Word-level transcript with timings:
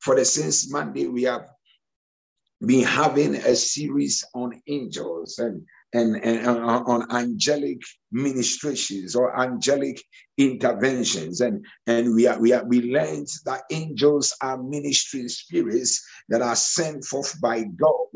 For 0.00 0.16
the 0.16 0.24
since 0.24 0.70
Monday, 0.70 1.06
we 1.06 1.24
have 1.24 1.46
been 2.64 2.84
having 2.84 3.34
a 3.34 3.54
series 3.54 4.24
on 4.34 4.60
angels 4.66 5.38
and 5.38 5.66
and, 5.92 6.16
and 6.16 6.46
uh, 6.46 6.82
on 6.86 7.10
angelic 7.12 7.80
ministrations 8.12 9.14
or 9.14 9.38
angelic 9.38 10.02
interventions. 10.38 11.40
And 11.40 11.64
and 11.86 12.14
we 12.14 12.26
are 12.26 12.38
we 12.38 12.52
are 12.52 12.64
we 12.64 12.92
learned 12.92 13.28
that 13.44 13.62
angels 13.70 14.34
are 14.42 14.62
ministering 14.62 15.28
spirits 15.28 16.04
that 16.28 16.42
are 16.42 16.56
sent 16.56 17.04
forth 17.04 17.40
by 17.40 17.64
god 17.64 18.06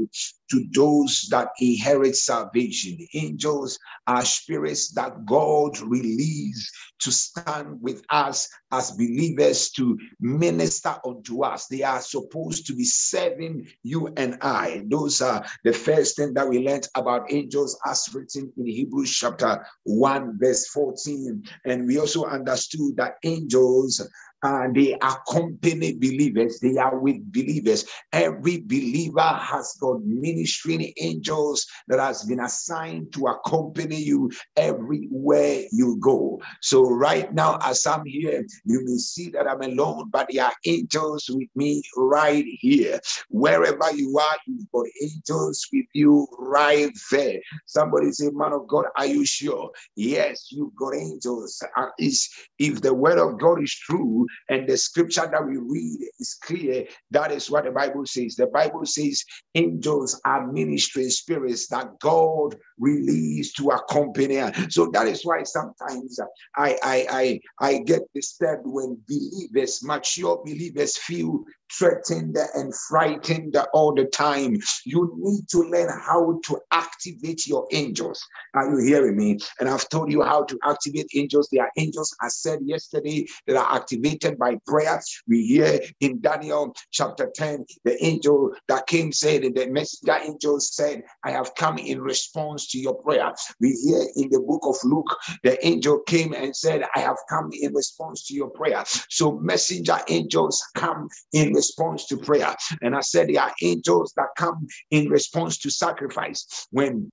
to 0.51 0.65
those 0.73 1.29
that 1.31 1.49
inherit 1.61 2.17
salvation. 2.17 2.99
Angels 3.15 3.79
are 4.07 4.25
spirits 4.25 4.93
that 4.93 5.25
god 5.25 5.79
released 5.81 6.73
to 7.01 7.11
stand 7.11 7.81
with 7.81 8.03
us 8.11 8.49
as 8.73 8.93
believers 8.93 9.71
to 9.71 9.99
minister 10.21 10.95
unto 11.07 11.45
us. 11.45 11.67
They 11.67 11.83
are 11.83 12.01
supposed 12.01 12.67
to 12.67 12.75
be 12.75 12.85
serving 12.85 13.69
you 13.83 14.13
and 14.17 14.37
i. 14.43 14.83
Those 14.87 15.23
are 15.23 15.45
the 15.65 15.73
first 15.73 16.17
thing 16.17 16.35
that 16.35 16.49
we 16.49 16.67
learned 16.67 16.89
about 16.97 17.33
angels 17.33 17.79
as 17.87 18.09
written 18.13 18.53
in 18.57 18.67
hebrews 18.67 19.11
chapter 19.11 19.65
1, 19.85 20.39
verse 20.39 20.69
14. 20.69 21.43
And 21.65 21.87
we 21.87 21.99
also 21.99 22.25
understood 22.25 22.97
that 22.97 23.15
angels 23.25 24.07
and 24.43 24.75
they 24.75 24.95
accompany 24.95 25.95
believers. 25.95 26.61
They 26.61 26.77
are 26.77 26.99
with 26.99 27.33
believers. 27.33 27.85
Every 28.13 28.61
believer 28.61 29.21
has 29.21 29.77
got 29.81 30.03
ministering 30.03 30.93
angels 31.01 31.67
that 31.89 31.99
has 31.99 32.25
been 32.25 32.41
assigned 32.41 33.13
to 33.15 33.27
accompany 33.27 33.97
you 33.97 34.31
everywhere 34.57 35.65
you 35.73 35.99
go. 36.01 36.41
So 36.63 36.89
right 36.89 37.33
now, 37.33 37.59
as 37.63 37.87
I'm 37.87 38.05
here, 38.05 38.45
you 38.65 38.83
may 38.85 38.97
see 38.97 39.31
that 39.31 39.47
I'm 39.49 39.63
alone, 39.63 40.09
but 40.11 40.29
there 40.33 40.45
are 40.45 40.53
angels 40.65 41.29
with 41.29 41.49
me 41.55 41.83
right 41.97 42.45
here. 42.47 43.01
Wherever 43.29 43.93
you 43.95 44.19
are, 44.19 44.37
you've 44.47 44.71
got 44.73 44.87
angels 45.03 45.67
with 45.73 45.87
you 45.93 46.27
right 46.39 46.93
there. 47.11 47.41
Somebody 47.67 48.13
say, 48.13 48.31
Man 48.33 48.53
of 48.53 48.67
God, 48.69 48.87
are 48.97 49.07
you 49.07 49.27
sure? 49.27 49.71
Yes, 49.97 50.49
you've 50.51 50.75
got 50.77 50.95
angels. 50.95 51.63
Uh, 51.77 51.87
is 51.99 52.29
if 52.59 52.81
the 52.81 52.95
word 52.95 53.19
of 53.19 53.39
God 53.39 53.63
is 53.63 53.75
true, 53.75 54.27
and 54.49 54.69
the 54.69 54.77
scripture 54.77 55.29
that 55.31 55.47
we 55.47 55.57
read 55.57 56.01
is 56.19 56.39
clear. 56.43 56.87
That 57.11 57.33
is 57.33 57.51
what 57.51 57.65
the 57.65 57.71
Bible 57.71 58.07
says. 58.07 58.37
The 58.37 58.47
Bible 58.47 58.85
says 58.85 59.25
angels 59.55 60.21
are 60.25 60.47
ministering 60.47 61.11
spirits 61.11 61.69
that 61.69 61.99
God 62.01 62.57
released 62.81 63.57
to 63.57 63.69
accompany. 63.69 64.41
So 64.69 64.91
that 64.93 65.07
is 65.07 65.25
why 65.25 65.43
sometimes 65.45 66.19
I 66.57 66.79
I 66.83 67.07
I, 67.11 67.41
I 67.61 67.79
get 67.79 68.03
disturbed 68.15 68.63
when 68.65 68.99
believers, 69.09 69.81
mature 69.85 70.43
believers, 70.45 70.97
feel 70.97 71.45
threatened 71.79 72.37
and 72.55 72.75
frightened 72.89 73.57
all 73.73 73.95
the 73.95 74.07
time. 74.07 74.57
You 74.85 75.13
need 75.19 75.49
to 75.51 75.59
learn 75.59 75.89
how 75.89 76.41
to 76.47 76.61
activate 76.73 77.47
your 77.47 77.67
angels. 77.71 78.21
Are 78.55 78.71
you 78.71 78.85
hearing 78.85 79.17
me? 79.17 79.39
And 79.59 79.69
I've 79.69 79.89
told 79.89 80.11
you 80.11 80.23
how 80.23 80.45
to 80.45 80.59
activate 80.65 81.11
angels. 81.15 81.49
There 81.53 81.63
are 81.63 81.71
angels, 81.77 82.15
I 82.21 82.29
said 82.29 82.61
yesterday, 82.65 83.27
that 83.47 83.57
are 83.57 83.77
activated 83.77 84.39
by 84.39 84.57
prayer. 84.67 85.01
We 85.29 85.47
hear 85.47 85.81
in 86.01 86.21
Daniel 86.21 86.75
chapter 86.91 87.31
10, 87.35 87.65
the 87.85 88.05
angel 88.05 88.53
that 88.69 88.87
came 88.87 89.13
said, 89.13 89.43
the 89.55 89.67
messenger 89.69 90.19
angel 90.23 90.61
said, 90.61 91.03
I 91.25 91.31
have 91.31 91.55
come 91.55 91.79
in 91.79 92.01
response 92.01 92.67
to 92.71 92.79
your 92.79 92.95
prayer. 92.95 93.33
We 93.61 93.73
hear 93.73 94.03
in 94.17 94.31
the 94.31 94.41
book 94.41 94.63
of 94.65 94.77
Luke, 94.85 95.17
the 95.43 95.65
angel 95.67 96.01
came 96.07 96.33
and 96.33 96.55
said, 96.55 96.83
I 96.95 97.01
have 97.01 97.17
come 97.29 97.51
in 97.53 97.75
response 97.75 98.27
to 98.29 98.35
your 98.35 98.51
prayer. 98.51 98.83
So 99.09 99.39
messenger 99.39 99.99
angels 100.09 100.63
come 100.75 101.09
in 101.33 101.53
response 101.53 102.07
to 102.07 102.17
prayer. 102.17 102.55
And 102.83 102.95
I 102.97 103.01
said, 103.01 103.29
there 103.29 103.43
are 103.43 103.53
angels 103.63 104.13
that 104.17 104.29
come 104.37 104.67
in 104.91 105.09
response 105.09 105.59
to 105.59 105.71
sacrifice. 105.71 106.67
When 106.71 107.11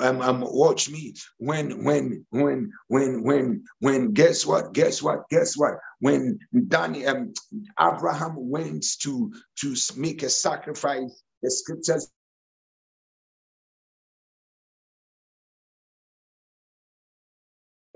um, 0.00 0.20
um, 0.20 0.44
watch 0.46 0.90
me 0.90 1.14
when 1.38 1.82
when 1.84 2.24
when 2.30 2.70
when 2.88 3.22
when 3.22 3.64
when 3.78 4.12
guess 4.12 4.44
what 4.44 4.74
guess 4.74 5.02
what 5.02 5.26
guess 5.30 5.56
what 5.56 5.74
when 6.00 6.38
Daniel 6.68 7.08
um, 7.08 7.32
Abraham 7.80 8.34
went 8.36 8.84
to 9.00 9.32
to 9.60 9.74
make 9.96 10.22
a 10.22 10.28
sacrifice 10.28 11.22
the 11.42 11.50
scriptures 11.50 12.10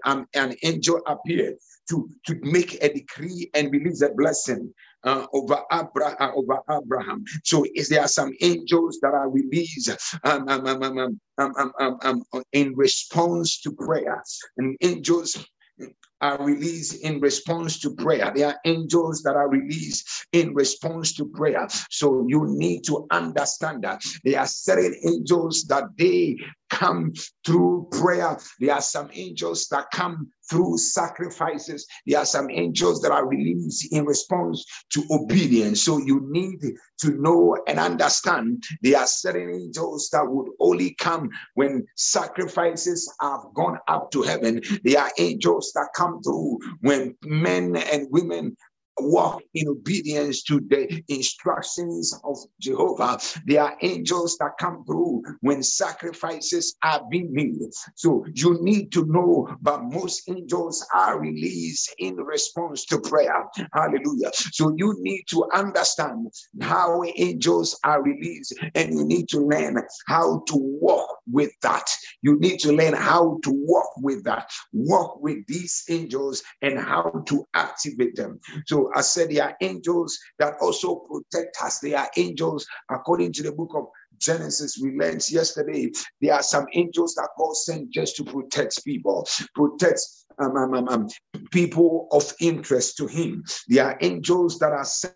um, 0.05 0.27
an 0.35 0.55
angel 0.63 1.01
appeared 1.07 1.57
to, 1.89 2.09
to 2.27 2.39
make 2.43 2.83
a 2.83 2.93
decree 2.93 3.51
and 3.55 3.73
release 3.73 4.03
a 4.03 4.11
blessing 4.15 4.73
uh, 5.05 5.27
over, 5.33 5.61
Abra- 5.71 6.17
uh, 6.19 6.33
over 6.35 6.61
Abraham. 6.71 7.25
So 7.45 7.65
is 7.75 7.89
there 7.89 8.07
some 8.09 8.33
angels 8.41 8.99
that 9.03 9.13
are 9.13 9.31
released 9.31 9.91
um, 10.25 10.49
um, 10.49 11.99
um, 12.03 12.23
in 12.53 12.75
response 12.75 13.61
to 13.63 13.73
prayer? 13.73 14.23
And 14.57 14.77
angels 14.81 15.47
are 16.21 16.43
released 16.43 17.03
in 17.03 17.21
response 17.21 17.79
to 17.81 17.95
prayer. 17.95 18.33
There 18.35 18.49
are 18.49 18.59
angels 18.65 19.23
that 19.25 19.37
are 19.37 19.51
released 19.51 20.27
in 20.33 20.55
response 20.55 21.15
to 21.17 21.27
prayer. 21.27 21.67
So 21.91 22.25
you 22.29 22.47
need 22.49 22.85
to 22.85 23.07
understand 23.11 23.85
that 23.85 24.03
there 24.25 24.41
are 24.41 24.47
certain 24.47 24.95
angels 25.07 25.65
that 25.65 25.85
they 25.99 26.37
come 26.75 27.13
through 27.47 27.89
prayer. 27.93 28.37
There 28.61 28.75
are 28.75 28.83
some 28.83 29.09
angels 29.13 29.69
that 29.71 29.91
come 29.93 30.31
through 30.51 30.77
sacrifices. 30.77 31.87
There 32.07 32.19
are 32.19 32.27
some 32.27 32.51
angels 32.51 33.01
that 33.03 33.13
are 33.13 33.27
released 33.27 33.93
in 33.93 34.05
response 34.05 34.65
to 34.91 35.05
obedience. 35.11 35.83
So 35.83 35.99
you 35.99 36.27
need 36.31 36.61
to 37.01 37.11
know 37.13 37.57
and 37.67 37.79
understand 37.79 38.63
there 38.83 38.99
are 38.99 39.07
certain 39.07 39.51
angels 39.51 40.11
that 40.13 40.27
would 40.27 40.49
only 40.61 40.95
come 40.95 41.31
when 41.55 41.87
sacrifices 41.97 43.11
have 43.21 43.41
gone 43.55 43.79
up 43.89 44.11
to 44.11 44.23
heaven. 44.23 44.61
There 44.83 45.01
are 45.01 45.11
angels 45.19 45.73
that 45.75 45.89
come 45.97 46.23
through 46.23 46.59
when 46.81 47.17
men 47.25 47.77
and 47.77 48.09
women 48.11 48.57
walk 48.99 49.43
in 49.55 49.69
obedience 49.69 50.43
to 50.45 50.61
the 50.69 51.03
instructions 51.09 52.19
of 52.25 52.37
Jehovah. 52.61 53.19
There 53.47 53.63
are 53.63 53.77
angels 53.83 54.37
that 54.39 54.59
come 54.59 54.85
through 54.85 55.23
when 55.41 55.63
sacrifices 55.63 56.77
are 56.83 57.03
being 57.11 57.33
made. 57.33 57.55
So 57.95 58.25
you 58.35 58.59
need 58.63 58.93
to 58.93 59.05
know, 59.07 59.49
but 59.61 59.85
most 59.85 60.29
angels 60.29 60.87
are 60.95 61.21
released 61.21 61.95
in 61.99 62.17
response 62.17 62.85
to 62.87 63.01
prayer. 63.01 63.45
Hallelujah. 63.73 64.31
So 64.33 64.73
you 64.77 64.95
need 65.01 65.25
to 65.29 65.49
understand 65.53 66.33
how 66.61 67.03
angels 67.17 67.79
are 67.85 68.03
released 68.03 68.55
and 68.75 68.95
you 68.95 69.05
need 69.05 69.29
to 69.31 69.41
learn 69.41 69.83
how 70.07 70.43
to 70.47 70.55
walk 70.57 71.19
with 71.31 71.51
that. 71.63 71.91
You 72.23 72.39
need 72.39 72.59
to 72.61 72.73
learn 72.73 72.95
how 72.95 73.39
to 73.43 73.51
walk 73.51 73.91
with 73.99 74.25
that, 74.25 74.51
walk 74.73 75.21
with 75.21 75.47
these 75.47 75.85
angels 75.89 76.43
and 76.63 76.79
how 76.79 77.25
to 77.27 77.47
activate 77.55 78.17
them. 78.17 78.41
So 78.67 78.84
I 78.95 79.01
said 79.01 79.31
there 79.31 79.45
are 79.45 79.57
angels 79.61 80.19
that 80.39 80.55
also 80.61 80.97
protect 80.97 81.57
us. 81.63 81.79
They 81.79 81.95
are 81.95 82.11
angels 82.17 82.67
according 82.91 83.33
to 83.35 83.43
the 83.43 83.53
book 83.53 83.71
of 83.75 83.87
Genesis, 84.19 84.79
we 84.81 84.93
learned 84.93 85.29
yesterday, 85.31 85.91
there 86.21 86.35
are 86.35 86.43
some 86.43 86.67
angels 86.73 87.15
that 87.15 87.29
God 87.39 87.55
sent 87.57 87.91
just 87.91 88.17
to 88.17 88.25
protect 88.25 88.85
people, 88.85 89.27
protect 89.55 90.01
um, 90.39 90.57
um, 90.57 90.75
um, 90.75 90.89
um 90.89 91.09
people 91.51 92.09
of 92.13 92.33
interest 92.41 92.97
to 92.99 93.07
Him. 93.07 93.45
There 93.69 93.85
are 93.85 93.99
angels 94.01 94.59
that 94.61 94.73
are 94.73 94.85
sent 94.85 95.15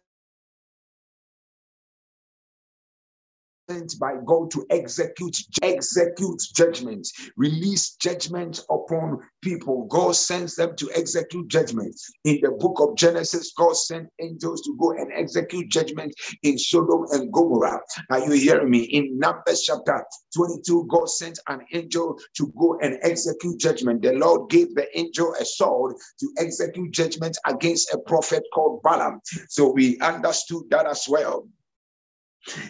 by 4.00 4.14
God 4.24 4.50
to 4.50 4.64
execute 4.70 5.36
execute 5.62 6.40
judgment, 6.54 7.06
release 7.36 7.96
judgment 7.96 8.60
upon 8.70 9.18
people. 9.42 9.86
God 9.90 10.16
sends 10.16 10.56
them 10.56 10.74
to 10.76 10.90
execute 10.94 11.48
judgment. 11.48 11.94
In 12.24 12.38
the 12.42 12.50
book 12.52 12.80
of 12.80 12.96
Genesis, 12.96 13.52
God 13.56 13.76
sent 13.76 14.08
angels 14.20 14.62
to 14.62 14.74
go 14.80 14.92
and 14.92 15.12
execute 15.14 15.68
judgment 15.68 16.14
in 16.42 16.58
Sodom 16.58 17.04
and 17.12 17.30
Gomorrah. 17.30 17.80
Are 18.10 18.20
you 18.20 18.32
hearing 18.32 18.70
me? 18.70 18.84
In 18.84 19.18
Numbers 19.18 19.62
chapter 19.62 20.02
22, 20.34 20.86
God 20.90 21.10
sent 21.10 21.38
an 21.48 21.60
angel 21.72 22.18
to 22.36 22.52
go 22.58 22.78
and 22.80 22.98
execute 23.02 23.60
judgment. 23.60 24.00
The 24.00 24.12
Lord 24.12 24.48
gave 24.48 24.74
the 24.74 24.86
angel 24.98 25.34
a 25.38 25.44
sword 25.44 25.96
to 26.20 26.32
execute 26.38 26.92
judgment 26.92 27.36
against 27.46 27.92
a 27.92 27.98
prophet 27.98 28.44
called 28.54 28.80
Balaam. 28.82 29.20
So 29.48 29.72
we 29.72 29.98
understood 29.98 30.62
that 30.70 30.86
as 30.86 31.04
well. 31.06 31.46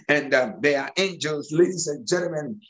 And 0.08 0.34
um, 0.34 0.54
there 0.60 0.82
are 0.82 0.90
angels, 0.96 1.52
ladies 1.52 1.86
and 1.86 2.06
gentlemen, 2.06 2.60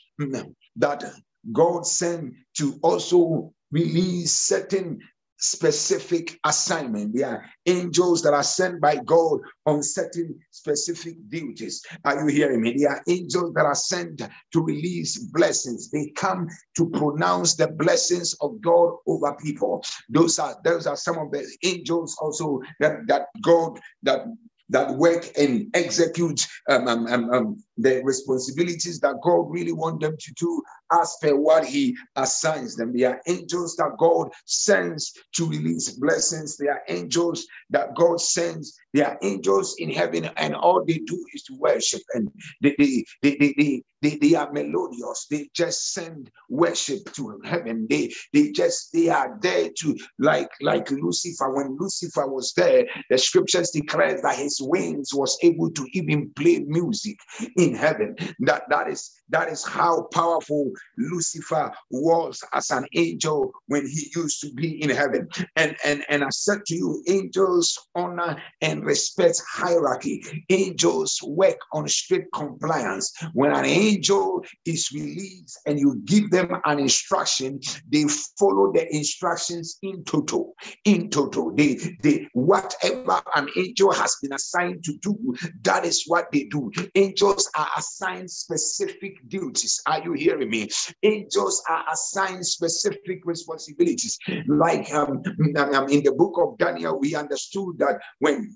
that 0.77 1.03
God 1.51 1.85
sent 1.85 2.33
to 2.57 2.79
also 2.83 3.53
release 3.71 4.33
certain 4.33 4.99
specific 5.39 6.37
assignment. 6.45 7.15
There 7.15 7.29
are 7.29 7.45
angels 7.65 8.21
that 8.23 8.33
are 8.33 8.43
sent 8.43 8.81
by 8.81 8.97
God 8.97 9.39
on 9.65 9.81
certain 9.81 10.37
specific 10.51 11.15
duties. 11.29 11.81
Are 12.03 12.19
you 12.19 12.27
hearing 12.27 12.61
me? 12.61 12.75
There 12.77 12.89
are 12.89 13.01
angels 13.07 13.53
that 13.53 13.65
are 13.65 13.75
sent 13.75 14.21
to 14.21 14.61
release 14.61 15.17
blessings. 15.17 15.89
They 15.89 16.11
come 16.15 16.47
to 16.75 16.89
pronounce 16.89 17.55
the 17.55 17.69
blessings 17.69 18.35
of 18.41 18.59
God 18.61 18.95
over 19.07 19.35
people. 19.41 19.83
Those 20.09 20.39
are 20.39 20.57
those 20.63 20.85
are 20.87 20.97
some 20.97 21.17
of 21.17 21.31
the 21.31 21.47
angels 21.63 22.17
also 22.21 22.61
that 22.79 23.07
that 23.07 23.27
God 23.41 23.79
that 24.03 24.25
that 24.69 24.91
work 24.95 25.25
and 25.37 25.67
execute 25.73 26.47
um, 26.69 26.87
um, 26.87 27.07
um, 27.07 27.29
um, 27.31 27.63
the 27.77 28.01
responsibilities 28.03 28.99
that 28.99 29.15
God 29.23 29.49
really 29.49 29.71
want 29.71 30.01
them 30.01 30.15
to 30.19 30.33
do 30.33 30.61
as 30.91 31.15
per 31.21 31.35
what 31.35 31.65
He 31.65 31.95
assigns 32.15 32.75
them. 32.75 32.93
They 32.93 33.03
are 33.03 33.21
angels 33.27 33.75
that 33.77 33.97
God 33.97 34.29
sends 34.45 35.13
to 35.35 35.47
release 35.47 35.89
blessings. 35.91 36.57
They 36.57 36.67
are 36.67 36.81
angels 36.87 37.45
that 37.69 37.95
God 37.95 38.21
sends. 38.21 38.77
They 38.93 39.01
are 39.01 39.17
angels 39.21 39.75
in 39.79 39.89
heaven, 39.91 40.29
and 40.37 40.55
all 40.55 40.83
they 40.85 40.99
do 40.99 41.25
is 41.33 41.43
to 41.43 41.55
worship. 41.55 42.01
And 42.13 42.31
they, 42.61 42.75
they, 42.77 43.03
they, 43.21 43.53
they, 43.57 43.83
they, 44.01 44.15
they, 44.15 44.35
are 44.35 44.51
melodious. 44.51 45.27
They 45.29 45.49
just 45.53 45.93
send 45.93 46.31
worship 46.49 47.11
to 47.13 47.39
heaven. 47.43 47.87
They 47.89 48.11
they 48.33 48.51
just 48.51 48.93
they 48.93 49.09
are 49.09 49.37
there 49.41 49.69
to 49.79 49.97
like 50.17 50.49
like 50.61 50.89
Lucifer. 50.91 51.53
When 51.53 51.77
Lucifer 51.79 52.27
was 52.27 52.53
there, 52.55 52.85
the 53.09 53.17
scriptures 53.17 53.71
declares 53.71 54.21
that 54.21 54.37
his 54.37 54.59
wings 54.61 55.13
was 55.13 55.37
able 55.41 55.71
to 55.71 55.85
even 55.93 56.31
play 56.35 56.59
music 56.59 57.17
in 57.57 57.75
heaven. 57.75 58.15
That 58.39 58.63
that 58.69 58.89
is 58.89 59.18
that 59.29 59.49
is 59.49 59.65
how 59.65 60.03
powerful 60.13 60.71
Lucifer 60.97 61.71
was 61.91 62.41
as 62.53 62.71
an 62.71 62.85
angel 62.95 63.51
when 63.67 63.85
he 63.87 64.11
used 64.15 64.41
to 64.41 64.51
be 64.53 64.81
in 64.81 64.89
heaven. 64.89 65.27
And 65.55 65.75
and 65.85 66.03
and 66.09 66.23
I 66.23 66.29
said 66.29 66.65
to 66.67 66.75
you, 66.75 67.03
angels 67.07 67.77
honor 67.95 68.41
and 68.61 68.83
respect 68.83 69.41
hierarchy. 69.47 70.45
Angels 70.49 71.19
work 71.23 71.57
on 71.73 71.87
strict 71.87 72.31
compliance. 72.33 73.11
When 73.33 73.51
an 73.51 73.65
angel 73.65 74.43
is 74.65 74.89
released 74.93 75.59
and 75.65 75.79
you 75.79 76.01
give 76.05 76.31
them 76.31 76.57
an 76.65 76.79
instruction, 76.79 77.59
they 77.91 78.05
follow 78.37 78.71
the 78.71 78.87
instructions 78.95 79.77
in 79.81 80.03
total. 80.03 80.53
In 80.85 81.09
total, 81.09 81.53
they, 81.53 81.79
they 82.01 82.27
whatever 82.33 83.21
an 83.35 83.49
angel 83.55 83.91
has 83.91 84.15
been 84.21 84.33
assigned 84.33 84.83
to 84.83 84.97
do, 85.01 85.17
that 85.63 85.85
is 85.85 86.03
what 86.07 86.31
they 86.31 86.45
do. 86.45 86.71
Angels 86.95 87.49
are 87.57 87.67
assigned 87.77 88.29
specific 88.29 89.18
duties. 89.27 89.81
Are 89.85 90.01
you 90.03 90.13
hearing 90.13 90.49
me? 90.49 90.69
Angels 91.03 91.63
are 91.69 91.85
assigned 91.91 92.45
specific 92.45 93.21
responsibilities. 93.25 94.17
Like 94.47 94.91
um, 94.93 95.21
um 95.55 95.89
in 95.89 96.03
the 96.03 96.13
book 96.15 96.35
of 96.37 96.57
Daniel, 96.57 96.99
we 96.99 97.15
understood 97.15 97.77
that 97.79 97.99
when 98.19 98.55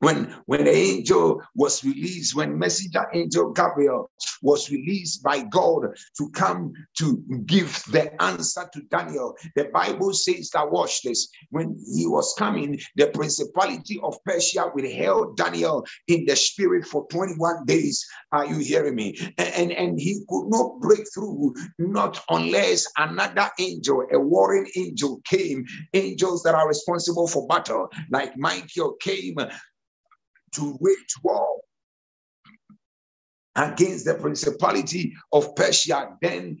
when 0.00 0.34
when 0.46 0.64
the 0.64 0.74
angel 0.74 1.42
was 1.54 1.84
released 1.84 2.34
when 2.34 2.58
messenger 2.58 3.06
angel 3.14 3.52
gabriel 3.52 4.10
was 4.42 4.70
released 4.70 5.22
by 5.22 5.42
god 5.44 5.82
to 6.16 6.28
come 6.30 6.72
to 6.96 7.22
give 7.46 7.82
the 7.92 8.10
answer 8.22 8.68
to 8.72 8.80
daniel 8.90 9.34
the 9.56 9.64
bible 9.72 10.12
says 10.12 10.50
that 10.50 10.70
watch 10.70 11.02
this 11.02 11.28
when 11.50 11.78
he 11.94 12.06
was 12.06 12.34
coming 12.38 12.78
the 12.96 13.06
principality 13.08 14.00
of 14.02 14.16
persia 14.24 14.70
withheld 14.74 15.36
daniel 15.36 15.84
in 16.08 16.24
the 16.26 16.36
spirit 16.36 16.84
for 16.84 17.06
21 17.08 17.64
days. 17.66 18.04
Are 18.32 18.46
you 18.46 18.58
hearing 18.58 18.94
me? 18.94 19.18
And 19.38 19.72
and 19.72 19.98
he 19.98 20.20
could 20.28 20.48
not 20.48 20.80
break 20.80 21.06
through 21.14 21.54
not 21.78 22.22
unless 22.30 22.86
another 22.98 23.50
angel 23.58 24.06
a 24.12 24.18
warring 24.18 24.68
angel 24.76 25.20
came. 25.24 25.64
Angels 25.94 26.42
that 26.42 26.54
are 26.54 26.68
responsible 26.68 27.26
for 27.26 27.46
battle 27.46 27.88
like 28.10 28.36
michael 28.36 28.94
came 29.00 29.36
to 30.54 30.76
wage 30.80 31.14
war 31.22 31.60
against 33.56 34.04
the 34.04 34.14
principality 34.14 35.14
of 35.32 35.54
Persia. 35.54 36.16
Then 36.22 36.58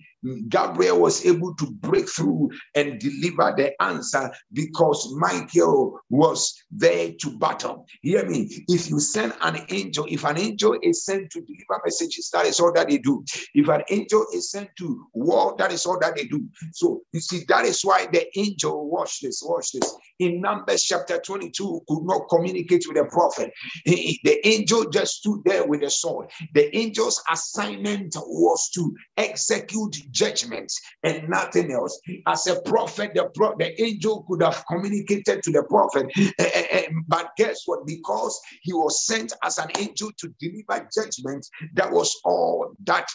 Gabriel 0.48 1.00
was 1.00 1.24
able 1.24 1.54
to 1.54 1.70
break 1.70 2.08
through 2.08 2.50
and 2.74 2.98
deliver 3.00 3.54
the 3.56 3.72
answer 3.82 4.30
because 4.52 5.14
Michael 5.16 5.98
was 6.10 6.54
there 6.70 7.12
to 7.20 7.38
battle. 7.38 7.86
Hear 8.02 8.28
me. 8.28 8.48
If 8.68 8.90
you 8.90 9.00
send 9.00 9.32
an 9.40 9.64
angel, 9.70 10.06
if 10.08 10.24
an 10.24 10.38
angel 10.38 10.78
is 10.82 11.04
sent 11.04 11.30
to 11.30 11.40
deliver 11.40 11.80
messages, 11.84 12.30
that 12.32 12.46
is 12.46 12.60
all 12.60 12.72
that 12.74 12.88
they 12.88 12.98
do. 12.98 13.24
If 13.54 13.68
an 13.68 13.82
angel 13.90 14.26
is 14.34 14.50
sent 14.50 14.68
to 14.78 15.06
war, 15.14 15.54
that 15.58 15.72
is 15.72 15.86
all 15.86 15.98
that 16.00 16.16
they 16.16 16.24
do. 16.24 16.44
So 16.72 17.02
you 17.12 17.20
see, 17.20 17.44
that 17.48 17.64
is 17.64 17.82
why 17.82 18.06
the 18.12 18.26
angel, 18.38 18.90
watch 18.90 19.20
this, 19.20 19.42
watch 19.44 19.72
this. 19.72 19.94
In 20.18 20.40
Numbers 20.40 20.82
chapter 20.82 21.18
22, 21.18 21.80
could 21.88 22.02
not 22.02 22.28
communicate 22.28 22.84
with 22.86 22.96
the 22.96 23.06
prophet. 23.06 23.50
The 23.86 24.46
angel 24.46 24.90
just 24.90 25.14
stood 25.16 25.40
there 25.44 25.66
with 25.66 25.82
a 25.82 25.90
sword. 25.90 26.30
The 26.54 26.74
angel's 26.76 27.22
assignment 27.30 28.14
was 28.16 28.68
to 28.74 28.94
execute 29.16 29.96
judgment 30.10 30.72
and 31.02 31.28
nothing 31.28 31.72
else. 31.72 32.00
As 32.26 32.46
a 32.46 32.60
prophet, 32.62 33.12
the, 33.14 33.30
pro- 33.34 33.56
the 33.56 33.80
angel 33.82 34.24
could 34.28 34.42
have 34.42 34.64
communicated 34.68 35.42
to 35.42 35.50
the 35.50 35.62
prophet, 35.64 36.06
uh, 36.38 36.78
uh, 36.78 36.82
but 37.08 37.30
guess 37.36 37.62
what? 37.66 37.86
Because 37.86 38.38
he 38.62 38.72
was 38.72 39.06
sent 39.06 39.32
as 39.44 39.58
an 39.58 39.70
angel 39.78 40.10
to 40.18 40.28
deliver 40.40 40.88
judgment, 40.94 41.46
that 41.74 41.90
was 41.90 42.14
all 42.24 42.72
that 42.84 43.06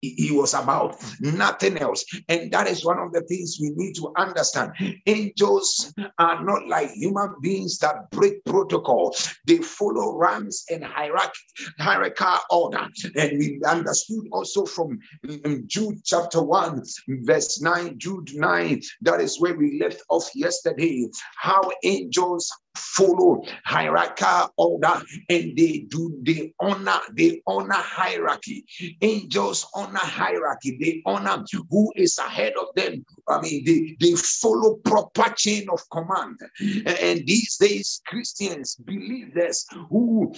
he 0.00 0.30
was 0.32 0.54
about 0.54 0.96
nothing 1.20 1.78
else. 1.78 2.04
And 2.28 2.50
that 2.52 2.68
is 2.68 2.84
one 2.84 2.98
of 2.98 3.12
the 3.12 3.22
things 3.22 3.58
we 3.60 3.70
need 3.70 3.94
to 3.96 4.12
understand. 4.16 4.72
Angels 5.06 5.92
are 6.18 6.44
not 6.44 6.66
like 6.68 6.90
human 6.92 7.34
beings 7.40 7.78
that 7.78 8.10
break 8.10 8.44
protocol, 8.44 9.14
they 9.46 9.58
follow 9.58 10.16
ranks 10.16 10.64
and 10.70 10.84
hierarchy, 10.84 11.40
hierarchical 11.78 12.38
order. 12.50 12.86
And 13.16 13.38
we 13.38 13.60
understood 13.66 14.24
also 14.32 14.64
from 14.64 14.98
mm, 15.26 15.66
Jude 15.66 16.04
chapter 16.04 16.42
1, 16.42 16.82
verse 17.22 17.60
9, 17.60 17.98
Jude 17.98 18.30
9, 18.34 18.80
that 19.02 19.20
is 19.20 19.40
where 19.40 19.54
we 19.54 19.80
left 19.80 20.02
off 20.08 20.28
yesterday, 20.34 21.08
how 21.36 21.62
angels 21.82 22.50
follow 22.78 23.42
hierarchical 23.64 24.52
order 24.56 25.02
and 25.28 25.56
they 25.56 25.86
do 25.88 26.18
they 26.22 26.52
honor 26.60 27.00
they 27.14 27.42
honor 27.46 27.74
hierarchy. 27.74 28.64
Angels 29.02 29.66
honor 29.74 29.98
hierarchy. 29.98 30.78
They 30.80 31.02
honor 31.06 31.44
who 31.70 31.92
is 31.96 32.18
ahead 32.18 32.54
of 32.60 32.68
them. 32.74 33.04
I 33.28 33.40
mean 33.40 33.64
they 33.64 33.96
they 34.00 34.14
follow 34.14 34.76
proper 34.84 35.32
chain 35.36 35.68
of 35.70 35.80
command. 35.90 36.38
And 36.86 37.26
these 37.26 37.56
days 37.56 38.00
christians 38.06 38.76
believers 38.76 39.66
who 39.90 40.32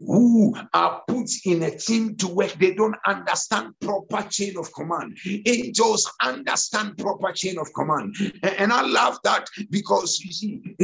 who 0.00 0.54
are 0.72 1.02
put 1.06 1.28
in 1.44 1.62
a 1.62 1.76
team 1.76 2.16
to 2.16 2.28
work, 2.28 2.52
they 2.58 2.74
don't 2.74 2.96
understand 3.06 3.74
proper 3.80 4.22
chain 4.28 4.56
of 4.58 4.72
command. 4.72 5.16
Angels 5.46 6.10
understand 6.22 6.96
proper 6.98 7.32
chain 7.32 7.58
of 7.58 7.68
command. 7.74 8.14
And 8.42 8.72
I 8.72 8.82
love 8.82 9.18
that 9.24 9.46
because 9.70 10.20
you 10.20 10.32
see, 10.32 10.76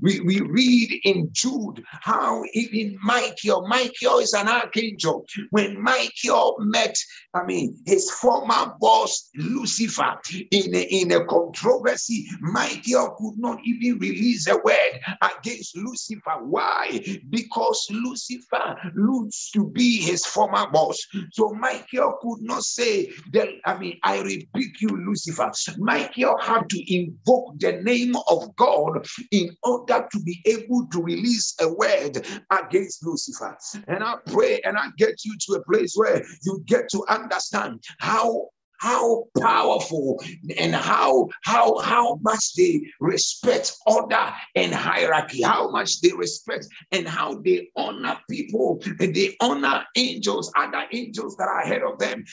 we, 0.00 0.20
we 0.20 0.40
read 0.40 1.00
in 1.04 1.28
Jude 1.32 1.82
how 1.86 2.42
even 2.54 2.98
Michael, 3.02 3.66
Michael 3.66 4.18
is 4.18 4.32
an 4.34 4.48
archangel. 4.48 5.26
When 5.50 5.82
Michael 5.82 6.56
met, 6.60 6.96
I 7.34 7.44
mean, 7.44 7.76
his 7.86 8.10
former 8.10 8.74
boss, 8.80 9.30
Lucifer, 9.36 10.18
in 10.50 10.74
a, 10.74 10.82
in 10.82 11.12
a 11.12 11.24
controversy, 11.26 12.26
Michael 12.40 13.16
could 13.18 13.38
not 13.38 13.58
even 13.64 13.98
release 13.98 14.46
a 14.48 14.56
word 14.56 15.00
against 15.20 15.76
Lucifer. 15.76 16.38
Why? 16.42 17.00
Because 17.30 17.86
Lucifer 17.90 18.51
looks 18.94 19.50
to 19.52 19.68
be 19.70 20.00
his 20.00 20.24
former 20.24 20.68
boss. 20.70 20.98
So 21.32 21.52
Michael 21.54 22.18
could 22.20 22.42
not 22.42 22.62
say 22.62 23.10
that, 23.32 23.48
I 23.64 23.78
mean, 23.78 23.98
I 24.02 24.20
rebuke 24.20 24.80
you, 24.80 24.88
Lucifer. 24.88 25.50
Michael 25.78 26.38
had 26.38 26.68
to 26.70 26.94
invoke 26.94 27.58
the 27.58 27.80
name 27.82 28.14
of 28.28 28.54
God 28.56 29.06
in 29.30 29.50
order 29.62 30.06
to 30.10 30.22
be 30.22 30.40
able 30.46 30.86
to 30.92 31.02
release 31.02 31.54
a 31.60 31.72
word 31.72 32.26
against 32.50 33.04
Lucifer. 33.04 33.56
And 33.88 34.02
I 34.02 34.16
pray 34.26 34.60
and 34.64 34.76
I 34.76 34.88
get 34.98 35.24
you 35.24 35.34
to 35.46 35.54
a 35.54 35.64
place 35.64 35.94
where 35.94 36.22
you 36.44 36.62
get 36.66 36.88
to 36.90 37.04
understand 37.08 37.82
how 38.00 38.48
how 38.82 39.24
powerful 39.40 40.20
and 40.58 40.74
how 40.74 41.28
how 41.44 41.78
how 41.78 42.16
much 42.22 42.54
they 42.54 42.82
respect 42.98 43.76
order 43.86 44.34
and 44.56 44.74
hierarchy. 44.74 45.40
How 45.42 45.70
much 45.70 46.00
they 46.00 46.12
respect 46.12 46.66
and 46.90 47.06
how 47.06 47.40
they 47.42 47.70
honor 47.76 48.18
people. 48.28 48.82
And 48.98 49.14
they 49.14 49.36
honor 49.40 49.84
angels 49.96 50.52
other 50.56 50.84
angels 50.92 51.36
that 51.36 51.46
are 51.46 51.60
ahead 51.60 51.82
of 51.82 52.00
them 52.00 52.24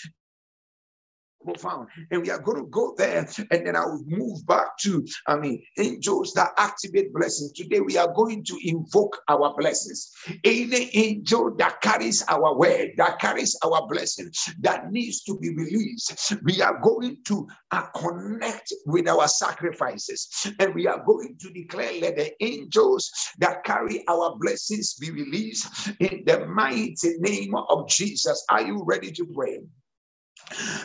profound. 1.44 1.88
And 2.12 2.22
we 2.22 2.30
are 2.30 2.40
going 2.40 2.58
to 2.58 2.70
go 2.70 2.94
there 2.98 3.28
and 3.52 3.68
then 3.68 3.76
I 3.76 3.86
will 3.86 4.04
move 4.06 4.46
back 4.46 4.78
to, 4.82 5.06
I 5.28 5.38
mean, 5.38 5.64
angels 5.78 6.34
that 6.34 6.52
activate 6.58 7.14
blessings. 7.14 7.54
Today 7.54 7.80
we 7.80 7.98
are 7.98 8.12
going 8.14 8.44
to 8.46 8.60
invoke 8.64 9.18
our 9.28 9.56
blessings. 9.58 10.12
Any 10.44 10.90
angel 10.96 11.56
that 11.58 11.82
carries 11.82 12.24
our 12.28 12.58
word, 12.58 12.92
that 12.98 13.20
carries 13.20 13.58
our 13.64 13.88
blessing, 13.88 14.32
that 14.60 14.92
needs 14.92 15.24
to 15.24 15.38
be 15.40 15.50
released, 15.50 16.34
we 16.44 16.62
are 16.62 16.80
going 16.82 17.18
to 17.26 17.48
uh, 17.72 17.86
connect 17.96 18.74
with 18.86 19.08
our 19.08 19.28
sacrifices 19.28 20.48
and 20.60 20.74
we 20.74 20.88
are 20.88 21.04
going 21.06 21.38
to 21.40 21.50
declare 21.52 21.92
let 22.02 22.18
the 22.18 22.32
angels 22.44 23.12
that 23.38 23.64
carry 23.64 24.04
our 24.08 24.36
blessings 24.40 24.96
be 24.96 25.12
released 25.12 25.92
in 26.00 26.24
the 26.26 26.46
mighty 26.46 27.18
name 27.20 27.56
of 27.56 27.88
Jesus. 27.88 28.44
Are 28.50 28.62
you 28.62 28.84
ready 28.84 29.12
to 29.12 29.26
pray? 29.34 29.60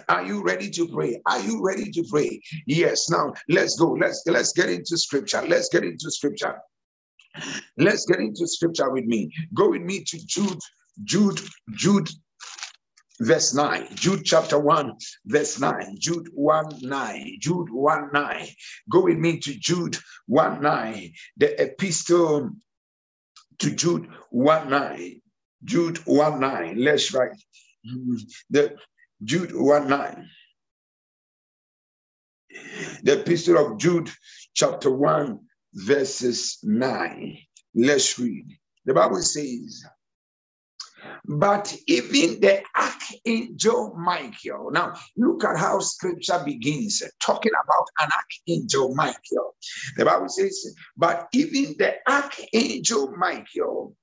Are 0.08 0.24
you 0.24 0.42
ready 0.42 0.70
to 0.70 0.88
pray? 0.88 1.20
Are 1.26 1.40
you 1.40 1.64
ready 1.64 1.90
to 1.90 2.04
pray? 2.10 2.40
Yes. 2.66 3.10
Now 3.10 3.32
let's 3.48 3.76
go. 3.78 3.92
Let's 3.92 4.22
let's 4.26 4.52
get 4.52 4.68
into 4.68 4.96
scripture. 4.96 5.42
Let's 5.46 5.68
get 5.68 5.84
into 5.84 6.10
scripture. 6.10 6.58
Let's 7.78 8.06
get 8.06 8.20
into 8.20 8.46
scripture 8.46 8.90
with 8.90 9.04
me. 9.04 9.30
Go 9.54 9.70
with 9.70 9.82
me 9.82 10.04
to 10.04 10.26
Jude, 10.26 10.60
Jude, 11.02 11.40
Jude, 11.72 12.08
verse 13.20 13.54
9. 13.54 13.88
Jude 13.94 14.24
chapter 14.24 14.58
1, 14.58 14.92
verse 15.26 15.58
9. 15.58 15.96
Jude 15.98 16.28
1 16.32 16.66
9. 16.82 17.36
Jude 17.40 17.70
1 17.70 18.10
9. 18.12 18.46
Go 18.90 19.02
with 19.02 19.18
me 19.18 19.38
to 19.40 19.54
Jude 19.58 19.98
1 20.26 20.62
9. 20.62 21.12
The 21.36 21.62
epistle 21.62 22.50
to 23.58 23.70
Jude 23.70 24.08
1 24.30 24.70
9. 24.70 25.20
Jude 25.64 25.98
1 26.06 26.40
9. 26.40 26.76
Let's 26.78 27.12
write 27.12 27.32
hmm. 27.88 28.16
the 28.50 28.76
Jude 29.22 29.54
1 29.54 29.88
9. 29.88 30.28
The 33.02 33.20
epistle 33.20 33.58
of 33.58 33.78
Jude, 33.78 34.10
chapter 34.54 34.90
1, 34.90 35.38
verses 35.74 36.58
9. 36.62 37.38
Let's 37.74 38.18
read. 38.18 38.46
The 38.84 38.94
Bible 38.94 39.22
says, 39.22 39.84
but 41.26 41.74
even 41.86 42.40
the 42.40 42.62
archangel 42.76 43.94
Michael. 43.96 44.70
Now, 44.72 44.94
look 45.16 45.44
at 45.44 45.56
how 45.56 45.78
scripture 45.80 46.40
begins 46.44 47.02
talking 47.20 47.52
about 47.52 47.86
an 48.00 48.10
archangel 48.12 48.94
Michael. 48.94 49.54
The 49.96 50.04
Bible 50.04 50.28
says, 50.28 50.74
but 50.96 51.28
even 51.32 51.74
the 51.78 51.94
archangel 52.06 53.14
Michael, 53.16 53.96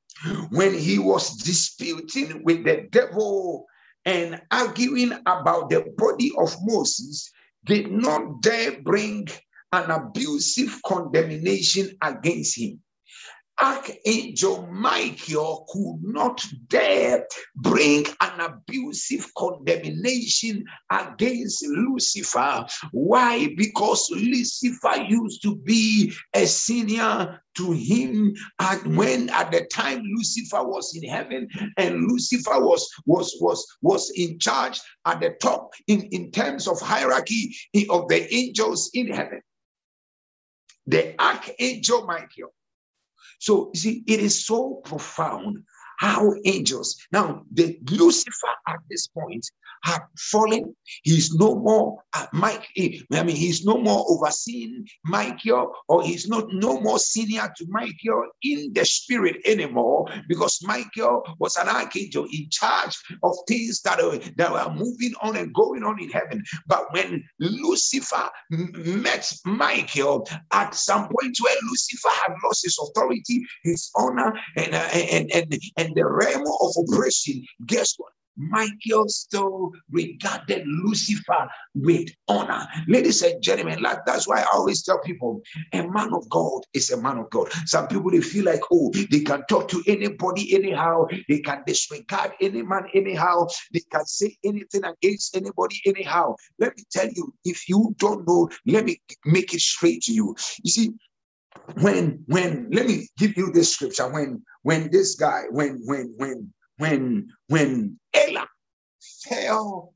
when 0.49 0.73
he 0.73 0.99
was 0.99 1.37
disputing 1.37 2.43
with 2.43 2.63
the 2.63 2.87
devil 2.91 3.65
and 4.05 4.41
arguing 4.51 5.12
about 5.25 5.70
the 5.70 5.86
body 5.98 6.31
of 6.38 6.55
Moses, 6.62 7.31
did 7.65 7.91
not 7.91 8.41
dare 8.41 8.81
bring 8.81 9.27
an 9.72 9.91
abusive 9.91 10.79
condemnation 10.86 11.89
against 12.01 12.58
him. 12.58 12.79
Archangel 13.61 14.67
Michael 14.71 15.67
could 15.69 15.99
not 16.01 16.43
dare 16.67 17.27
bring 17.55 18.05
an 18.19 18.39
abusive 18.39 19.31
condemnation 19.37 20.65
against 20.89 21.65
Lucifer. 21.67 22.65
Why? 22.91 23.53
Because 23.55 24.09
Lucifer 24.11 24.95
used 25.07 25.43
to 25.43 25.55
be 25.57 26.11
a 26.33 26.45
senior 26.47 27.39
to 27.57 27.71
him 27.71 28.33
and 28.59 28.97
when 28.97 29.29
at 29.29 29.51
the 29.51 29.65
time 29.65 30.01
lucifer 30.15 30.63
was 30.63 30.95
in 30.95 31.07
heaven 31.09 31.49
and 31.75 32.09
lucifer 32.09 32.59
was 32.61 32.89
was 33.05 33.35
was 33.41 33.65
was 33.81 34.09
in 34.15 34.39
charge 34.39 34.79
at 35.05 35.19
the 35.19 35.31
top 35.41 35.73
in 35.87 36.01
in 36.11 36.31
terms 36.31 36.65
of 36.65 36.79
hierarchy 36.79 37.53
of 37.89 38.07
the 38.07 38.33
angels 38.33 38.89
in 38.93 39.07
heaven 39.07 39.41
the 40.87 41.13
archangel 41.21 42.05
michael 42.05 42.53
so, 43.39 43.71
you 43.73 43.79
see, 43.79 44.03
it 44.07 44.19
is 44.19 44.45
so 44.45 44.81
profound 44.85 45.63
how 45.99 46.33
angels 46.45 46.97
now 47.11 47.43
the 47.51 47.77
lucifer 47.91 48.47
at 48.67 48.79
this 48.89 49.07
point 49.07 49.45
had 49.83 50.01
fallen 50.17 50.75
he's 51.03 51.33
no 51.35 51.55
more 51.55 51.97
uh, 52.13 52.25
mike 52.33 52.67
eh, 52.77 53.00
i 53.13 53.23
mean 53.23 53.35
he's 53.35 53.65
no 53.65 53.77
more 53.77 54.05
overseeing 54.09 54.85
michael 55.05 55.73
or 55.88 56.03
he's 56.03 56.27
not 56.27 56.45
no 56.51 56.79
more 56.81 57.00
senior 57.00 57.51
to 57.55 57.65
michael 57.69 58.25
in 58.43 58.71
the 58.73 58.85
spirit 58.85 59.38
anymore 59.45 60.07
because 60.27 60.59
michael 60.63 61.23
was 61.39 61.55
an 61.57 61.67
archangel 61.67 62.25
in 62.31 62.47
charge 62.50 62.97
of 63.23 63.33
things 63.47 63.81
that, 63.81 64.00
are, 64.00 64.17
that 64.38 64.51
were 64.51 64.73
moving 64.73 65.13
on 65.21 65.35
and 65.35 65.53
going 65.53 65.83
on 65.83 66.01
in 66.01 66.09
heaven 66.09 66.43
but 66.67 66.91
when 66.93 67.23
lucifer 67.39 68.29
met 68.50 69.31
michael 69.45 70.27
at 70.51 70.73
some 70.75 71.03
point 71.03 71.38
where 71.41 71.55
lucifer 71.69 72.09
had 72.21 72.33
lost 72.43 72.63
his 72.63 72.77
authority 72.81 73.43
his 73.63 73.89
honor 73.95 74.33
and 74.55 74.73
uh, 74.73 74.89
and 74.93 75.31
and 75.33 75.59
and 75.77 75.95
the 75.95 76.05
realm 76.05 76.43
of 76.61 76.71
oppression, 76.83 77.43
guess 77.65 77.95
what? 77.97 78.11
Michael 78.38 79.07
still 79.07 79.71
regarded 79.91 80.65
Lucifer 80.65 81.50
with 81.75 82.09
honor. 82.27 82.65
Ladies 82.88 83.21
and 83.21 83.41
gentlemen, 83.41 83.81
like 83.81 84.00
that's 84.05 84.27
why 84.27 84.41
I 84.41 84.45
always 84.53 84.83
tell 84.83 85.00
people 85.00 85.41
a 85.73 85.88
man 85.88 86.13
of 86.13 86.27
God 86.29 86.61
is 86.73 86.89
a 86.91 87.01
man 87.01 87.17
of 87.17 87.29
God. 87.29 87.50
Some 87.65 87.88
people 87.88 88.11
they 88.11 88.21
feel 88.21 88.45
like, 88.45 88.61
oh, 88.71 88.91
they 88.93 89.21
can 89.21 89.43
talk 89.47 89.67
to 89.69 89.83
anybody 89.88 90.55
anyhow, 90.55 91.05
they 91.27 91.39
can 91.39 91.63
disregard 91.65 92.31
any 92.41 92.61
man 92.61 92.83
anyhow, 92.93 93.47
they 93.73 93.81
can 93.91 94.05
say 94.05 94.35
anything 94.43 94.83
against 94.83 95.35
anybody 95.35 95.81
anyhow. 95.85 96.35
Let 96.59 96.77
me 96.77 96.83
tell 96.91 97.09
you, 97.09 97.33
if 97.45 97.67
you 97.67 97.95
don't 97.97 98.27
know, 98.27 98.50
let 98.65 98.85
me 98.85 99.01
make 99.25 99.53
it 99.53 99.61
straight 99.61 100.01
to 100.03 100.13
you. 100.13 100.35
You 100.63 100.71
see, 100.71 100.93
when 101.81 102.23
when 102.27 102.69
let 102.71 102.85
me 102.85 103.07
give 103.17 103.38
you 103.38 103.51
this 103.51 103.73
scripture 103.73 104.11
when 104.11 104.41
when 104.63 104.89
this 104.91 105.15
guy 105.15 105.43
when 105.50 105.81
when 105.85 106.13
when 106.17 106.53
when 106.81 107.29
when 107.47 108.00
Eli 108.17 108.45
fell 109.23 109.93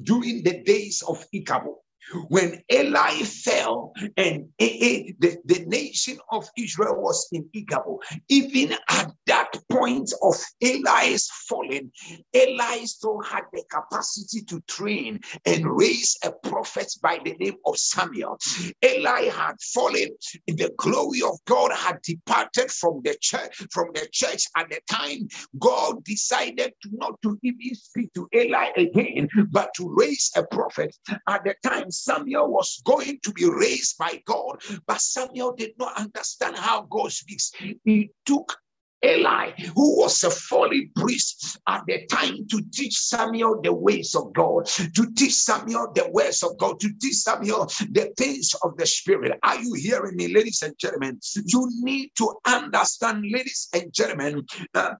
during 0.00 0.44
the 0.44 0.62
days 0.62 1.02
of 1.06 1.24
Ichabod 1.34 1.74
when 2.28 2.62
Eli 2.72 3.22
fell 3.22 3.92
and 4.16 4.48
the, 4.58 5.36
the 5.44 5.64
nation 5.66 6.18
of 6.30 6.48
Israel 6.56 7.00
was 7.00 7.28
in 7.32 7.48
even 8.28 8.76
at 8.88 9.10
that 9.26 9.52
point 9.70 10.12
of 10.22 10.34
Eli's 10.60 11.28
falling, 11.48 11.90
Eli 12.34 12.84
still 12.84 13.20
had 13.22 13.44
the 13.52 13.62
capacity 13.70 14.42
to 14.42 14.60
train 14.68 15.20
and 15.46 15.64
raise 15.66 16.16
a 16.24 16.32
prophet 16.48 16.92
by 17.02 17.18
the 17.24 17.34
name 17.34 17.56
of 17.66 17.76
Samuel. 17.76 18.38
Eli 18.84 19.24
had 19.24 19.60
fallen, 19.60 20.08
the 20.46 20.70
glory 20.76 21.22
of 21.22 21.38
God 21.46 21.72
had 21.72 22.00
departed 22.02 22.70
from 22.70 23.00
the 23.04 23.16
church, 23.20 23.62
from 23.70 23.88
the 23.94 24.08
church 24.12 24.44
at 24.56 24.70
the 24.70 24.80
time. 24.90 25.28
God 25.58 26.04
decided 26.04 26.72
not 26.92 27.20
to 27.22 27.38
even 27.42 27.74
speak 27.74 28.12
to 28.14 28.28
Eli 28.34 28.70
again, 28.76 29.28
but 29.50 29.72
to 29.74 29.92
raise 29.96 30.30
a 30.36 30.44
prophet. 30.44 30.96
At 31.28 31.44
the 31.44 31.54
time, 31.62 31.90
Samuel 32.04 32.50
was 32.50 32.82
going 32.84 33.18
to 33.22 33.32
be 33.32 33.48
raised 33.48 33.98
by 33.98 34.22
God, 34.26 34.62
but 34.86 35.00
Samuel 35.00 35.54
did 35.54 35.72
not 35.78 35.96
understand 35.98 36.56
how 36.56 36.82
God 36.82 37.12
speaks. 37.12 37.52
He 37.84 38.10
took 38.24 38.56
Eli, 39.02 39.52
who 39.74 39.98
was 39.98 40.22
a 40.24 40.30
fallen 40.30 40.90
priest 40.94 41.58
at 41.66 41.82
the 41.86 42.06
time, 42.06 42.46
to 42.48 42.62
teach 42.72 42.98
Samuel 42.98 43.60
the 43.62 43.72
ways 43.72 44.14
of 44.14 44.32
God, 44.34 44.66
to 44.66 45.12
teach 45.16 45.34
Samuel 45.34 45.90
the 45.94 46.10
ways 46.10 46.42
of 46.42 46.58
God, 46.58 46.78
to 46.80 46.90
teach 47.00 47.14
Samuel 47.14 47.66
the 47.90 48.12
things 48.18 48.54
of 48.62 48.76
the 48.76 48.86
Spirit. 48.86 49.38
Are 49.42 49.58
you 49.58 49.72
hearing 49.74 50.16
me, 50.16 50.34
ladies 50.34 50.62
and 50.62 50.74
gentlemen? 50.78 51.18
You 51.46 51.70
need 51.80 52.10
to 52.18 52.34
understand, 52.46 53.24
ladies 53.30 53.68
and 53.72 53.92
gentlemen, 53.92 54.44
uh, 54.74 54.94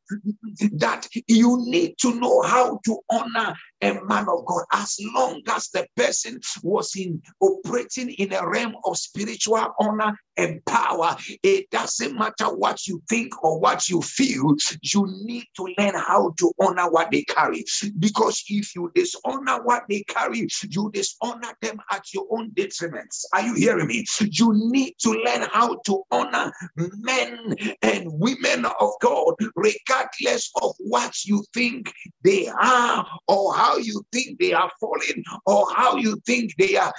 that 0.73 1.07
you 1.28 1.59
need 1.66 1.97
to 1.99 2.14
know 2.19 2.40
how 2.42 2.80
to 2.87 2.99
honor 3.11 3.54
a 3.82 3.94
man 4.04 4.28
of 4.28 4.44
God 4.44 4.64
as 4.72 4.99
long 5.14 5.42
as 5.49 5.68
the 5.68 5.87
person 5.96 6.40
was 6.62 6.94
in 6.96 7.20
operating 7.40 8.10
in 8.10 8.32
a 8.32 8.46
realm 8.46 8.76
of 8.84 8.96
spiritual 8.96 9.75
honor 9.78 10.18
and 10.37 10.64
power. 10.64 11.16
It 11.42 11.70
doesn't 11.70 12.16
matter 12.16 12.46
what 12.46 12.87
you 12.87 13.02
think 13.08 13.42
or 13.44 13.60
what 13.60 13.88
you 13.88 14.00
feel, 14.02 14.54
you 14.82 15.06
need 15.22 15.44
to 15.56 15.68
learn 15.78 15.94
how 15.94 16.32
to 16.38 16.52
honor 16.60 16.90
what 16.90 17.10
they 17.10 17.22
carry. 17.22 17.64
Because 17.99 18.42
if 18.49 18.75
you 18.75 18.90
dishonor 18.94 19.62
what 19.62 19.84
they 19.88 20.02
carry, 20.08 20.46
you 20.68 20.90
dishonor 20.92 21.52
them 21.60 21.78
at 21.92 22.12
your 22.14 22.26
own 22.30 22.50
detriment. 22.54 23.14
Are 23.34 23.42
you 23.42 23.54
hearing 23.54 23.87
me? 23.87 24.04
You 24.20 24.52
need 24.54 24.94
to 25.00 25.10
learn 25.10 25.49
how 25.52 25.78
to 25.87 26.02
honor 26.10 26.52
men 26.76 27.54
and 27.82 28.04
women 28.06 28.64
of 28.64 28.90
God, 29.00 29.34
regardless 29.56 30.50
of 30.62 30.75
what 30.78 31.25
you 31.25 31.44
think 31.52 31.92
they 32.22 32.49
are 32.49 33.06
or 33.28 33.54
how 33.54 33.69
you 33.78 34.02
think 34.12 34.38
they 34.38 34.52
are 34.52 34.70
falling 34.80 35.24
or 35.46 35.66
how 35.74 35.96
you 35.96 36.20
think 36.26 36.54
they 36.56 36.76
are, 36.76 36.92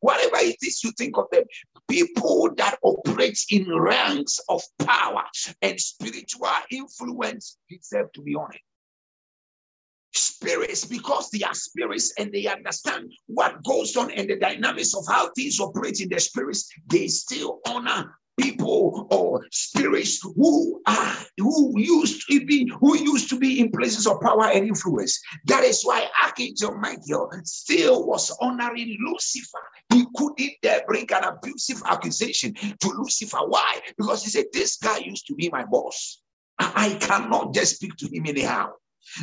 whatever 0.00 0.36
it 0.36 0.56
is 0.62 0.82
you 0.82 0.92
think 0.92 1.16
of 1.16 1.26
them. 1.32 1.44
People 1.88 2.50
that 2.56 2.78
operate 2.82 3.38
in 3.50 3.72
ranks 3.78 4.40
of 4.48 4.62
power 4.80 5.22
and 5.62 5.80
spiritual 5.80 6.48
influence 6.70 7.58
deserve 7.68 8.12
to 8.12 8.22
be 8.22 8.34
honored. 8.34 8.60
Spirits, 10.12 10.84
because 10.86 11.30
they 11.30 11.42
are 11.42 11.54
spirits 11.54 12.12
and 12.18 12.32
they 12.32 12.46
understand 12.46 13.12
what 13.26 13.62
goes 13.64 13.96
on 13.96 14.10
and 14.10 14.28
the 14.30 14.36
dynamics 14.36 14.94
of 14.94 15.04
how 15.08 15.30
things 15.34 15.60
operate 15.60 16.00
in 16.00 16.08
the 16.08 16.18
spirits, 16.18 16.70
they 16.86 17.06
still 17.06 17.60
honor 17.66 18.16
people 18.38 19.06
or 19.10 19.46
spirits 19.50 20.20
who 20.22 20.82
are 20.86 21.16
who 21.38 21.78
used 21.78 22.28
to 22.28 22.44
be 22.44 22.70
who 22.80 22.96
used 22.98 23.28
to 23.30 23.38
be 23.38 23.60
in 23.60 23.70
places 23.70 24.06
of 24.06 24.20
power 24.20 24.46
and 24.46 24.66
influence. 24.66 25.20
That 25.46 25.64
is 25.64 25.82
why 25.82 26.08
Archangel 26.22 26.76
Michael 26.78 27.30
still 27.44 28.06
was 28.06 28.36
honoring 28.40 28.96
Lucifer. 29.00 29.62
He 29.92 30.04
couldn't 30.14 30.52
dare 30.62 30.82
bring 30.86 31.06
an 31.12 31.24
abusive 31.24 31.82
accusation 31.86 32.54
to 32.54 32.88
Lucifer. 32.88 33.38
Why? 33.46 33.80
Because 33.96 34.24
he 34.24 34.30
said, 34.30 34.46
This 34.52 34.76
guy 34.76 34.98
used 34.98 35.26
to 35.26 35.34
be 35.34 35.48
my 35.50 35.64
boss. 35.64 36.22
I 36.58 36.96
cannot 37.00 37.54
just 37.54 37.76
speak 37.76 37.96
to 37.96 38.08
him 38.08 38.26
anyhow. 38.26 38.70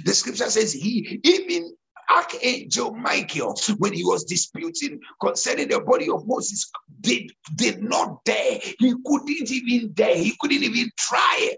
The 0.06 0.14
scripture 0.14 0.50
says 0.50 0.72
he 0.72 1.20
even 1.24 1.76
Archangel 2.10 2.94
Michael, 2.96 3.56
when 3.78 3.94
he 3.94 4.04
was 4.04 4.24
disputing 4.24 5.00
concerning 5.22 5.70
the 5.70 5.80
body 5.80 6.10
of 6.10 6.28
Moses, 6.28 6.70
did, 7.02 7.32
did 7.56 7.84
not 7.84 8.24
dare. 8.26 8.60
He 8.80 8.94
couldn't 9.06 9.52
even 9.52 9.94
dare. 9.94 10.16
He 10.16 10.36
couldn't 10.40 10.64
even 10.64 10.90
try 10.98 11.56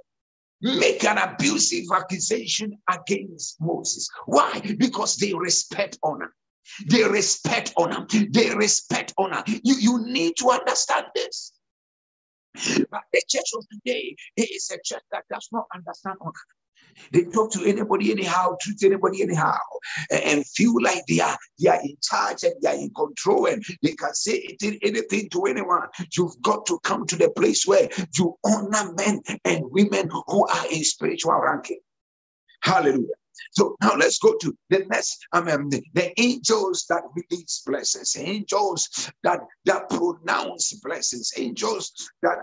make 0.61 1.03
an 1.03 1.17
abusive 1.17 1.85
accusation 1.93 2.77
against 2.89 3.61
Moses. 3.61 4.09
Why? 4.25 4.61
Because 4.77 5.15
they 5.17 5.33
respect 5.33 5.99
honor. 6.03 6.33
They 6.89 7.03
respect 7.03 7.73
honor. 7.77 8.07
They 8.09 8.53
respect 8.55 9.13
honor. 9.17 9.43
You, 9.45 9.75
you 9.75 10.05
need 10.05 10.37
to 10.37 10.49
understand 10.49 11.05
this. 11.13 11.53
But 12.89 13.03
the 13.13 13.21
church 13.27 13.51
of 13.55 13.65
today 13.69 14.15
is 14.37 14.71
a 14.73 14.79
church 14.83 15.03
that 15.11 15.25
does 15.29 15.47
not 15.51 15.65
understand 15.75 16.17
honor. 16.21 16.33
They 17.11 17.23
talk 17.25 17.51
to 17.53 17.65
anybody 17.65 18.11
anyhow, 18.11 18.55
treat 18.61 18.83
anybody 18.83 19.23
anyhow, 19.23 19.57
and 20.11 20.45
feel 20.47 20.73
like 20.81 21.05
they 21.07 21.19
are 21.19 21.37
they 21.59 21.69
are 21.69 21.81
in 21.81 21.95
charge 22.01 22.43
and 22.43 22.53
they 22.61 22.69
are 22.69 22.75
in 22.75 22.91
control 22.93 23.47
and 23.47 23.63
they 23.81 23.93
can 23.93 24.13
say 24.13 24.57
anything 24.81 25.29
to 25.29 25.45
anyone. 25.45 25.87
You've 26.15 26.41
got 26.41 26.65
to 26.67 26.79
come 26.79 27.05
to 27.07 27.15
the 27.15 27.29
place 27.29 27.65
where 27.65 27.89
you 28.17 28.35
honor 28.43 28.93
men 28.93 29.21
and 29.43 29.63
women 29.71 30.09
who 30.27 30.47
are 30.47 30.65
in 30.71 30.83
spiritual 30.83 31.39
ranking. 31.39 31.79
Hallelujah. 32.61 33.07
So 33.51 33.75
now 33.81 33.95
let's 33.95 34.19
go 34.19 34.35
to 34.41 34.55
the 34.69 34.85
next. 34.89 35.25
I 35.31 35.41
mean, 35.41 35.69
the, 35.93 36.13
angels 36.17 36.85
that 36.89 37.03
release 37.15 37.61
blessings, 37.65 38.15
angels 38.17 39.11
that 39.23 39.39
that 39.65 39.89
pronounce 39.89 40.73
blessings, 40.83 41.31
angels 41.37 41.91
that 42.21 42.37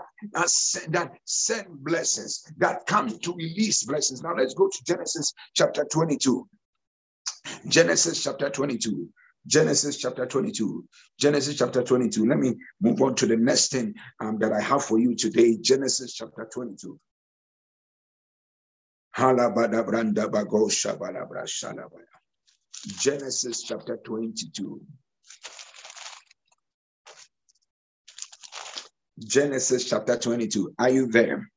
send, 0.45 0.93
that 0.93 1.11
send 1.25 1.83
blessings, 1.83 2.43
that 2.57 2.85
come 2.85 3.09
to 3.09 3.33
release 3.33 3.83
blessings. 3.83 4.21
Now 4.21 4.35
let's 4.35 4.53
go 4.53 4.67
to 4.67 4.83
Genesis 4.85 5.33
chapter 5.55 5.85
22. 5.91 6.47
Genesis 7.67 8.23
chapter 8.23 8.49
22. 8.49 9.09
Genesis 9.45 9.97
chapter 9.97 10.25
22. 10.25 10.85
Genesis 11.19 11.57
chapter 11.57 11.83
22. 11.83 12.25
Let 12.25 12.39
me 12.39 12.55
move 12.81 13.01
on 13.01 13.15
to 13.15 13.27
the 13.27 13.35
next 13.35 13.71
thing 13.71 13.93
um, 14.21 14.37
that 14.39 14.53
I 14.53 14.61
have 14.61 14.83
for 14.83 14.99
you 14.99 15.15
today. 15.15 15.57
Genesis 15.57 16.13
chapter 16.13 16.47
22. 16.51 16.99
Genesis 22.99 23.61
chapter 23.61 23.97
22. 23.97 24.81
Genesis 29.19 29.89
chapter 29.89 30.17
22. 30.17 30.73
Are 30.79 30.89
you 30.89 31.07
there? 31.07 31.49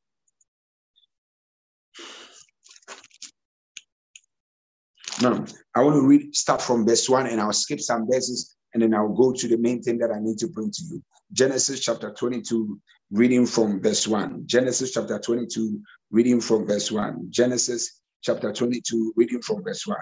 Now, 5.23 5.47
I 5.75 5.83
want 5.83 5.97
to 5.97 6.07
read, 6.07 6.37
start 6.37 6.61
from 6.61 6.87
verse 6.87 7.09
1 7.09 7.27
and 7.27 7.41
I'll 7.41 7.55
skip 7.55 7.81
some 7.81 8.07
verses 8.07 8.56
and 8.75 8.83
then 8.83 8.95
I'll 8.95 9.15
go 9.15 9.33
to 9.33 9.49
the 9.49 9.57
main 9.57 9.83
thing 9.83 9.99
that 9.99 10.11
I 10.11 10.21
need 10.21 10.39
to 10.39 10.49
bring 10.49 10.71
to 10.71 10.83
you. 10.91 11.03
Genesis 11.33 11.81
chapter 11.81 12.13
22, 12.13 12.81
reading 13.11 13.47
from 13.47 13.81
verse 13.81 14.07
1. 14.07 14.43
Genesis 14.47 14.93
chapter 14.93 15.19
22, 15.19 15.81
reading 16.11 16.41
from 16.41 16.67
verse 16.67 16.91
1. 16.91 17.27
Genesis 17.31 18.01
chapter 18.23 18.53
22, 18.53 19.15
reading 19.17 19.41
from 19.43 19.63
verse 19.63 19.87
1. 19.87 19.97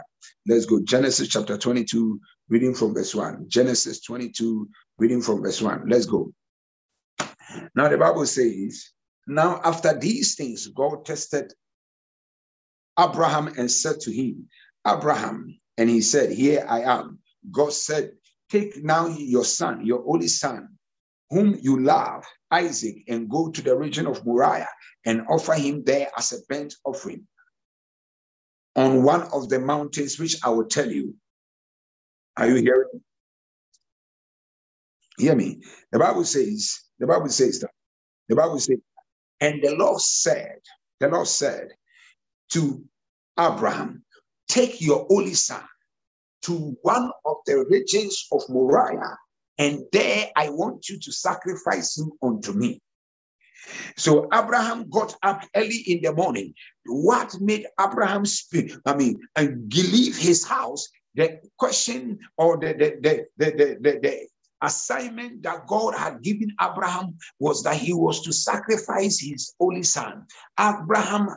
Let's 0.47 0.67
go. 0.67 0.81
Genesis 0.83 1.29
chapter 1.29 1.57
22, 1.57 2.21
reading 2.49 2.75
from 2.75 2.95
verse 2.95 3.15
1. 3.15 3.47
Genesis 3.49 4.01
22, 4.03 4.69
reading 4.99 5.23
from 5.23 5.43
verse 5.43 5.61
1. 5.63 5.89
Let's 5.89 6.07
go. 6.07 6.33
Now, 7.75 7.89
the 7.89 7.99
Bible 7.99 8.27
says, 8.27 8.91
Now 9.27 9.61
after 9.65 9.99
these 9.99 10.35
things, 10.35 10.67
God 10.69 11.05
tested 11.05 11.53
Abraham 12.99 13.49
and 13.59 13.71
said 13.71 14.01
to 14.01 14.13
him, 14.13 14.49
Abraham, 14.87 15.59
and 15.79 15.89
he 15.89 16.01
said, 16.01 16.31
Here 16.31 16.65
I 16.69 16.83
am. 16.83 17.19
God 17.51 17.73
said, 17.73 18.13
Take 18.51 18.85
now 18.85 19.09
your 19.09 19.45
son, 19.45 19.85
your 19.85 20.05
only 20.07 20.29
son, 20.29 20.69
whom 21.31 21.57
you 21.61 21.81
love, 21.81 22.25
Isaac, 22.51 23.05
and 23.09 23.29
go 23.29 23.51
to 23.51 23.63
the 23.63 23.77
region 23.77 24.07
of 24.07 24.25
Moriah 24.25 24.69
and 25.05 25.27
offer 25.29 25.55
him 25.55 25.83
there 25.85 26.11
as 26.17 26.33
a 26.33 26.37
burnt 26.49 26.75
offering 26.85 27.27
on 28.77 29.03
one 29.03 29.23
of 29.33 29.49
the 29.49 29.59
mountains 29.59 30.19
which 30.19 30.37
I 30.45 30.51
will 30.51 30.67
tell 30.67 30.91
you. 30.91 31.15
Are 32.37 32.49
you 32.49 32.57
hearing? 32.57 32.89
Me? 32.93 33.01
Hear 35.19 35.37
me. 35.37 35.63
The 35.93 35.99
Bible 35.99 36.25
says, 36.25 36.81
the 36.99 37.07
Bible 37.07 37.29
says 37.29 37.61
that. 37.61 37.71
The 38.29 38.37
Bible 38.37 38.59
says, 38.59 38.79
and 39.41 39.63
the 39.63 39.75
Lord 39.77 40.01
said, 40.01 40.59
the 41.01 41.09
Lord 41.09 41.27
said 41.29 41.69
to 42.51 42.85
Abraham, 43.39 44.05
take 44.49 44.81
your 44.81 45.07
only 45.11 45.35
son 45.35 45.63
to 46.43 46.77
one 46.83 47.11
the 47.47 47.65
regions 47.71 48.27
of 48.33 48.43
Moriah 48.49 49.17
and 49.59 49.85
there 49.93 50.31
I 50.37 50.51
want 50.51 50.89
you 50.89 50.99
to 50.99 51.13
sacrifice 51.13 51.99
him 51.99 52.13
unto 52.23 52.53
me. 52.53 52.81
So 53.97 54.29
Abraham 54.33 54.91
got 54.91 55.15
up 55.23 55.43
early 55.55 55.83
in 55.87 56.03
the 56.03 56.13
morning. 56.13 56.55
What 56.87 57.41
made 57.41 57.67
Abraham 57.81 58.27
speak? 58.27 58.75
I 58.85 58.95
mean, 58.95 59.21
and 59.37 59.73
leave 59.73 60.17
his 60.17 60.47
house? 60.47 60.89
The 61.15 61.41
question 61.59 62.19
or 62.37 62.59
the 62.59 62.75
the 62.75 62.97
the 63.01 63.27
the 63.37 63.51
the, 63.53 63.79
the, 63.81 64.01
the 64.01 64.29
assignment 64.65 65.43
that 65.43 65.67
God 65.67 65.95
had 65.95 66.23
given 66.23 66.55
Abraham 66.61 67.17
was 67.39 67.63
that 67.63 67.77
he 67.77 67.93
was 67.93 68.23
to 68.23 68.33
sacrifice 68.33 69.21
his 69.21 69.55
only 69.61 69.83
son. 69.83 70.27
Abraham 70.59 71.29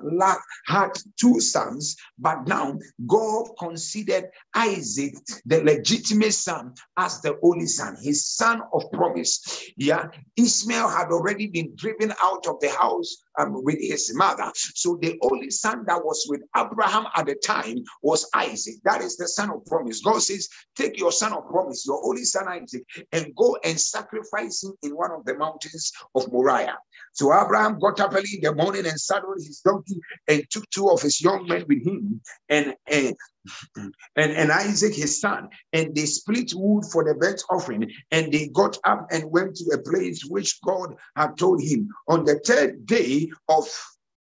had 0.66 0.90
two 1.20 1.40
sons, 1.40 1.96
but 2.18 2.48
now 2.48 2.78
God 3.06 3.48
considered 3.60 4.30
Isaac, 4.56 5.16
the 5.46 5.63
legitimate 5.63 6.34
son, 6.34 6.74
as 6.98 7.22
the 7.22 7.38
only 7.44 7.68
son, 7.68 7.98
his 8.02 8.26
son 8.26 8.62
of 8.74 8.84
promise. 8.92 9.72
Yeah, 9.78 10.08
Ishmael 10.36 10.90
had 10.90 11.08
already 11.10 11.48
been 11.48 11.76
driven 11.76 12.13
out 12.24 12.48
of 12.48 12.60
the 12.60 12.70
house 12.70 13.24
um, 13.38 13.63
with 13.63 13.80
his 13.80 14.13
mother. 14.15 14.52
So 14.56 14.97
the 15.02 15.17
only 15.21 15.50
son 15.52 15.84
that 15.88 16.04
was 16.04 16.26
with 16.30 16.41
Abraham 16.56 17.06
at 17.15 17.28
the 17.28 17.36
time 17.36 17.84
was 18.02 18.30
Isaac. 18.36 18.76
That 18.84 19.02
is 19.02 19.17
the 19.17 19.28
son 19.28 19.52
of 19.52 19.65
promise. 19.65 20.02
God 20.02 20.21
says, 20.21 20.47
Take 20.76 21.00
your 21.00 21.12
son 21.12 21.34
of 21.34 21.47
promise, 21.47 21.86
your 21.86 22.06
only 22.06 22.23
son 22.23 22.47
Isaac, 22.47 22.84
and 23.12 23.34
go 23.36 23.58
and 23.63 23.80
sacrifice 23.80 24.63
him 24.63 24.73
in 24.84 24.91
one 24.91 25.12
of 25.12 25.26
the 25.26 25.38
mountains 25.38 25.91
of 26.15 26.32
Moriah. 26.32 26.78
So 27.13 27.34
Abraham 27.34 27.80
got 27.80 28.00
up 28.00 28.13
early 28.13 28.30
in 28.36 28.41
the 28.41 28.56
morning 28.56 28.86
and 28.86 29.00
saddled 29.00 29.38
his 29.38 29.62
donkey 29.62 30.00
and 30.28 30.43
took 30.50 30.69
two 30.69 30.89
of 30.89 31.02
his 31.02 31.21
young 31.21 31.47
men 31.47 31.65
with 31.67 31.86
him 31.86 32.21
and, 32.50 32.76
and, 32.88 33.15
and, 33.76 33.94
and 34.16 34.52
Isaac 34.52 34.96
his 34.96 35.20
son. 35.20 35.50
And 35.74 35.96
they 35.96 36.06
split 36.06 36.52
wood 36.56 36.86
for 36.92 37.04
the 37.04 37.16
burnt 37.16 37.44
offering. 37.50 37.92
And 38.12 38.32
they 38.32 38.50
got 38.50 38.78
up 38.84 39.08
and 39.12 39.32
went 39.32 39.56
to 39.58 39.72
a 39.74 39.78
place 39.78 40.24
which 40.26 40.60
God 40.62 40.96
had 41.16 41.38
told 41.38 41.62
him. 41.62 41.90
On 42.08 42.26
the 42.26 42.40
third 42.40 42.86
day 42.86 43.30
of 43.50 43.68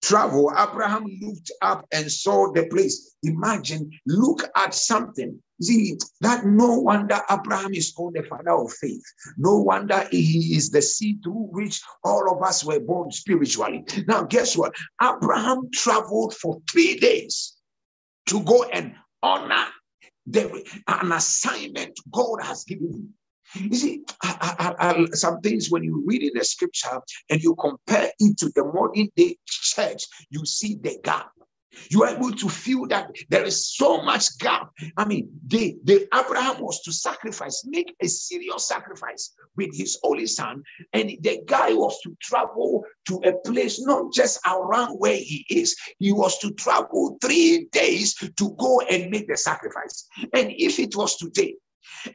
travel, 0.03 0.51
Abraham 0.57 1.05
looked 1.21 1.51
up 1.61 1.85
and 1.91 2.11
saw 2.11 2.51
the 2.51 2.67
place. 2.67 3.15
Imagine, 3.23 3.89
look 4.05 4.43
at 4.55 4.73
something. 4.73 5.41
See, 5.61 5.97
that 6.19 6.45
no 6.45 6.79
wonder 6.79 7.21
Abraham 7.31 7.73
is 7.73 7.91
called 7.91 8.15
the 8.15 8.23
father 8.23 8.51
of 8.51 8.73
faith. 8.73 9.03
No 9.37 9.61
wonder 9.61 10.05
he 10.11 10.55
is 10.55 10.69
the 10.69 10.81
seed 10.81 11.19
through 11.23 11.47
which 11.51 11.81
all 12.03 12.29
of 12.29 12.43
us 12.43 12.63
were 12.63 12.79
born 12.79 13.11
spiritually. 13.11 13.85
Now, 14.07 14.23
guess 14.23 14.57
what? 14.57 14.75
Abraham 15.01 15.69
traveled 15.73 16.35
for 16.35 16.61
three 16.69 16.99
days 16.99 17.55
to 18.27 18.43
go 18.43 18.63
and 18.63 18.95
honor 19.25 19.65
the, 20.27 20.63
an 20.87 21.11
assignment 21.11 21.99
God 22.11 22.41
has 22.43 22.63
given 22.63 22.91
him. 22.91 23.13
You 23.55 23.75
see, 23.75 24.03
I, 24.23 24.75
I, 24.79 24.89
I, 24.89 25.05
some 25.11 25.39
things 25.41 25.69
when 25.69 25.83
you 25.83 26.03
read 26.05 26.23
in 26.23 26.31
the 26.35 26.43
scripture 26.43 26.99
and 27.29 27.41
you 27.41 27.55
compare 27.55 28.09
it 28.19 28.37
to 28.39 28.49
the 28.55 28.63
modern 28.65 29.09
day 29.15 29.37
church, 29.45 30.03
you 30.29 30.45
see 30.45 30.75
the 30.81 30.97
gap. 31.03 31.29
You 31.89 32.03
are 32.03 32.15
able 32.15 32.31
to 32.31 32.49
feel 32.49 32.87
that 32.87 33.11
there 33.29 33.43
is 33.43 33.75
so 33.75 34.01
much 34.01 34.37
gap. 34.39 34.71
I 34.97 35.05
mean, 35.05 35.29
the, 35.47 35.75
the 35.83 36.07
Abraham 36.13 36.61
was 36.61 36.81
to 36.83 36.91
sacrifice, 36.91 37.63
make 37.65 37.95
a 38.01 38.07
serious 38.07 38.67
sacrifice 38.67 39.33
with 39.55 39.75
his 39.75 39.99
only 40.03 40.27
son, 40.27 40.63
and 40.93 41.09
the 41.21 41.41
guy 41.45 41.73
was 41.73 41.99
to 42.01 42.15
travel 42.21 42.83
to 43.07 43.21
a 43.25 43.33
place 43.49 43.79
not 43.81 44.13
just 44.13 44.39
around 44.45 44.97
where 44.97 45.15
he 45.15 45.45
is. 45.49 45.75
He 45.99 46.11
was 46.11 46.37
to 46.39 46.51
travel 46.51 47.17
three 47.21 47.67
days 47.71 48.15
to 48.15 48.55
go 48.57 48.81
and 48.81 49.11
make 49.11 49.27
the 49.27 49.37
sacrifice. 49.37 50.07
And 50.33 50.51
if 50.57 50.79
it 50.79 50.95
was 50.95 51.17
today, 51.17 51.55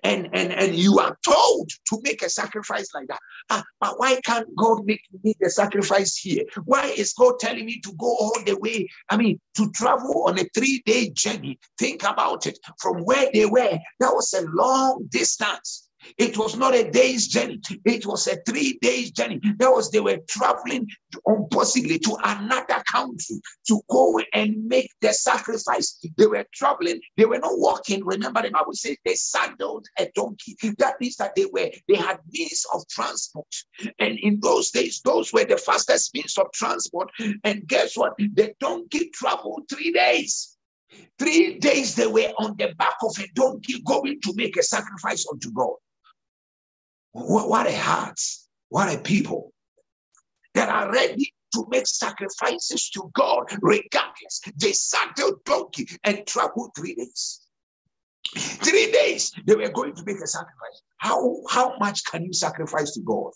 and 0.03 0.29
and 0.33 0.53
and 0.53 0.75
you 0.75 0.99
are 0.99 1.17
told 1.25 1.71
to 1.89 2.01
make 2.03 2.23
a 2.23 2.29
sacrifice 2.29 2.89
like 2.95 3.09
that. 3.09 3.21
Ah, 3.51 3.65
but 3.81 3.99
why 3.99 4.21
can't 4.25 4.49
God 4.57 4.85
make 4.85 5.03
me 5.23 5.35
the 5.41 5.51
sacrifice 5.51 6.17
here? 6.17 6.45
Why 6.65 6.87
is 6.87 7.13
God 7.13 7.39
telling 7.39 7.67
me 7.67 7.81
to 7.81 7.93
go 7.99 8.07
all 8.07 8.37
the 8.45 8.57
way? 8.59 8.89
I 9.09 9.17
mean, 9.17 9.41
to 9.57 9.71
travel 9.73 10.27
on 10.29 10.39
a 10.39 10.45
three-day 10.55 11.11
journey. 11.11 11.59
Think 11.79 12.03
about 12.03 12.47
it. 12.47 12.59
From 12.81 13.05
where 13.05 13.29
they 13.33 13.47
were, 13.47 13.79
that 14.01 14.15
was 14.15 14.33
a 14.33 14.47
long 14.51 15.07
distance. 15.11 15.90
It 16.19 16.37
was 16.39 16.57
not 16.57 16.75
a 16.75 16.91
day's 16.91 17.29
journey. 17.29 17.61
It 17.85 18.07
was 18.07 18.27
a 18.27 18.37
three 18.47 18.79
days 18.81 19.11
journey. 19.11 19.41
That 19.59 19.71
was 19.71 19.91
they 19.91 20.01
were 20.01 20.19
traveling 20.29 20.89
to, 21.13 21.47
possibly 21.51 21.99
to 21.99 22.17
another 22.25 22.83
country 22.91 23.41
to 23.69 23.81
go 23.91 24.21
and 24.33 24.65
make 24.67 24.91
the 25.01 25.13
sacrifice. 25.13 25.99
They 26.17 26.27
were 26.27 26.47
traveling. 26.55 27.01
They 27.17 27.27
were 27.27 27.39
not 27.39 27.59
walking. 27.59 28.05
Remember, 28.05 28.43
the 28.43 28.51
Bible 28.51 28.73
says 28.73 28.97
they 29.05 29.15
saddled 29.15 29.87
a 29.99 30.09
donkey. 30.15 30.57
That 30.79 31.01
means 31.01 31.17
that 31.17 31.35
they 31.35 31.47
were 31.47 31.71
they 31.89 31.97
had 31.97 32.19
means 32.31 32.65
of 32.75 32.87
transport. 32.89 33.55
And 33.99 34.19
in 34.19 34.41
those 34.41 34.71
days, 34.71 35.01
those 35.05 35.33
were 35.33 35.45
the 35.45 35.59
fastest 35.59 36.15
means 36.15 36.37
of 36.39 36.51
transport. 36.53 37.11
And 37.45 37.67
guess 37.67 37.97
what? 37.97 38.15
The 38.19 38.53
donkey 38.61 39.11
traveled 39.13 39.69
three 39.69 39.93
days. 39.93 40.57
Three 41.19 41.59
days 41.59 41.95
they 41.95 42.07
were 42.07 42.33
on 42.39 42.57
the 42.59 42.75
back 42.77 42.97
of 43.03 43.17
a 43.19 43.27
donkey 43.35 43.81
going 43.87 44.21
to 44.23 44.35
make 44.35 44.57
a 44.57 44.63
sacrifice 44.63 45.27
unto 45.31 45.51
God. 45.53 45.75
What, 47.13 47.49
what 47.49 47.67
a 47.67 47.77
heart, 47.77 48.21
what 48.69 48.95
a 48.95 48.99
people 48.99 49.53
that 50.55 50.69
are 50.69 50.93
ready 50.93 51.33
to 51.55 51.67
make 51.69 51.87
sacrifices 51.87 52.91
to 52.91 53.11
God 53.15 53.47
regardless. 53.61 54.41
They 54.57 54.73
saddled 54.73 55.45
donkey 55.45 55.89
and 56.05 56.27
traveled 56.27 56.71
three 56.77 56.95
days. 56.95 57.41
Three 58.37 58.93
days 58.93 59.33
they 59.47 59.57
were 59.57 59.71
going 59.71 59.95
to 59.95 60.05
make 60.05 60.21
a 60.21 60.27
sacrifice. 60.27 60.83
How, 60.99 61.43
how 61.49 61.77
much 61.79 62.05
can 62.05 62.25
you 62.25 62.33
sacrifice 62.33 62.93
to 62.93 63.01
God? 63.01 63.33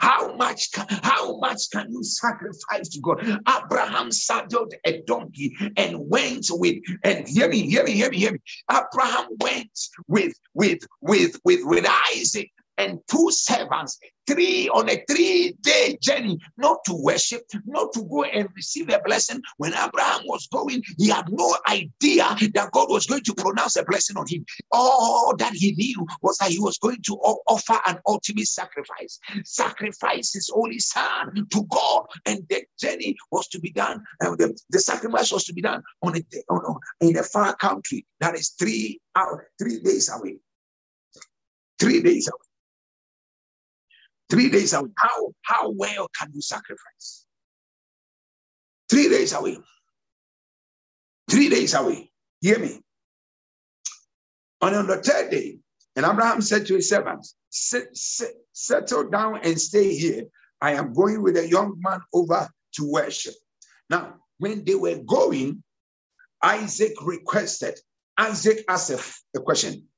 How 0.00 0.36
much 0.36 0.70
can, 0.72 0.86
how 1.02 1.38
much 1.38 1.70
can 1.72 1.90
you 1.90 2.04
sacrifice 2.04 2.88
to 2.90 3.00
God? 3.00 3.40
Abraham 3.48 4.12
saddled 4.12 4.74
a 4.84 5.02
donkey 5.02 5.56
and 5.76 6.08
went 6.08 6.46
with 6.50 6.82
and 7.04 7.26
hear 7.26 7.48
me, 7.48 7.62
hear 7.68 7.84
me, 7.84 7.92
hear 7.92 8.10
me, 8.10 8.18
hear 8.18 8.32
me. 8.32 8.38
Abraham 8.70 9.28
went 9.40 9.78
with 10.06 10.34
with 10.54 10.86
with 11.00 11.40
with 11.44 11.60
with 11.64 11.86
Isaac 12.14 12.50
and 12.78 13.00
two 13.10 13.30
servants, 13.30 13.98
three 14.26 14.68
on 14.70 14.88
a 14.88 15.04
three 15.08 15.54
day 15.60 15.98
journey, 16.00 16.38
not 16.56 16.78
to 16.84 16.94
worship, 16.94 17.42
not 17.66 17.92
to 17.92 18.02
go 18.04 18.24
and 18.24 18.48
receive 18.54 18.88
a 18.88 19.00
blessing. 19.04 19.40
When 19.58 19.72
Abraham 19.72 20.22
was 20.26 20.46
going, 20.48 20.82
he 20.98 21.08
had 21.08 21.26
no 21.30 21.56
idea 21.68 22.24
that 22.54 22.70
God 22.72 22.88
was 22.90 23.06
going 23.06 23.22
to 23.24 23.34
pronounce 23.34 23.76
a 23.76 23.84
blessing 23.84 24.16
on 24.16 24.26
him. 24.28 24.44
All 24.70 25.34
that 25.36 25.52
he 25.52 25.72
knew 25.72 26.06
was 26.22 26.36
that 26.38 26.50
he 26.50 26.58
was 26.58 26.78
going 26.78 27.02
to 27.02 27.14
offer 27.14 27.78
an 27.86 27.98
ultimate 28.06 28.46
sacrifice. 28.46 29.18
Sacrifice 29.44 30.32
his 30.32 30.50
only 30.54 30.78
son 30.78 31.46
to 31.50 31.66
God, 31.70 32.06
and 32.26 32.46
the 32.48 32.64
journey 32.78 33.16
was 33.30 33.48
to 33.48 33.60
be 33.60 33.70
done. 33.70 34.02
And 34.20 34.38
the, 34.38 34.58
the 34.70 34.80
sacrifice 34.80 35.32
was 35.32 35.44
to 35.44 35.52
be 35.52 35.62
done 35.62 35.82
on 36.02 36.16
a, 36.16 36.22
on, 36.50 36.78
in 37.00 37.16
a 37.16 37.22
far 37.22 37.54
country 37.56 38.06
that 38.20 38.34
is 38.34 38.50
three 38.50 39.00
hours, 39.16 39.46
three 39.58 39.80
days 39.80 40.10
away. 40.12 40.38
Three 41.78 42.00
days 42.02 42.28
away. 42.28 42.51
Three 44.32 44.48
days 44.48 44.72
away. 44.72 44.88
How, 44.96 45.34
how 45.42 45.70
well 45.72 46.08
can 46.18 46.30
you 46.32 46.40
sacrifice? 46.40 47.26
Three 48.88 49.10
days 49.10 49.34
away. 49.34 49.58
Three 51.30 51.50
days 51.50 51.74
away. 51.74 52.10
Hear 52.40 52.58
me. 52.58 52.80
And 54.62 54.74
on 54.74 54.86
the 54.86 54.96
third 54.96 55.30
day, 55.30 55.58
and 55.96 56.06
Abraham 56.06 56.40
said 56.40 56.64
to 56.64 56.76
his 56.76 56.88
servants, 56.88 57.36
sit, 57.50 57.94
sit, 57.94 58.32
settle 58.54 59.10
down 59.10 59.40
and 59.42 59.60
stay 59.60 59.94
here. 59.94 60.24
I 60.62 60.72
am 60.72 60.94
going 60.94 61.20
with 61.20 61.36
a 61.36 61.46
young 61.46 61.78
man 61.80 62.00
over 62.14 62.48
to 62.76 62.90
worship. 62.90 63.34
Now, 63.90 64.14
when 64.38 64.64
they 64.64 64.76
were 64.76 64.96
going, 64.96 65.62
Isaac 66.42 66.94
requested, 67.02 67.78
Isaac 68.16 68.64
asked 68.66 68.88
a, 68.88 69.38
a 69.38 69.42
question. 69.42 69.88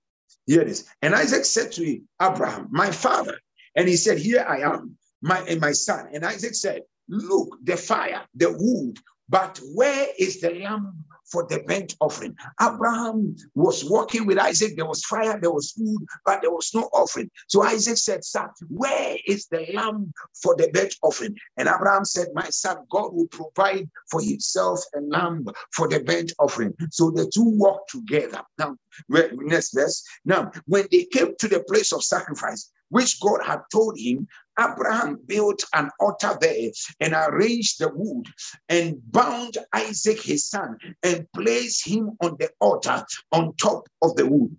Here 0.46 0.62
it 0.62 0.68
is. 0.68 0.88
And 1.02 1.14
Isaac 1.14 1.44
said 1.44 1.70
to 1.72 1.84
him, 1.84 2.08
Abraham, 2.20 2.66
My 2.72 2.90
father, 2.90 3.38
and 3.76 3.88
he 3.88 3.96
said, 3.96 4.18
Here 4.18 4.44
I 4.46 4.60
am, 4.60 4.96
my, 5.22 5.40
and 5.40 5.60
my 5.60 5.72
son. 5.72 6.08
And 6.12 6.24
Isaac 6.24 6.54
said, 6.54 6.82
Look, 7.08 7.58
the 7.62 7.76
fire, 7.76 8.22
the 8.34 8.50
wood, 8.50 8.98
but 9.28 9.60
where 9.74 10.08
is 10.18 10.40
the 10.40 10.50
lamb 10.50 11.04
for 11.30 11.46
the 11.48 11.62
burnt 11.66 11.96
offering? 12.00 12.36
Abraham 12.60 13.36
was 13.54 13.84
walking 13.84 14.26
with 14.26 14.38
Isaac. 14.38 14.76
There 14.76 14.86
was 14.86 15.04
fire, 15.04 15.38
there 15.40 15.52
was 15.52 15.72
food, 15.72 16.06
but 16.24 16.42
there 16.42 16.50
was 16.50 16.72
no 16.74 16.82
offering. 16.92 17.30
So 17.48 17.62
Isaac 17.62 17.96
said, 17.96 18.24
Son, 18.24 18.48
where 18.68 19.16
is 19.26 19.46
the 19.46 19.66
lamb 19.74 20.12
for 20.42 20.56
the 20.56 20.70
burnt 20.72 20.94
offering? 21.02 21.36
And 21.56 21.68
Abraham 21.68 22.04
said, 22.04 22.28
My 22.34 22.48
son, 22.50 22.78
God 22.90 23.14
will 23.14 23.28
provide 23.28 23.88
for 24.10 24.20
himself 24.20 24.80
a 24.96 25.00
lamb 25.00 25.46
for 25.72 25.88
the 25.88 26.00
burnt 26.00 26.32
offering. 26.38 26.74
So 26.90 27.10
the 27.10 27.30
two 27.32 27.44
walked 27.56 27.90
together. 27.90 28.42
Now, 28.58 28.76
next 29.08 29.74
verse. 29.74 30.04
Now, 30.24 30.52
when 30.66 30.86
they 30.90 31.04
came 31.04 31.34
to 31.38 31.48
the 31.48 31.62
place 31.64 31.92
of 31.92 32.04
sacrifice, 32.04 32.70
which 32.90 33.20
God 33.20 33.40
had 33.44 33.60
told 33.72 33.98
him, 33.98 34.28
Abraham 34.58 35.18
built 35.26 35.64
an 35.74 35.90
altar 35.98 36.36
there 36.40 36.70
and 37.00 37.14
arranged 37.14 37.80
the 37.80 37.88
wood 37.92 38.26
and 38.68 39.00
bound 39.10 39.58
Isaac 39.72 40.20
his 40.20 40.48
son 40.48 40.78
and 41.02 41.26
placed 41.32 41.86
him 41.86 42.16
on 42.22 42.36
the 42.38 42.50
altar 42.60 43.04
on 43.32 43.54
top 43.56 43.88
of 44.02 44.14
the 44.16 44.26
wood. 44.26 44.56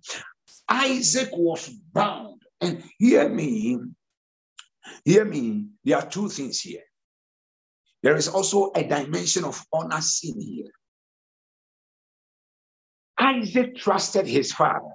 Isaac 0.68 1.30
was 1.32 1.68
bound. 1.92 2.42
And 2.60 2.82
hear 2.98 3.28
me, 3.28 3.78
hear 5.04 5.24
me, 5.24 5.66
there 5.84 5.98
are 5.98 6.06
two 6.06 6.30
things 6.30 6.60
here. 6.60 6.82
There 8.02 8.16
is 8.16 8.28
also 8.28 8.72
a 8.74 8.82
dimension 8.82 9.44
of 9.44 9.62
honor 9.72 10.00
seen 10.00 10.40
here. 10.40 10.70
Isaac 13.18 13.76
trusted 13.76 14.26
his 14.26 14.52
father. 14.52 14.94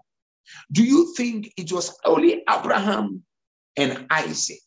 Do 0.71 0.83
you 0.83 1.13
think 1.15 1.53
it 1.57 1.71
was 1.71 1.97
only 2.03 2.43
Abraham 2.49 3.23
and 3.77 4.07
Isaac 4.09 4.61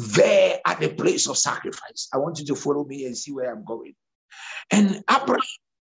there 0.00 0.60
at 0.66 0.80
the 0.80 0.88
place 0.88 1.28
of 1.28 1.38
sacrifice. 1.38 2.08
I 2.12 2.18
want 2.18 2.38
you 2.38 2.46
to 2.46 2.54
follow 2.54 2.84
me 2.84 3.06
and 3.06 3.16
see 3.16 3.32
where 3.32 3.52
I'm 3.52 3.64
going. 3.64 3.94
And 4.70 5.02
Abraham, 5.10 5.40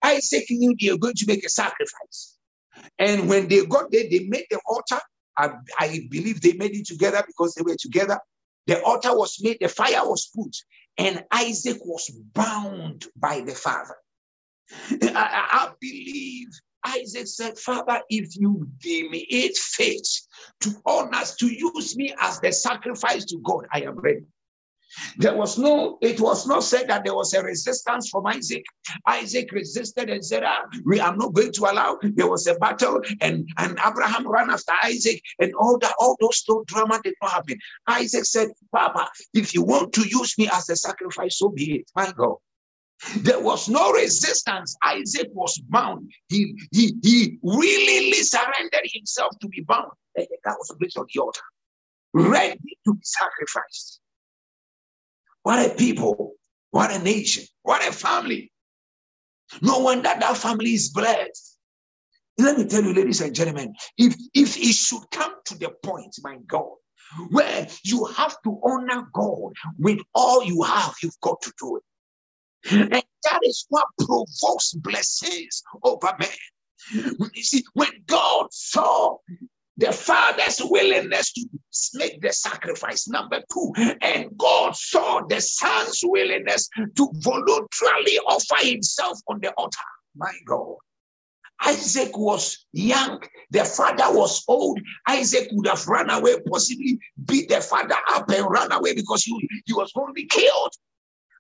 Isaac 0.02 0.44
knew 0.50 0.74
they 0.78 0.92
were 0.92 0.98
going 0.98 1.14
to 1.14 1.26
make 1.26 1.44
a 1.44 1.48
sacrifice. 1.48 2.36
And 2.98 3.28
when 3.28 3.48
they 3.48 3.64
got 3.64 3.90
there, 3.90 4.04
they 4.10 4.26
made 4.28 4.46
the 4.50 4.60
altar. 4.66 5.00
I, 5.36 5.50
I 5.78 6.06
believe 6.10 6.40
they 6.40 6.52
made 6.52 6.76
it 6.76 6.86
together 6.86 7.22
because 7.26 7.54
they 7.54 7.62
were 7.62 7.76
together. 7.78 8.18
The 8.66 8.82
altar 8.82 9.16
was 9.16 9.42
made, 9.42 9.58
the 9.60 9.68
fire 9.68 10.08
was 10.08 10.30
put, 10.34 10.56
and 10.96 11.24
Isaac 11.30 11.78
was 11.84 12.10
bound 12.32 13.06
by 13.16 13.40
the 13.40 13.52
father. 13.52 13.96
I, 14.90 15.48
I, 15.52 15.70
believe 15.80 16.48
Isaac 16.85 17.27
said, 17.27 17.59
Father, 17.59 18.01
if 18.09 18.37
you 18.37 18.68
deem 18.79 19.11
it 19.12 19.57
fit 19.57 20.07
to 20.61 20.70
honor, 20.87 21.25
to 21.38 21.47
use 21.47 21.97
me 21.97 22.14
as 22.20 22.40
the 22.40 22.53
sacrifice 22.53 23.25
to 23.27 23.38
God, 23.44 23.66
I 23.73 23.83
am 23.83 23.99
ready. 23.99 24.25
There 25.16 25.35
was 25.37 25.59
no, 25.59 25.99
it 26.03 26.20
was 26.20 26.47
not 26.47 26.62
said 26.62 26.88
that 26.88 27.05
there 27.05 27.14
was 27.14 27.35
a 27.35 27.42
resistance 27.42 28.11
from 28.11 28.27
Isaac. 28.27 28.64
Isaac 29.07 29.51
resisted 29.53 30.09
and 30.11 30.25
said, 30.25 30.44
ah, 30.44 30.62
we 30.85 31.01
are 31.01 31.16
not 31.16 31.33
going 31.33 31.53
to 31.53 31.62
allow. 31.62 31.99
There 32.03 32.29
was 32.29 32.47
a 32.47 32.55
battle, 32.57 33.01
and, 33.20 33.49
and 33.59 33.79
Abraham 33.85 34.29
ran 34.29 34.51
after 34.51 34.73
Isaac, 34.85 35.20
and 35.40 35.53
all 35.55 35.79
that, 35.79 35.94
all 35.99 36.16
those 36.20 36.44
no 36.49 36.64
drama 36.66 37.01
did 37.03 37.14
not 37.23 37.33
happen. 37.33 37.59
Isaac 37.88 38.25
said, 38.25 38.49
Papa, 38.73 39.09
if 39.33 39.55
you 39.55 39.62
want 39.62 39.92
to 39.94 40.09
use 40.09 40.38
me 40.38 40.49
as 40.53 40.68
a 40.70 40.77
sacrifice, 40.77 41.38
so 41.38 41.49
be 41.49 41.77
it. 41.77 41.90
My 41.97 42.12
God. 42.16 42.37
There 43.18 43.40
was 43.40 43.68
no 43.68 43.92
resistance. 43.92 44.76
Isaac 44.85 45.28
was 45.33 45.59
bound. 45.68 46.11
He, 46.28 46.57
he, 46.72 46.94
he 47.02 47.38
willingly 47.42 48.22
surrendered 48.22 48.87
himself 48.92 49.33
to 49.40 49.48
be 49.48 49.62
bound. 49.62 49.90
And 50.16 50.26
that 50.44 50.57
was 50.59 50.74
placed 50.78 50.96
on 50.96 51.07
the 51.12 51.20
altar, 51.20 51.42
ready 52.12 52.78
to 52.87 52.94
be 52.94 53.00
sacrificed. 53.02 54.00
What 55.42 55.64
a 55.64 55.74
people, 55.74 56.33
what 56.70 56.90
a 56.92 56.98
nation, 56.98 57.44
what 57.62 57.87
a 57.87 57.92
family. 57.92 58.52
No 59.61 59.80
wonder 59.80 60.02
that 60.04 60.37
family 60.37 60.74
is 60.74 60.90
blessed. 60.90 61.59
Let 62.38 62.59
me 62.59 62.66
tell 62.66 62.83
you, 62.83 62.94
ladies 62.94 63.20
and 63.20 63.35
gentlemen, 63.35 63.74
if, 63.98 64.14
if 64.35 64.57
it 64.57 64.74
should 64.74 65.02
come 65.11 65.35
to 65.46 65.59
the 65.59 65.70
point, 65.83 66.14
my 66.22 66.38
God, 66.46 66.72
where 67.30 67.68
you 67.85 68.07
have 68.07 68.37
to 68.42 68.61
honor 68.64 69.07
God 69.12 69.52
with 69.78 70.00
all 70.14 70.42
you 70.42 70.62
have, 70.62 70.94
you've 71.02 71.20
got 71.20 71.40
to 71.42 71.52
do 71.61 71.76
it. 71.76 71.83
And 72.70 72.92
that 72.92 73.40
is 73.42 73.66
what 73.68 73.87
provokes 73.98 74.72
blessings 74.74 75.62
over 75.83 76.12
men. 76.18 76.29
You 77.35 77.42
see, 77.42 77.64
when 77.74 77.88
God 78.07 78.48
saw 78.53 79.16
the 79.77 79.92
father's 79.92 80.61
willingness 80.62 81.33
to 81.33 81.46
make 81.94 82.20
the 82.20 82.33
sacrifice, 82.33 83.09
number 83.09 83.42
two, 83.53 83.72
and 84.00 84.29
God 84.37 84.77
saw 84.77 85.22
the 85.27 85.40
son's 85.40 86.00
willingness 86.05 86.68
to 86.96 87.09
voluntarily 87.14 88.18
offer 88.27 88.66
himself 88.66 89.18
on 89.29 89.40
the 89.40 89.53
altar. 89.53 89.79
My 90.16 90.33
God. 90.46 90.77
Isaac 91.64 92.16
was 92.16 92.66
young, 92.72 93.22
the 93.50 93.64
father 93.64 94.05
was 94.09 94.44
old. 94.48 94.81
Isaac 95.09 95.48
would 95.53 95.66
have 95.66 95.87
run 95.87 96.11
away, 96.11 96.35
possibly 96.50 96.98
beat 97.24 97.48
the 97.48 97.61
father 97.61 97.96
up 98.11 98.29
and 98.31 98.46
run 98.50 98.70
away 98.72 98.94
because 98.94 99.24
he, 99.24 99.48
he 99.64 99.72
was 99.72 99.92
going 99.92 100.09
to 100.09 100.12
be 100.12 100.27
killed. 100.27 100.72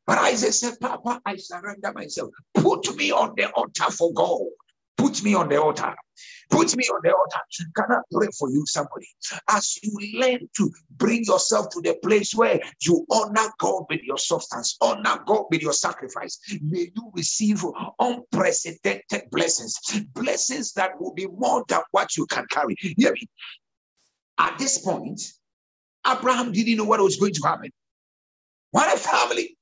But 0.06 0.18
Isaac 0.18 0.52
said, 0.52 0.74
Papa, 0.80 1.20
I 1.24 1.36
surrender 1.36 1.92
myself. 1.94 2.30
Put 2.54 2.94
me 2.96 3.10
on 3.10 3.32
the 3.36 3.50
altar 3.52 3.90
for 3.90 4.12
God. 4.12 4.46
Put 4.96 5.22
me 5.22 5.34
on 5.34 5.48
the 5.48 5.60
altar. 5.60 5.94
Put 6.50 6.76
me 6.76 6.84
on 6.84 7.00
the 7.02 7.12
altar. 7.12 7.40
Can 7.74 7.84
I 7.90 8.00
pray 8.12 8.28
for 8.38 8.50
you, 8.50 8.64
somebody? 8.66 9.06
As 9.50 9.78
you 9.82 10.20
learn 10.20 10.40
to 10.56 10.70
bring 10.90 11.24
yourself 11.24 11.70
to 11.70 11.80
the 11.80 11.96
place 12.02 12.34
where 12.34 12.60
you 12.82 13.04
honor 13.10 13.48
God 13.58 13.84
with 13.88 14.02
your 14.02 14.18
substance, 14.18 14.76
honor 14.80 15.18
God 15.26 15.46
with 15.50 15.62
your 15.62 15.72
sacrifice, 15.72 16.38
may 16.62 16.90
you 16.94 17.10
receive 17.14 17.64
unprecedented 17.98 19.22
blessings, 19.30 19.78
blessings 20.12 20.72
that 20.74 21.00
will 21.00 21.14
be 21.14 21.26
more 21.26 21.64
than 21.68 21.80
what 21.90 22.16
you 22.16 22.26
can 22.26 22.46
carry. 22.50 22.76
Hear 22.78 23.12
me. 23.12 23.26
At 24.38 24.58
this 24.58 24.78
point, 24.78 25.20
Abraham 26.06 26.52
didn't 26.52 26.76
know 26.76 26.84
what 26.84 27.00
was 27.00 27.16
going 27.16 27.34
to 27.34 27.42
happen. 27.42 27.70
What 28.70 28.94
a 28.94 28.98
family. 28.98 29.53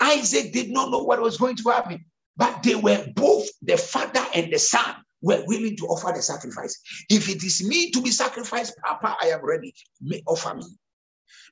Isaac 0.00 0.52
did 0.52 0.70
not 0.70 0.90
know 0.90 1.02
what 1.02 1.20
was 1.20 1.36
going 1.36 1.56
to 1.56 1.70
happen, 1.70 2.04
but 2.36 2.62
they 2.62 2.74
were 2.74 3.04
both 3.14 3.46
the 3.62 3.76
father 3.76 4.24
and 4.34 4.52
the 4.52 4.58
son 4.58 4.94
were 5.22 5.42
willing 5.46 5.76
to 5.76 5.86
offer 5.86 6.12
the 6.14 6.22
sacrifice. 6.22 6.80
If 7.10 7.28
it 7.28 7.42
is 7.42 7.66
me 7.66 7.90
to 7.90 8.00
be 8.00 8.10
sacrificed, 8.10 8.74
Papa, 8.84 9.16
I 9.20 9.28
am 9.28 9.44
ready. 9.44 9.74
May 10.00 10.22
offer 10.26 10.54
me. 10.54 10.64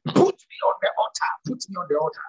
Put 0.06 0.16
me 0.16 0.56
on 0.64 0.74
the 0.80 0.88
altar. 0.98 1.30
Put 1.46 1.64
me 1.68 1.76
on 1.76 1.86
the 1.88 1.96
altar. 1.96 2.20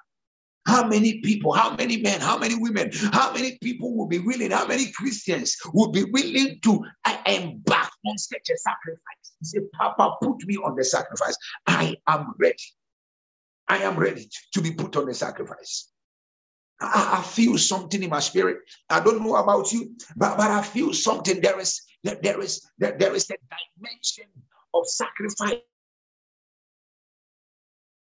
How 0.66 0.86
many 0.86 1.22
people, 1.22 1.54
how 1.54 1.76
many 1.76 2.02
men, 2.02 2.20
how 2.20 2.38
many 2.38 2.56
women, 2.56 2.90
how 3.14 3.32
many 3.32 3.58
people 3.62 3.96
will 3.96 4.08
be 4.08 4.20
willing, 4.20 4.52
how 4.52 4.68
many 4.68 4.92
Christians 4.92 5.56
will 5.74 5.92
be 5.92 6.04
willing 6.04 6.60
to 6.64 6.84
embark 7.26 7.90
on 8.06 8.18
such 8.18 8.50
a 8.52 8.58
sacrifice? 8.58 9.32
He 9.40 9.46
said, 9.46 9.62
Papa, 9.80 10.16
put 10.22 10.46
me 10.46 10.58
on 10.58 10.76
the 10.76 10.84
sacrifice. 10.84 11.38
I 11.68 11.96
am 12.08 12.34
ready. 12.38 12.56
I 13.70 13.78
am 13.78 13.98
ready 13.98 14.30
to 14.54 14.62
be 14.62 14.72
put 14.72 14.98
on 14.98 15.06
the 15.06 15.14
sacrifice. 15.14 15.90
I, 16.80 17.20
I, 17.20 17.22
feel 17.24 17.58
something 17.58 18.04
in 18.04 18.10
my 18.10 18.20
spirit. 18.20 18.58
I 18.90 19.00
don't 19.00 19.24
know 19.24 19.36
about 19.36 19.72
you, 19.72 19.96
but, 20.16 20.38
but 20.38 20.52
I 20.52 20.62
feel 20.62 20.94
something. 20.94 21.42
There 21.42 21.60
is 21.60 21.82
there 22.04 22.40
is 22.40 22.70
there 22.78 23.16
is 23.16 23.30
a 23.32 23.36
dimension 23.80 24.26
of 24.74 24.88
sacrifice 24.88 25.58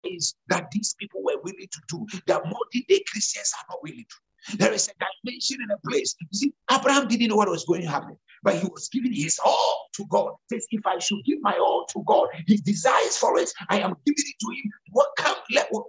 is 0.04 0.34
that 0.48 0.70
these 0.70 0.94
people 0.98 1.22
were 1.22 1.40
willing 1.42 1.68
to 1.70 1.80
do 1.88 2.06
that 2.26 2.44
modern 2.44 2.84
day 2.88 3.02
Christians 3.10 3.52
are 3.58 3.66
not 3.68 3.82
willing 3.82 4.06
to. 4.08 4.56
There 4.56 4.72
is 4.72 4.88
a 4.88 4.92
dimension 5.22 5.58
in 5.62 5.70
a 5.70 5.78
place. 5.88 6.14
You 6.20 6.28
see, 6.32 6.52
Abraham 6.70 7.08
didn't 7.08 7.28
know 7.28 7.36
what 7.36 7.50
was 7.50 7.64
going 7.64 7.82
to 7.82 7.88
happen, 7.88 8.16
but 8.42 8.54
he 8.54 8.66
was 8.68 8.88
giving 8.88 9.12
his 9.12 9.38
all 9.44 9.88
to 9.96 10.06
God. 10.06 10.32
Says, 10.50 10.66
if 10.70 10.86
I 10.86 10.98
should 10.98 11.22
give 11.26 11.38
my 11.42 11.58
all 11.58 11.84
to 11.90 12.02
God, 12.06 12.28
his 12.46 12.62
desires 12.62 13.18
for 13.18 13.38
it, 13.38 13.50
I 13.68 13.80
am 13.80 13.94
giving 14.06 14.24
it 14.24 14.36
to 14.40 14.46
him. 14.50 14.72
What 14.92 15.08
come, 15.18 15.36
let 15.52 15.68
what 15.70 15.84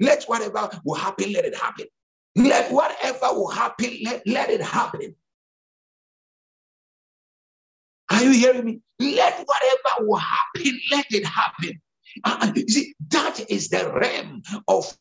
let 0.00 0.24
whatever 0.24 0.68
will 0.84 0.94
happen, 0.94 1.32
let 1.32 1.44
it 1.44 1.54
happen. 1.54 1.86
Let 2.34 2.72
whatever 2.72 3.34
will 3.34 3.50
happen, 3.50 3.98
let, 4.04 4.26
let 4.26 4.50
it 4.50 4.62
happen. 4.62 5.14
Are 8.10 8.22
you 8.22 8.32
hearing 8.32 8.64
me? 8.64 8.80
Let 8.98 9.44
whatever 9.46 10.06
will 10.06 10.16
happen, 10.16 10.80
let 10.90 11.06
it 11.10 11.26
happen. 11.26 11.80
Uh, 12.24 12.52
you 12.54 12.68
see, 12.68 12.94
that 13.10 13.50
is 13.50 13.68
the 13.68 13.90
realm 13.92 14.42
of 14.68 14.96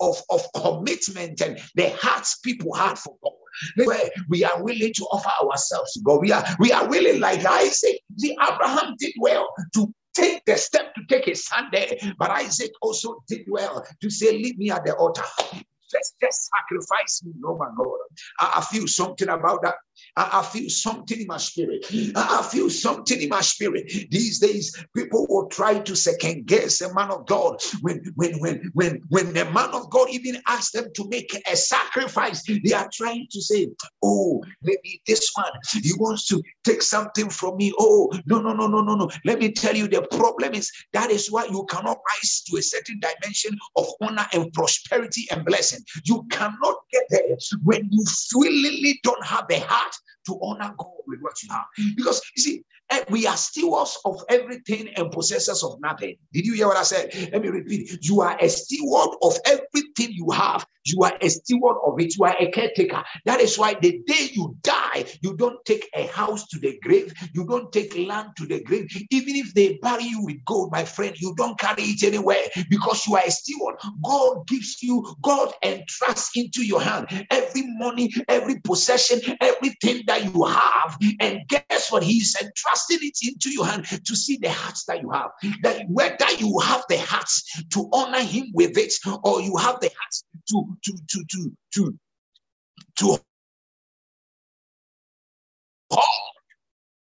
of, 0.00 0.20
of 0.30 0.42
commitment 0.54 1.40
and 1.40 1.58
the 1.74 1.88
hearts 2.00 2.38
people 2.40 2.74
had 2.74 2.98
for 2.98 3.16
God. 3.22 3.32
Where 3.86 4.10
we 4.28 4.44
are 4.44 4.62
willing 4.62 4.92
to 4.92 5.04
offer 5.04 5.30
ourselves 5.42 5.94
to 5.94 6.00
God. 6.00 6.20
We 6.20 6.30
are 6.32 6.44
we 6.58 6.72
are 6.72 6.86
willing, 6.86 7.20
like 7.20 7.44
Isaac. 7.44 8.00
See, 8.18 8.36
Abraham 8.42 8.94
did 8.98 9.14
well 9.18 9.48
to 9.74 9.94
take 10.16 10.44
the 10.46 10.56
step 10.56 10.94
to 10.94 11.02
take 11.08 11.26
his 11.26 11.44
son 11.46 11.68
there. 11.72 11.92
But 12.18 12.30
Isaac 12.30 12.72
also 12.82 13.22
did 13.28 13.42
well 13.48 13.84
to 14.00 14.10
say, 14.10 14.32
Leave 14.32 14.58
me 14.58 14.70
at 14.70 14.84
the 14.84 14.94
altar. 14.94 15.24
Just, 15.90 16.14
just 16.20 16.50
sacrifice 16.50 17.22
me, 17.24 17.32
oh 17.44 17.56
my 17.56 17.68
God. 17.76 17.98
I, 18.40 18.54
I 18.56 18.60
feel 18.62 18.88
something 18.88 19.28
about 19.28 19.62
that. 19.62 19.76
I, 20.16 20.42
feel 20.42 20.70
something 20.70 21.20
in 21.20 21.26
my 21.26 21.36
spirit. 21.36 21.84
I, 22.14 22.48
feel 22.50 22.70
something 22.70 23.20
in 23.20 23.28
my 23.28 23.42
spirit. 23.42 23.90
These 24.10 24.38
days, 24.38 24.74
people 24.94 25.26
will 25.28 25.48
try 25.48 25.78
to 25.78 25.96
second 25.96 26.46
guess 26.46 26.80
a 26.80 26.92
man 26.94 27.10
of 27.10 27.26
God. 27.26 27.60
When 27.82 28.02
when 28.14 28.38
when 28.40 28.70
when 28.72 29.02
when 29.08 29.34
the 29.34 29.44
man 29.50 29.70
of 29.70 29.90
God 29.90 30.08
even 30.10 30.40
asks 30.46 30.72
them 30.72 30.86
to 30.94 31.08
make 31.08 31.36
a 31.50 31.56
sacrifice, 31.56 32.42
they 32.42 32.72
are 32.72 32.88
trying 32.92 33.26
to 33.30 33.42
say, 33.42 33.68
"Oh, 34.02 34.42
maybe 34.62 35.02
this 35.06 35.30
one 35.34 35.52
he 35.72 35.92
wants 35.98 36.26
to 36.28 36.42
take 36.64 36.82
something 36.82 37.28
from 37.28 37.56
me." 37.58 37.72
Oh, 37.78 38.10
no, 38.26 38.40
no, 38.40 38.54
no, 38.54 38.66
no, 38.66 38.80
no, 38.80 38.94
no. 38.94 39.10
Let 39.24 39.38
me 39.38 39.52
tell 39.52 39.76
you, 39.76 39.88
the 39.88 40.02
problem 40.02 40.54
is 40.54 40.70
that 40.92 41.10
is 41.10 41.30
why 41.30 41.44
you 41.46 41.66
cannot 41.68 41.98
rise 42.14 42.42
to 42.46 42.56
a 42.56 42.62
certain 42.62 43.00
dimension 43.00 43.58
of 43.76 43.86
honor 44.00 44.26
and 44.32 44.52
prosperity 44.52 45.26
and 45.30 45.44
blessing. 45.44 45.80
You 46.04 46.26
cannot 46.30 46.76
get 46.92 47.04
there 47.10 47.36
when 47.64 47.88
you 47.90 48.04
willingly 48.34 49.00
don't 49.02 49.24
have 49.24 49.46
the 49.48 49.60
heart 49.60 49.85
to 50.26 50.38
honor 50.42 50.74
God 50.78 50.92
with 51.06 51.20
what 51.20 51.42
you 51.42 51.48
have. 51.50 51.64
Because 51.96 52.20
you 52.36 52.42
see, 52.42 52.64
eh, 52.90 53.04
we 53.10 53.26
are 53.26 53.36
stewards 53.36 53.98
of 54.04 54.22
everything 54.28 54.88
and 54.96 55.10
possessors 55.10 55.62
of 55.62 55.80
nothing. 55.80 56.16
Did 56.32 56.46
you 56.46 56.54
hear 56.54 56.68
what 56.68 56.76
I 56.76 56.82
said? 56.82 57.14
Let 57.32 57.42
me 57.42 57.48
repeat. 57.48 57.98
You 58.02 58.20
are 58.22 58.36
a 58.40 58.48
steward 58.48 59.16
of 59.22 59.34
everything 59.46 60.12
you 60.12 60.30
have. 60.30 60.66
You 60.86 61.02
are 61.02 61.16
a 61.20 61.28
steward 61.28 61.76
of 61.84 62.00
it. 62.00 62.16
You 62.16 62.24
are 62.24 62.36
a 62.38 62.50
caretaker. 62.50 63.02
That 63.24 63.40
is 63.40 63.58
why 63.58 63.74
the 63.74 64.00
day 64.06 64.30
you 64.32 64.56
die, 64.62 65.04
you 65.22 65.36
don't 65.36 65.64
take 65.64 65.88
a 65.94 66.06
house 66.06 66.46
to 66.48 66.58
the 66.58 66.78
grave. 66.82 67.12
You 67.34 67.46
don't 67.46 67.72
take 67.72 67.96
land 67.96 68.30
to 68.38 68.46
the 68.46 68.62
grave. 68.62 68.88
Even 69.10 69.36
if 69.36 69.54
they 69.54 69.78
bury 69.82 70.04
you 70.04 70.24
with 70.24 70.44
gold, 70.44 70.72
my 70.72 70.84
friend, 70.84 71.14
you 71.18 71.34
don't 71.36 71.58
carry 71.58 71.82
it 71.82 72.02
anywhere 72.02 72.42
because 72.70 73.06
you 73.06 73.16
are 73.16 73.22
a 73.26 73.30
steward. 73.30 73.76
God 74.04 74.46
gives 74.46 74.82
you, 74.82 75.04
God 75.22 75.52
entrusts 75.62 76.30
into 76.36 76.64
your 76.64 76.80
hand 76.80 77.26
every 77.30 77.64
money, 77.78 78.12
every 78.28 78.60
possession, 78.60 79.20
everything 79.40 80.02
that 80.06 80.32
you 80.32 80.44
have. 80.44 80.98
And 81.20 81.40
guess 81.48 81.90
what? 81.90 82.02
He's 82.02 82.36
entrusting 82.40 82.98
it 83.02 83.18
into 83.22 83.50
your 83.50 83.66
hand 83.66 83.86
to 83.86 84.16
see 84.16 84.38
the 84.40 84.50
hearts 84.50 84.84
that 84.84 85.02
you 85.02 85.10
have. 85.10 85.30
That 85.62 85.82
whether 85.88 86.30
you 86.38 86.58
have 86.60 86.84
the 86.88 86.98
hearts 86.98 87.62
to 87.70 87.88
honor 87.92 88.20
him 88.22 88.46
with 88.54 88.76
it 88.76 88.92
or 89.24 89.40
you 89.40 89.56
have 89.56 89.80
the 89.80 89.90
hearts 89.98 90.24
to 90.50 90.75
to 90.84 90.92
to 91.08 91.24
to 91.30 91.52
to 91.74 91.98
to 92.98 93.18
hold 95.90 96.25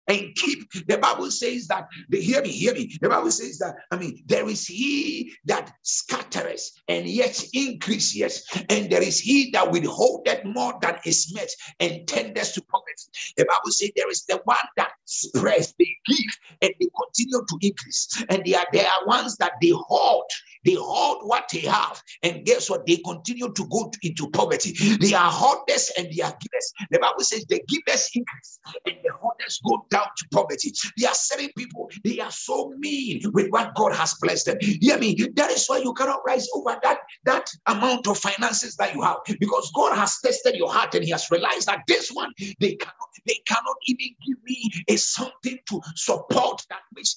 and 0.09 0.35
keep. 0.35 0.71
The 0.87 0.99
Bible 0.99 1.31
says 1.31 1.67
that, 1.69 1.87
hear 2.11 2.43
me, 2.43 2.51
hear 2.51 2.75
me. 2.75 2.97
The 3.01 3.09
Bible 3.09 3.31
says 3.31 3.59
that, 3.59 3.77
I 3.91 3.97
mean, 3.97 4.23
there 4.27 4.49
is 4.49 4.67
he 4.67 5.33
that 5.45 5.73
scattereth 5.83 6.71
and 6.89 7.07
yet 7.07 7.43
increases, 7.53 8.45
and 8.69 8.91
there 8.91 9.03
is 9.03 9.21
he 9.21 9.51
that 9.53 9.71
withholdeth 9.71 10.45
more 10.45 10.75
than 10.81 10.97
is 11.05 11.33
met 11.35 11.49
and 11.81 12.07
tenders 12.07 12.53
to 12.53 12.63
poverty. 12.63 13.35
The 13.37 13.45
Bible 13.45 13.71
says 13.71 13.91
there 13.97 14.11
is 14.11 14.25
the 14.25 14.41
one 14.45 14.57
that 14.77 14.93
spreads, 15.05 15.75
they 15.79 15.97
give, 16.07 16.39
and 16.63 16.73
they 16.81 16.89
continue 17.01 17.45
to 17.49 17.59
increase. 17.61 18.25
And 18.29 18.43
there 18.45 18.59
are, 18.59 18.67
there 18.73 18.87
are 18.87 19.07
ones 19.07 19.37
that 19.37 19.53
they 19.61 19.73
hold, 19.75 20.31
they 20.65 20.75
hold 20.75 21.29
what 21.29 21.49
they 21.53 21.61
have, 21.61 22.03
and 22.23 22.45
guess 22.45 22.69
what? 22.69 22.87
They 22.87 22.97
continue 22.97 23.53
to 23.53 23.67
go 23.69 23.91
into 24.03 24.29
poverty. 24.31 24.73
They 24.99 25.15
are 25.15 25.31
holders 25.31 25.91
and 25.97 26.09
they 26.13 26.23
are 26.23 26.37
givers. 26.41 26.73
The 26.91 26.99
Bible 26.99 27.21
says 27.25 27.45
the 27.47 27.63
givers 27.69 28.11
increase 28.15 28.59
and 28.87 28.97
the 29.03 29.13
holders 29.13 29.61
go 29.67 29.87
down 29.93 30.07
to 30.17 30.29
poverty. 30.31 30.73
There 30.97 31.11
are 31.11 31.15
certain 31.15 31.51
people, 31.57 31.91
they 32.05 32.19
are 32.21 32.31
so 32.31 32.73
mean 32.79 33.23
with 33.33 33.49
what 33.51 33.75
God 33.75 33.95
has 33.95 34.15
blessed 34.21 34.47
them. 34.47 34.59
Hear 34.61 34.99
me? 34.99 35.15
That 35.35 35.51
is 35.51 35.67
why 35.67 35.79
you 35.79 35.93
cannot 35.95 36.21
rise 36.27 36.49
over 36.55 36.77
that, 36.83 36.99
that 37.25 37.47
amount 37.67 38.07
of 38.09 38.19
finances 38.19 38.77
that 38.77 38.95
you 38.95 39.03
have 39.03 39.19
because 39.39 39.71
God 39.75 39.97
has 39.97 40.19
tested 40.25 40.57
your 40.57 40.73
heart 40.73 40.95
and 40.95 41.05
He 41.05 41.11
has 41.11 41.31
realized 41.31 41.67
that 41.67 41.83
this 41.87 42.11
one 42.11 42.33
they 42.61 42.75
cannot, 42.75 43.11
they 43.27 43.39
cannot 43.47 43.77
even 43.87 44.09
give 44.27 44.39
me 44.45 44.71
a 44.89 44.97
something 44.97 45.59
to 45.69 45.81
support 45.95 46.63
that 46.71 46.81
which 46.93 47.15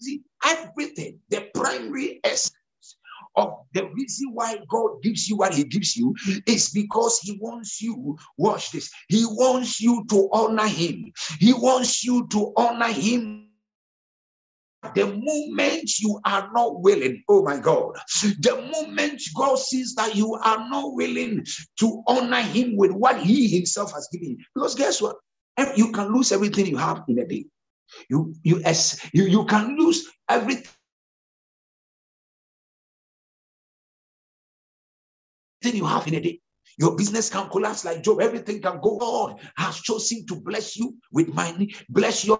see 0.00 0.22
everything, 0.44 1.18
the 1.30 1.48
primary 1.54 2.20
essence 2.24 2.52
of 3.36 3.54
the 3.74 3.88
reason 3.90 4.30
why 4.32 4.58
God 4.68 5.02
gives 5.02 5.28
you 5.28 5.36
what 5.36 5.54
He 5.54 5.64
gives 5.64 5.96
you 5.96 6.14
is 6.46 6.70
because 6.70 7.18
He 7.20 7.38
wants 7.40 7.80
you, 7.80 8.16
watch 8.36 8.70
this, 8.72 8.90
He 9.08 9.24
wants 9.24 9.80
you 9.80 10.04
to 10.10 10.28
honor 10.32 10.68
Him. 10.68 11.12
He 11.38 11.52
wants 11.52 12.04
you 12.04 12.26
to 12.28 12.52
honor 12.56 12.92
Him 12.92 13.46
the 14.94 15.06
moment 15.06 15.98
you 15.98 16.20
are 16.24 16.50
not 16.52 16.80
willing, 16.82 17.22
oh 17.28 17.42
my 17.42 17.58
God, 17.58 17.96
the 18.40 18.56
moment 18.72 19.22
God 19.34 19.58
sees 19.58 19.94
that 19.94 20.14
you 20.14 20.34
are 20.34 20.68
not 20.68 20.94
willing 20.94 21.44
to 21.80 22.02
honor 22.06 22.42
Him 22.42 22.76
with 22.76 22.92
what 22.92 23.20
He 23.20 23.48
Himself 23.48 23.92
has 23.92 24.08
given 24.12 24.30
you, 24.30 24.38
because 24.54 24.74
guess 24.74 25.00
what? 25.00 25.16
You 25.76 25.90
can 25.92 26.12
lose 26.12 26.32
everything 26.32 26.66
you 26.66 26.76
have 26.76 27.02
in 27.08 27.18
a 27.18 27.26
day. 27.26 27.46
You 28.10 28.34
you 28.42 28.60
as 28.62 29.00
you, 29.14 29.24
you 29.24 29.44
can 29.46 29.76
lose 29.78 30.06
everything 30.28 30.70
you 35.74 35.84
have 35.84 36.06
in 36.06 36.14
a 36.14 36.20
day. 36.20 36.40
Your 36.78 36.94
business 36.94 37.30
can 37.30 37.48
collapse 37.48 37.84
like 37.84 38.02
Job. 38.02 38.20
Everything 38.20 38.60
can 38.60 38.80
go. 38.82 38.98
God 38.98 39.40
has 39.56 39.80
chosen 39.80 40.26
to 40.26 40.36
bless 40.36 40.76
you 40.76 40.96
with 41.10 41.32
money, 41.32 41.74
bless 41.88 42.24
you 42.24 42.38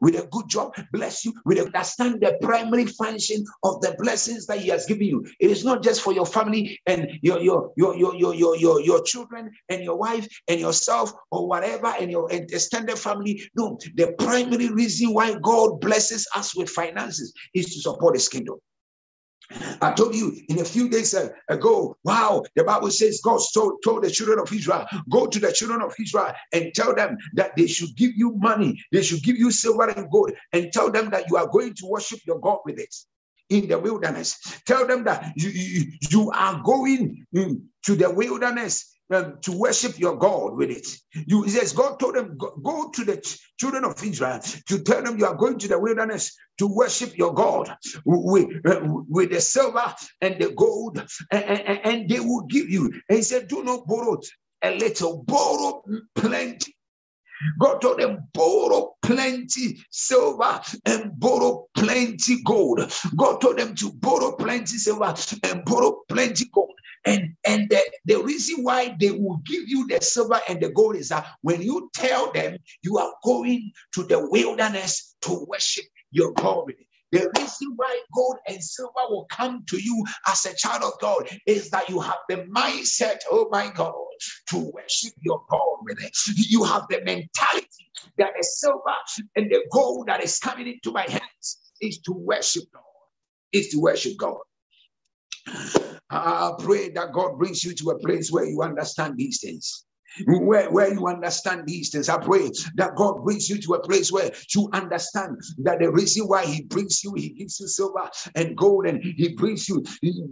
with 0.00 0.18
a 0.18 0.26
good 0.30 0.48
job, 0.48 0.74
bless 0.92 1.24
you 1.24 1.32
with 1.44 1.58
understand 1.58 2.20
the 2.20 2.36
primary 2.42 2.86
function 2.86 3.44
of 3.62 3.80
the 3.80 3.94
blessings 3.98 4.46
that 4.46 4.58
He 4.58 4.68
has 4.68 4.86
given 4.86 5.06
you. 5.06 5.24
It 5.38 5.50
is 5.50 5.64
not 5.64 5.82
just 5.82 6.02
for 6.02 6.12
your 6.12 6.26
family 6.26 6.78
and 6.86 7.08
your 7.22 7.40
your 7.40 7.72
your 7.76 7.96
your 7.96 8.14
your 8.14 8.34
your 8.34 8.56
your, 8.56 8.80
your 8.80 9.02
children 9.04 9.50
and 9.68 9.82
your 9.82 9.96
wife 9.96 10.26
and 10.48 10.60
yourself 10.60 11.12
or 11.30 11.46
whatever 11.46 11.94
and 11.98 12.10
your 12.10 12.30
extended 12.32 12.98
family. 12.98 13.42
No, 13.56 13.78
the 13.94 14.12
primary 14.18 14.70
reason 14.70 15.14
why 15.14 15.34
God 15.40 15.80
blesses 15.80 16.26
us 16.34 16.54
with 16.56 16.68
finances 16.68 17.32
is 17.54 17.66
to 17.66 17.80
support 17.80 18.16
His 18.16 18.28
kingdom. 18.28 18.56
I 19.80 19.92
told 19.92 20.14
you 20.14 20.36
in 20.48 20.60
a 20.60 20.64
few 20.64 20.88
days 20.88 21.14
uh, 21.14 21.28
ago, 21.48 21.96
wow, 22.04 22.42
the 22.54 22.64
Bible 22.64 22.90
says 22.90 23.20
God 23.22 23.40
told, 23.52 23.82
told 23.82 24.04
the 24.04 24.10
children 24.10 24.38
of 24.38 24.52
Israel, 24.52 24.86
go 25.10 25.26
to 25.26 25.38
the 25.38 25.52
children 25.52 25.82
of 25.82 25.94
Israel 26.00 26.32
and 26.52 26.72
tell 26.74 26.94
them 26.94 27.16
that 27.34 27.56
they 27.56 27.66
should 27.66 27.96
give 27.96 28.12
you 28.14 28.32
money, 28.36 28.80
they 28.92 29.02
should 29.02 29.22
give 29.22 29.36
you 29.36 29.50
silver 29.50 29.88
and 29.88 30.10
gold, 30.10 30.32
and 30.52 30.72
tell 30.72 30.90
them 30.90 31.10
that 31.10 31.28
you 31.28 31.36
are 31.36 31.48
going 31.48 31.74
to 31.74 31.86
worship 31.86 32.20
your 32.26 32.38
God 32.38 32.58
with 32.64 32.78
it 32.78 32.94
in 33.48 33.68
the 33.68 33.78
wilderness. 33.78 34.38
Tell 34.66 34.86
them 34.86 35.04
that 35.04 35.32
you, 35.36 35.50
you, 35.50 35.92
you 36.10 36.30
are 36.30 36.62
going 36.64 37.26
mm, 37.34 37.60
to 37.84 37.96
the 37.96 38.10
wilderness 38.10 38.94
to 39.10 39.52
worship 39.52 39.98
your 39.98 40.16
God 40.16 40.56
with 40.56 40.70
it. 40.70 40.86
You 41.26 41.48
says 41.48 41.72
God 41.72 41.98
told 41.98 42.14
them 42.14 42.36
go, 42.36 42.50
go, 42.62 42.90
to 42.90 43.04
the 43.04 43.38
children 43.58 43.84
of 43.84 44.02
Israel 44.04 44.40
to 44.68 44.82
tell 44.82 45.02
them 45.02 45.18
you 45.18 45.26
are 45.26 45.34
going 45.34 45.58
to 45.58 45.68
the 45.68 45.78
wilderness 45.78 46.36
to 46.58 46.66
worship 46.66 47.16
your 47.18 47.34
God 47.34 47.74
with, 48.04 48.48
uh, 48.66 48.80
with 49.08 49.30
the 49.30 49.40
silver 49.40 49.94
and 50.20 50.40
the 50.40 50.52
gold, 50.52 51.04
and, 51.32 51.44
and, 51.44 51.80
and 51.84 52.08
they 52.08 52.20
will 52.20 52.46
give 52.46 52.70
you. 52.70 52.92
And 53.08 53.16
he 53.16 53.22
said, 53.22 53.48
Do 53.48 53.64
not 53.64 53.86
borrow 53.86 54.20
a 54.62 54.76
little, 54.76 55.24
borrow 55.24 55.82
plenty. 56.14 56.76
God 57.58 57.80
told 57.80 58.00
them, 58.00 58.28
borrow 58.34 58.94
plenty 59.02 59.82
silver 59.90 60.60
and 60.84 61.18
borrow 61.18 61.66
plenty 61.74 62.42
gold. 62.44 62.92
God 63.16 63.40
told 63.40 63.58
them 63.58 63.74
to 63.76 63.92
borrow 63.92 64.32
plenty 64.32 64.76
silver 64.76 65.14
and 65.42 65.64
borrow 65.64 66.00
plenty 66.08 66.46
gold. 66.52 66.74
And 67.06 67.34
and 67.46 67.68
the, 67.70 67.80
the 68.04 68.22
reason 68.22 68.62
why 68.62 68.94
they 69.00 69.10
will 69.10 69.40
give 69.46 69.66
you 69.66 69.86
the 69.86 70.00
silver 70.02 70.40
and 70.48 70.60
the 70.60 70.70
gold 70.70 70.96
is 70.96 71.08
that 71.08 71.26
when 71.40 71.62
you 71.62 71.90
tell 71.94 72.30
them 72.32 72.58
you 72.82 72.98
are 72.98 73.12
going 73.24 73.72
to 73.94 74.02
the 74.04 74.28
wilderness 74.30 75.16
to 75.22 75.44
worship 75.48 75.86
your 76.10 76.32
God. 76.32 76.72
The 77.12 77.28
reason 77.36 77.72
why 77.74 78.00
gold 78.14 78.36
and 78.46 78.62
silver 78.62 79.00
will 79.08 79.26
come 79.30 79.64
to 79.68 79.82
you 79.82 80.04
as 80.28 80.46
a 80.46 80.54
child 80.54 80.84
of 80.84 80.92
God 81.00 81.28
is 81.46 81.68
that 81.70 81.88
you 81.88 81.98
have 82.00 82.18
the 82.28 82.46
mindset, 82.54 83.18
oh 83.30 83.48
my 83.50 83.70
God, 83.74 83.94
to 84.50 84.70
worship 84.72 85.12
your 85.20 85.42
God 85.50 85.78
with 85.82 86.00
it. 86.02 86.16
You 86.36 86.62
have 86.64 86.86
the 86.88 86.98
mentality 86.98 87.90
that 88.18 88.30
the 88.36 88.44
silver 88.44 88.94
and 89.36 89.50
the 89.50 89.64
gold 89.72 90.06
that 90.06 90.22
is 90.22 90.38
coming 90.38 90.68
into 90.68 90.92
my 90.92 91.06
hands 91.08 91.58
is 91.80 91.98
to 92.00 92.12
worship 92.12 92.64
God, 92.72 92.82
is 93.52 93.68
to 93.70 93.80
worship 93.80 94.16
God. 94.16 94.38
I 96.10 96.52
pray 96.58 96.90
that 96.90 97.12
God 97.12 97.38
brings 97.38 97.62
you 97.64 97.74
to 97.74 97.90
a 97.90 97.98
place 97.98 98.30
where 98.30 98.44
you 98.44 98.62
understand 98.62 99.16
these 99.16 99.40
things. 99.40 99.84
Where, 100.26 100.68
where 100.72 100.92
you 100.92 101.06
understand 101.06 101.68
these 101.68 101.90
things, 101.90 102.08
I 102.08 102.18
pray 102.18 102.50
that 102.74 102.96
God 102.96 103.22
brings 103.22 103.48
you 103.48 103.60
to 103.60 103.74
a 103.74 103.80
place 103.80 104.10
where 104.10 104.30
you 104.52 104.68
understand 104.72 105.38
that 105.58 105.78
the 105.78 105.92
reason 105.92 106.26
why 106.26 106.44
He 106.44 106.62
brings 106.62 107.04
you, 107.04 107.14
He 107.14 107.28
gives 107.30 107.60
you 107.60 107.68
silver 107.68 108.10
and 108.34 108.56
gold, 108.56 108.86
and 108.86 109.00
He 109.02 109.34
brings 109.34 109.68
you, 109.68 109.84
He, 110.02 110.24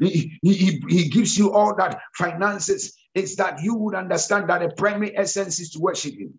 he, 0.00 0.38
he, 0.42 0.82
he 0.88 1.08
gives 1.08 1.38
you 1.38 1.52
all 1.52 1.72
that 1.76 2.00
finances, 2.18 2.94
is 3.14 3.36
that 3.36 3.62
you 3.62 3.76
would 3.76 3.94
understand 3.94 4.50
that 4.50 4.60
the 4.60 4.74
primary 4.76 5.16
essence 5.16 5.60
is 5.60 5.70
to 5.70 5.78
worship 5.78 6.14
Him. 6.14 6.34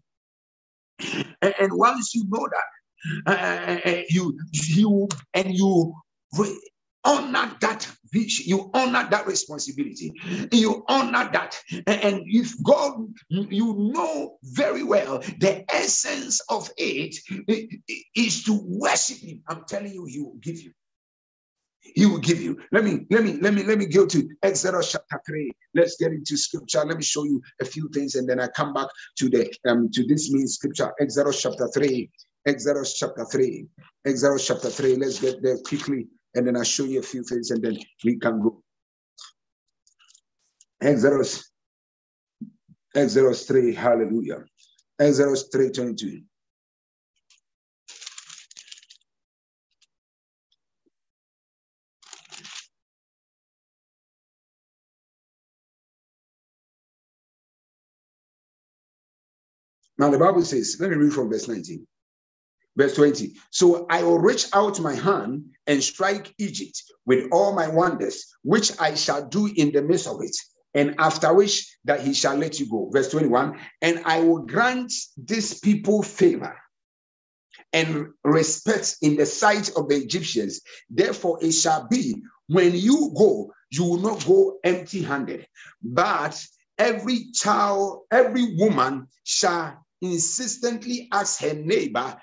And, 1.42 1.54
and 1.62 1.72
once 1.72 2.14
you 2.14 2.26
know 2.28 2.48
that, 2.52 2.66
uh, 3.28 3.90
uh 3.90 4.02
you 4.10 4.38
you 4.52 5.08
and 5.34 5.54
you 5.54 5.94
honor 7.04 7.52
that 7.62 7.90
you 8.14 8.70
honor 8.74 9.08
that 9.10 9.28
responsibility, 9.28 10.14
you 10.52 10.84
honor 10.88 11.30
that. 11.34 11.60
And 11.88 12.24
if 12.28 12.62
God, 12.64 13.14
you 13.30 13.92
know 13.94 14.38
very 14.44 14.84
well 14.84 15.20
the 15.40 15.66
essence 15.74 16.42
of 16.50 16.70
it 16.78 17.16
is 18.16 18.44
to 18.44 18.60
worship 18.66 19.18
Him. 19.18 19.42
I'm 19.48 19.64
telling 19.68 19.94
you, 19.94 20.06
He 20.06 20.20
will 20.20 20.38
give 20.42 20.62
you. 20.62 20.72
He 21.96 22.06
will 22.06 22.20
give 22.20 22.42
you. 22.42 22.60
Let 22.72 22.84
me, 22.84 23.06
let 23.10 23.24
me, 23.24 23.34
let 23.34 23.54
me, 23.54 23.64
let 23.64 23.78
me 23.78 23.86
go 23.86 24.06
to 24.06 24.30
Exodus 24.42 24.92
chapter 24.92 25.22
three. 25.28 25.52
Let's 25.76 25.98
get 25.98 26.12
into 26.12 26.38
scripture. 26.38 26.84
Let 26.86 26.98
me 26.98 27.04
show 27.04 27.26
you 27.26 27.42
a 27.62 27.66
few 27.66 27.90
things, 27.90 28.16
and 28.16 28.28
then 28.28 28.40
I 28.40 28.48
come 28.48 28.74
back 28.74 28.88
to 29.18 29.30
the 29.30 29.54
um 29.68 29.90
to 29.92 30.06
this 30.06 30.32
main 30.32 30.48
scripture. 30.48 30.92
Exodus 31.00 31.42
chapter 31.42 31.68
three. 31.74 32.10
Exodus 32.46 32.98
chapter 32.98 33.26
three. 33.26 33.68
Exodus 34.06 34.48
chapter 34.48 34.70
three. 34.70 34.96
Let's 34.96 35.20
get 35.20 35.44
there 35.44 35.58
quickly 35.60 36.08
and 36.36 36.48
then 36.48 36.56
I'll 36.56 36.64
show 36.64 36.86
you 36.86 37.00
a 37.00 37.04
few 37.04 37.24
things 37.24 37.52
and 37.52 37.64
then 37.64 37.78
we 38.04 38.18
can 38.18 38.42
go. 38.42 38.62
Exodus, 40.82 41.50
Exodus 42.96 43.46
3, 43.46 43.74
hallelujah. 43.74 44.44
Exodus 45.00 45.48
3 45.52 45.72
22. 45.72 46.22
Now 59.98 60.10
the 60.10 60.18
Bible 60.18 60.44
says, 60.44 60.76
let 60.80 60.90
me 60.90 60.98
read 60.98 61.14
from 61.14 61.30
verse 61.30 61.48
19. 61.48 61.86
Verse 62.76 62.96
20. 62.96 63.34
So 63.52 63.86
I 63.90 64.04
will 64.04 64.20
reach 64.20 64.48
out 64.54 64.80
my 64.80 64.96
hand 64.96 65.46
and 65.68 65.84
strike 65.84 66.34
Egypt 66.38 66.82
with 67.06 67.28
all 67.32 67.54
my 67.54 67.68
wonders, 67.68 68.36
which 68.44 68.72
I 68.80 68.96
shall 68.96 69.28
do 69.28 69.52
in 69.56 69.72
the 69.72 69.82
midst 69.82 70.08
of 70.08 70.22
it. 70.22 70.36
And 70.74 70.96
after 70.98 71.34
which 71.34 71.78
that 71.86 72.02
he 72.02 72.14
shall 72.14 72.36
let 72.36 72.60
you 72.60 72.70
go. 72.70 72.90
Verse 72.92 73.12
21. 73.12 73.60
And 73.82 74.02
I 74.06 74.22
will 74.22 74.40
grant 74.40 74.92
this 75.18 75.60
people 75.60 76.02
favor 76.02 76.58
and 77.72 78.08
respect 78.24 78.98
in 79.02 79.16
the 79.18 79.26
sight 79.26 79.70
of 79.76 79.88
the 79.88 79.96
Egyptians. 79.96 80.62
Therefore, 80.90 81.38
it 81.42 81.52
shall 81.52 81.88
be 81.88 82.16
when 82.48 82.74
you 82.74 83.14
go, 83.16 83.52
you 83.72 83.84
will 83.84 84.00
not 84.00 84.26
go 84.26 84.60
empty 84.64 85.02
handed, 85.02 85.48
but 85.82 86.44
every 86.78 87.32
child, 87.32 88.02
every 88.12 88.56
woman 88.58 89.08
shall 89.24 89.84
insistently 90.02 91.08
ask 91.12 91.40
her 91.42 91.54
neighbor 91.54 92.16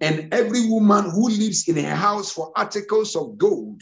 and 0.00 0.32
every 0.32 0.68
woman 0.68 1.10
who 1.10 1.28
lives 1.28 1.68
in 1.68 1.76
her 1.76 1.94
house 1.94 2.32
for 2.32 2.52
articles 2.56 3.16
of 3.16 3.38
gold 3.38 3.80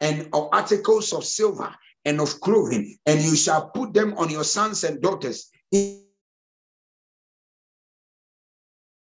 and 0.00 0.28
of 0.32 0.48
articles 0.52 1.12
of 1.12 1.24
silver 1.24 1.74
and 2.04 2.20
of 2.20 2.40
clothing, 2.40 2.96
and 3.06 3.20
you 3.20 3.34
shall 3.34 3.70
put 3.70 3.92
them 3.92 4.14
on 4.16 4.30
your 4.30 4.44
sons 4.44 4.84
and 4.84 5.02
daughters. 5.02 5.50
In, 5.72 6.04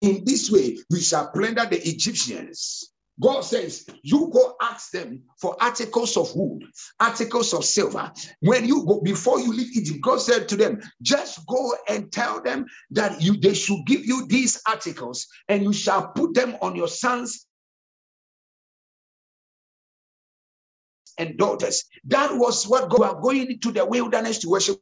in 0.02 0.24
this 0.26 0.50
way, 0.50 0.78
we 0.90 1.02
shall 1.02 1.30
plunder 1.30 1.66
the 1.66 1.88
Egyptians 1.88 2.92
God 3.22 3.42
says, 3.42 3.86
You 4.04 4.30
go 4.34 4.56
ask 4.62 4.92
them 4.92 5.24
for 5.42 5.62
articles 5.62 6.18
of 6.18 6.34
wood, 6.36 6.64
articles 7.00 7.54
of 7.54 7.66
silver. 7.66 8.12
When 8.42 8.66
you 8.66 8.86
go, 8.86 9.02
before 9.02 9.40
you 9.40 9.54
leave 9.54 9.76
Egypt, 9.76 10.02
God 10.02 10.22
said 10.22 10.50
to 10.50 10.56
them, 10.58 10.82
Just 11.02 11.46
go 11.48 11.76
and 11.90 12.12
tell 12.12 12.42
them 12.42 12.66
that 12.92 13.22
you 13.22 13.38
they 13.38 13.54
should 13.54 13.86
give 13.86 14.06
you 14.06 14.26
these 14.28 14.62
articles, 14.68 15.28
and 15.50 15.64
you 15.64 15.74
shall 15.74 16.10
put 16.10 16.34
them 16.34 16.56
on 16.62 16.76
your 16.76 16.88
sons 16.88 17.48
and 21.18 21.38
daughters. 21.38 21.86
That 22.06 22.36
was 22.36 22.68
what 22.68 22.90
God 22.90 23.02
are 23.04 23.22
going 23.22 23.52
into 23.52 23.72
the 23.72 23.86
wilderness 23.86 24.40
to 24.40 24.50
worship 24.50 24.78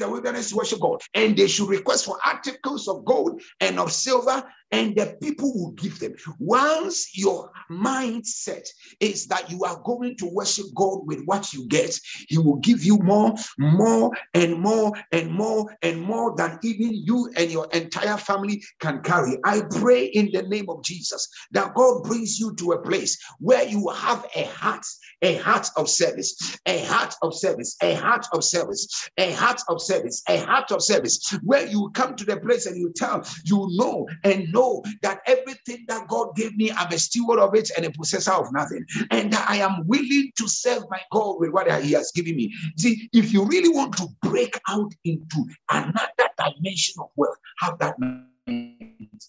the 0.00 0.10
wilderness 0.10 0.50
to 0.50 0.56
worship 0.56 0.80
God. 0.80 1.00
And 1.14 1.36
they 1.36 1.46
should 1.46 1.68
request 1.68 2.06
for 2.06 2.18
articles 2.24 2.88
of 2.88 3.04
gold 3.04 3.40
and 3.60 3.78
of 3.78 3.92
silver, 3.92 4.42
and 4.72 4.96
the 4.96 5.16
people 5.22 5.52
will 5.54 5.72
give 5.72 5.98
them. 5.98 6.14
Once 6.38 7.16
your 7.16 7.50
mindset 7.70 8.66
is 9.00 9.26
that 9.26 9.50
you 9.50 9.64
are 9.64 9.80
going 9.84 10.16
to 10.16 10.26
worship 10.32 10.66
God 10.74 11.00
with 11.06 11.22
what 11.24 11.52
you 11.52 11.66
get, 11.68 11.98
He 12.28 12.38
will 12.38 12.56
give 12.56 12.84
you 12.84 12.98
more, 12.98 13.34
more, 13.58 14.12
and 14.34 14.58
more, 14.60 14.92
and 15.12 15.30
more, 15.30 15.76
and 15.82 16.00
more 16.00 16.34
than 16.36 16.58
even 16.62 16.94
you 16.94 17.30
and 17.36 17.50
your 17.50 17.68
entire 17.72 18.16
family 18.16 18.62
can 18.80 19.00
carry. 19.02 19.38
I 19.44 19.62
pray 19.78 20.06
in 20.06 20.30
the 20.32 20.42
name 20.42 20.68
of 20.68 20.84
Jesus 20.84 21.28
that 21.52 21.74
God 21.74 22.04
brings 22.04 22.38
you 22.38 22.54
to 22.56 22.72
a 22.72 22.82
place 22.82 23.18
where 23.38 23.64
you 23.64 23.88
have 23.88 24.26
a 24.34 24.44
heart, 24.44 24.84
a 25.22 25.36
heart 25.36 25.68
of 25.76 25.88
service, 25.88 26.58
a 26.66 26.84
heart 26.84 27.14
of 27.22 27.34
service, 27.34 27.76
a 27.82 27.94
heart 27.94 28.26
of 28.32 28.44
service, 28.44 29.08
a 29.18 29.32
heart 29.32 29.60
of 29.68 29.80
service, 29.82 30.22
a 30.28 30.38
heart 30.38 30.70
of 30.70 30.82
service, 30.82 31.36
where 31.42 31.66
you 31.66 31.90
come 31.94 32.14
to 32.14 32.24
the 32.24 32.36
place 32.38 32.66
and 32.66 32.76
you 32.76 32.92
tell, 32.94 33.24
you 33.44 33.66
know, 33.72 34.06
and 34.24 34.50
know 34.52 34.59
know 34.60 34.82
that 35.02 35.20
everything 35.26 35.84
that 35.88 36.08
God 36.08 36.34
gave 36.36 36.56
me, 36.56 36.70
I'm 36.72 36.92
a 36.92 36.98
steward 36.98 37.38
of 37.38 37.54
it 37.54 37.70
and 37.76 37.86
a 37.86 37.90
possessor 37.90 38.32
of 38.32 38.52
nothing. 38.52 38.84
And 39.10 39.34
I 39.34 39.56
am 39.56 39.86
willing 39.86 40.32
to 40.38 40.48
serve 40.48 40.84
my 40.90 41.00
God 41.12 41.36
with 41.38 41.50
what 41.50 41.70
He 41.82 41.92
has 41.92 42.12
given 42.14 42.36
me. 42.36 42.52
See, 42.76 43.08
if 43.12 43.32
you 43.32 43.44
really 43.44 43.70
want 43.70 43.96
to 43.98 44.08
break 44.22 44.58
out 44.68 44.92
into 45.04 45.46
another 45.70 46.28
dimension 46.38 46.94
of 47.00 47.08
wealth, 47.16 47.36
have 47.60 47.78
that 47.78 47.96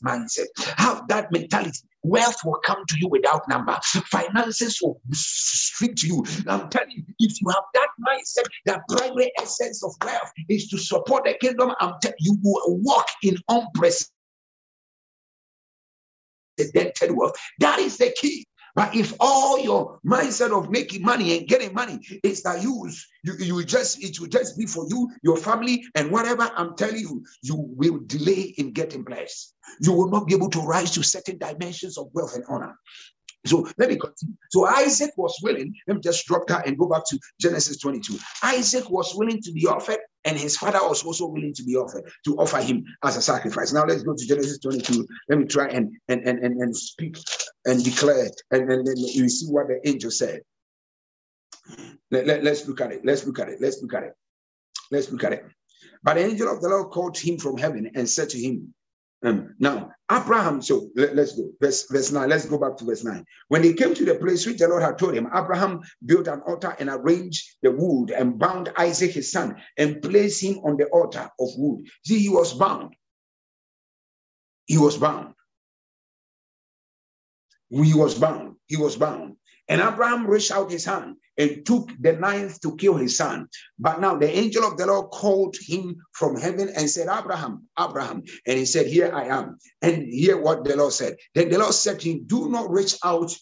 mindset, 0.04 0.48
have 0.78 1.08
that 1.08 1.32
mentality. 1.32 1.80
Wealth 2.04 2.38
will 2.44 2.60
come 2.66 2.84
to 2.88 2.96
you 3.00 3.08
without 3.08 3.48
number. 3.48 3.78
Finances 3.84 4.80
will 4.82 5.00
stream 5.12 5.94
to 5.94 6.08
you. 6.08 6.24
I'm 6.48 6.68
telling 6.70 6.92
you, 6.92 7.04
if 7.20 7.40
you 7.40 7.48
have 7.50 7.64
that 7.76 7.90
mindset, 8.08 8.46
the 8.66 8.82
primary 8.90 9.32
essence 9.40 9.84
of 9.84 9.92
wealth 10.04 10.32
is 10.50 10.68
to 10.70 10.80
support 10.80 11.26
the 11.26 11.36
kingdom. 11.40 11.72
I'm 11.80 11.94
you 12.20 12.38
will 12.42 12.80
walk 12.80 13.06
in 13.22 13.38
unprecedented 13.50 14.21
wealth. 17.12 17.36
That 17.60 17.80
is 17.80 17.98
the 17.98 18.14
key. 18.20 18.46
But 18.76 18.96
if 18.96 19.14
all 19.20 19.60
your 19.60 20.00
mindset 20.06 20.58
of 20.58 20.70
making 20.70 21.02
money 21.02 21.38
and 21.38 21.48
getting 21.48 21.74
money 21.74 22.00
is 22.24 22.42
that 22.44 22.64
you, 22.64 22.90
you, 23.24 23.34
you 23.38 23.64
just 23.66 24.02
it 24.02 24.20
will 24.20 24.30
just 24.30 24.58
be 24.58 24.66
for 24.66 24.86
you, 24.88 25.10
your 25.24 25.38
family, 25.38 25.84
and 25.96 26.10
whatever 26.10 26.50
I'm 26.56 26.76
telling 26.76 27.00
you, 27.00 27.24
you 27.42 27.56
will 27.58 28.00
delay 28.06 28.54
in 28.58 28.72
getting 28.72 29.04
blessed. 29.04 29.54
You 29.82 29.92
will 29.94 30.10
not 30.10 30.28
be 30.28 30.34
able 30.34 30.50
to 30.52 30.62
rise 30.62 30.92
to 30.92 31.04
certain 31.04 31.38
dimensions 31.38 31.98
of 31.98 32.08
wealth 32.14 32.36
and 32.36 32.46
honor. 32.48 32.78
So 33.46 33.68
let 33.78 33.90
me 33.90 33.98
continue. 33.98 34.36
So 34.52 34.66
Isaac 34.68 35.12
was 35.18 35.38
willing. 35.42 35.74
Let 35.88 35.96
me 35.96 36.02
just 36.02 36.26
drop 36.26 36.48
that 36.48 36.68
and 36.68 36.78
go 36.78 36.88
back 36.88 37.04
to 37.08 37.20
Genesis 37.40 37.78
22. 37.78 38.18
Isaac 38.44 38.90
was 38.90 39.16
willing 39.16 39.42
to 39.42 39.52
be 39.52 39.66
offered, 39.66 39.98
and 40.26 40.38
his 40.38 40.58
father 40.58 40.80
was 40.82 41.04
also 41.04 41.28
willing 41.28 41.54
to 41.54 41.64
be 41.64 41.76
offered 41.76 42.10
to 42.26 42.38
offer 42.38 42.62
him 42.62 42.86
as 43.04 43.18
a 43.18 43.22
sacrifice. 43.22 43.74
Now 43.74 43.86
let's 43.86 44.04
go 44.04 44.14
to 44.16 44.28
Genesis 44.28 44.60
22. 44.60 45.08
Let 45.30 45.40
me 45.40 45.46
try 45.46 45.68
and 45.68 45.92
and 46.08 46.28
and 46.28 46.40
and, 46.40 46.62
and 46.62 46.76
speak 46.76 47.18
and 47.66 47.84
declare, 47.84 48.30
and 48.52 48.70
then 48.70 48.84
you 48.98 49.30
see 49.30 49.48
what 49.48 49.68
the 49.68 49.88
angel 49.88 50.12
said. 50.12 50.42
Let, 52.10 52.28
let, 52.28 52.44
let's 52.44 52.68
look 52.68 52.82
at 52.82 52.92
it. 52.92 53.06
Let's 53.06 53.26
look 53.26 53.40
at 53.40 53.50
it. 53.50 53.62
Let's 53.62 53.82
look 53.82 53.94
at 53.94 54.04
it. 54.04 54.14
Let's 54.92 55.12
look 55.12 55.24
at 55.24 55.34
it. 55.34 55.46
But 56.04 56.16
the 56.16 56.26
angel 56.26 56.52
of 56.52 56.62
the 56.62 56.70
Lord 56.70 56.92
called 56.92 57.18
him 57.18 57.38
from 57.38 57.58
heaven 57.58 57.92
and 57.96 58.10
said 58.10 58.30
to 58.30 58.40
him, 58.40 58.74
um, 59.24 59.56
now, 59.60 59.92
Abraham, 60.12 60.62
so 60.62 60.90
let, 60.96 61.18
us 61.18 61.34
go. 61.34 61.52
Verse, 61.62 61.86
verse 61.90 62.12
9. 62.12 62.28
Let's 62.28 62.46
go 62.46 62.58
back 62.58 62.76
to 62.78 62.86
verse 62.86 63.04
9. 63.04 63.24
When 63.50 63.62
they 63.62 63.74
came 63.74 63.94
to 63.94 64.06
the 64.06 64.16
place 64.16 64.46
which 64.46 64.58
the 64.58 64.68
Lord 64.68 64.82
had 64.82 64.98
told 64.98 65.14
him, 65.14 65.28
Abraham 65.28 65.82
built 66.06 66.28
an 66.28 66.42
altar 66.42 66.76
and 66.80 66.90
arranged 66.90 67.58
the 67.62 67.72
wood 67.72 68.10
and 68.10 68.40
bound 68.40 68.72
Isaac 68.78 69.12
his 69.12 69.32
son 69.32 69.62
and 69.78 70.02
placed 70.02 70.42
him 70.42 70.58
on 70.60 70.78
the 70.78 70.86
altar 70.86 71.30
of 71.40 71.50
wood. 71.58 71.88
See, 72.04 72.20
he 72.20 72.30
was 72.30 72.54
bound. 72.54 72.96
He 74.66 74.78
was 74.78 74.98
bound. 74.98 75.36
He 77.70 77.94
was 77.94 78.16
bound. 78.16 78.56
He 78.66 78.78
was 78.78 78.96
bound. 78.96 79.36
And 79.72 79.80
Abraham 79.80 80.28
reached 80.28 80.52
out 80.52 80.70
his 80.70 80.84
hand 80.84 81.16
and 81.38 81.66
took 81.66 81.90
the 81.98 82.12
knife 82.12 82.60
to 82.60 82.76
kill 82.76 82.98
his 82.98 83.16
son. 83.16 83.48
But 83.80 84.02
now 84.02 84.18
the 84.18 84.30
angel 84.30 84.66
of 84.66 84.76
the 84.76 84.86
Lord 84.86 85.12
called 85.12 85.56
him 85.66 85.96
from 86.12 86.36
heaven 86.36 86.68
and 86.76 86.90
said, 86.90 87.08
Abraham, 87.08 87.70
Abraham. 87.80 88.22
And 88.46 88.60
he 88.60 88.66
said, 88.66 88.88
Here 88.88 89.16
I 89.16 89.28
am. 89.28 89.58
And 89.82 90.04
hear 90.12 90.38
what 90.38 90.66
the 90.66 90.76
Lord 90.76 90.92
said. 90.92 91.16
Then 91.34 91.50
the 91.50 91.58
Lord 91.58 91.74
said 91.74 92.02
to 92.02 92.12
him, 92.12 92.26
Do 92.28 92.50
not 92.50 92.70
reach 92.70 92.98
out 93.06 93.34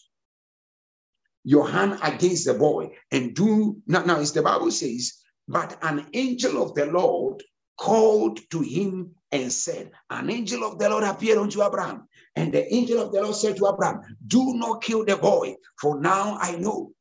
your 1.42 1.68
hand 1.68 1.98
against 2.00 2.44
the 2.44 2.54
boy. 2.54 2.96
And 3.10 3.34
do 3.34 3.82
not 3.88 4.06
now, 4.06 4.20
as 4.20 4.32
the 4.32 4.42
Bible 4.42 4.70
says, 4.70 5.12
but 5.48 5.76
an 5.82 6.06
angel 6.14 6.62
of 6.62 6.76
the 6.76 6.86
Lord 6.86 7.42
called 7.76 8.38
to 8.52 8.60
him 8.60 9.16
and 9.32 9.52
said, 9.52 9.92
An 10.10 10.30
angel 10.30 10.64
of 10.64 10.78
the 10.78 10.88
Lord 10.88 11.04
appeared 11.04 11.38
unto 11.38 11.62
Abraham. 11.62 12.08
And 12.36 12.52
the 12.52 12.72
angel 12.72 13.00
of 13.00 13.12
the 13.12 13.22
Lord 13.22 13.34
said 13.34 13.56
to 13.56 13.68
Abraham, 13.68 14.02
Do 14.26 14.54
not 14.54 14.82
kill 14.82 15.04
the 15.04 15.16
boy, 15.16 15.56
for 15.80 16.00
now 16.00 16.36
I 16.40 16.56
know 16.56 16.92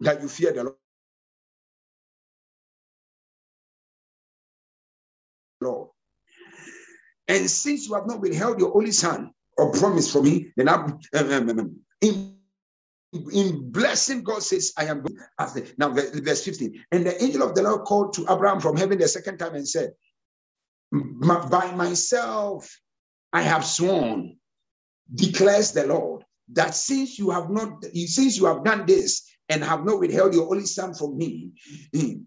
that 0.00 0.20
you 0.20 0.28
fear 0.28 0.52
the 0.52 0.74
Lord. 5.60 5.88
And 7.28 7.48
since 7.48 7.86
you 7.86 7.94
have 7.94 8.06
not 8.06 8.20
withheld 8.20 8.58
your 8.58 8.76
only 8.76 8.90
son 8.92 9.30
or 9.56 9.72
promise 9.72 10.12
from 10.12 10.24
me, 10.24 10.52
then 10.56 10.68
I'm 10.68 10.98
um, 11.14 11.32
um, 11.32 11.50
um, 11.50 11.76
in, 12.00 12.36
in 13.32 13.70
blessing, 13.70 14.22
God 14.22 14.42
says, 14.42 14.72
I 14.76 14.86
am 14.86 15.04
after 15.38 15.64
now 15.78 15.90
verse 15.90 16.44
15. 16.44 16.84
And 16.90 17.06
the 17.06 17.22
angel 17.22 17.42
of 17.42 17.54
the 17.54 17.62
Lord 17.62 17.84
called 17.84 18.14
to 18.14 18.22
Abraham 18.28 18.60
from 18.60 18.76
heaven 18.76 18.98
the 18.98 19.06
second 19.06 19.38
time 19.38 19.54
and 19.54 19.68
said, 19.68 19.92
By 20.92 21.72
myself 21.74 22.68
I 23.32 23.42
have 23.42 23.64
sworn, 23.64 24.36
declares 25.14 25.72
the 25.72 25.86
Lord, 25.86 26.24
that 26.52 26.74
since 26.74 27.18
you 27.18 27.30
have 27.30 27.50
not, 27.50 27.84
since 27.84 28.36
you 28.36 28.46
have 28.46 28.64
done 28.64 28.86
this 28.86 29.24
and 29.48 29.62
have 29.62 29.84
not 29.84 30.00
withheld 30.00 30.34
your 30.34 30.50
only 30.50 30.66
son 30.66 30.94
from 30.94 31.16
me, 31.16 31.52
hmm, 31.94 32.22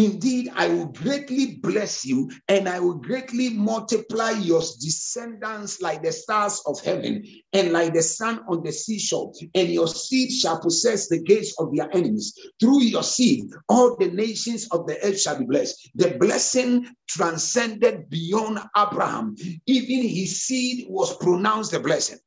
Indeed, 0.00 0.50
I 0.54 0.68
will 0.68 0.86
greatly 0.86 1.56
bless 1.56 2.06
you 2.06 2.30
and 2.48 2.66
I 2.66 2.80
will 2.80 2.94
greatly 2.94 3.50
multiply 3.50 4.30
your 4.30 4.62
descendants 4.80 5.82
like 5.82 6.02
the 6.02 6.10
stars 6.10 6.62
of 6.64 6.80
heaven 6.80 7.22
and 7.52 7.72
like 7.72 7.92
the 7.92 8.02
sun 8.02 8.40
on 8.48 8.62
the 8.62 8.72
seashore. 8.72 9.30
And 9.54 9.68
your 9.68 9.88
seed 9.88 10.32
shall 10.32 10.58
possess 10.58 11.08
the 11.08 11.22
gates 11.22 11.54
of 11.58 11.76
their 11.76 11.94
enemies. 11.94 12.32
Through 12.58 12.80
your 12.84 13.02
seed, 13.02 13.50
all 13.68 13.94
the 13.96 14.10
nations 14.10 14.66
of 14.70 14.86
the 14.86 14.96
earth 15.04 15.20
shall 15.20 15.38
be 15.38 15.44
blessed. 15.44 15.90
The 15.94 16.16
blessing 16.18 16.88
transcended 17.06 18.08
beyond 18.08 18.58
Abraham. 18.74 19.36
Even 19.66 20.08
his 20.08 20.40
seed 20.40 20.86
was 20.88 21.14
pronounced 21.18 21.74
a 21.74 21.80
blessing. 21.80 22.20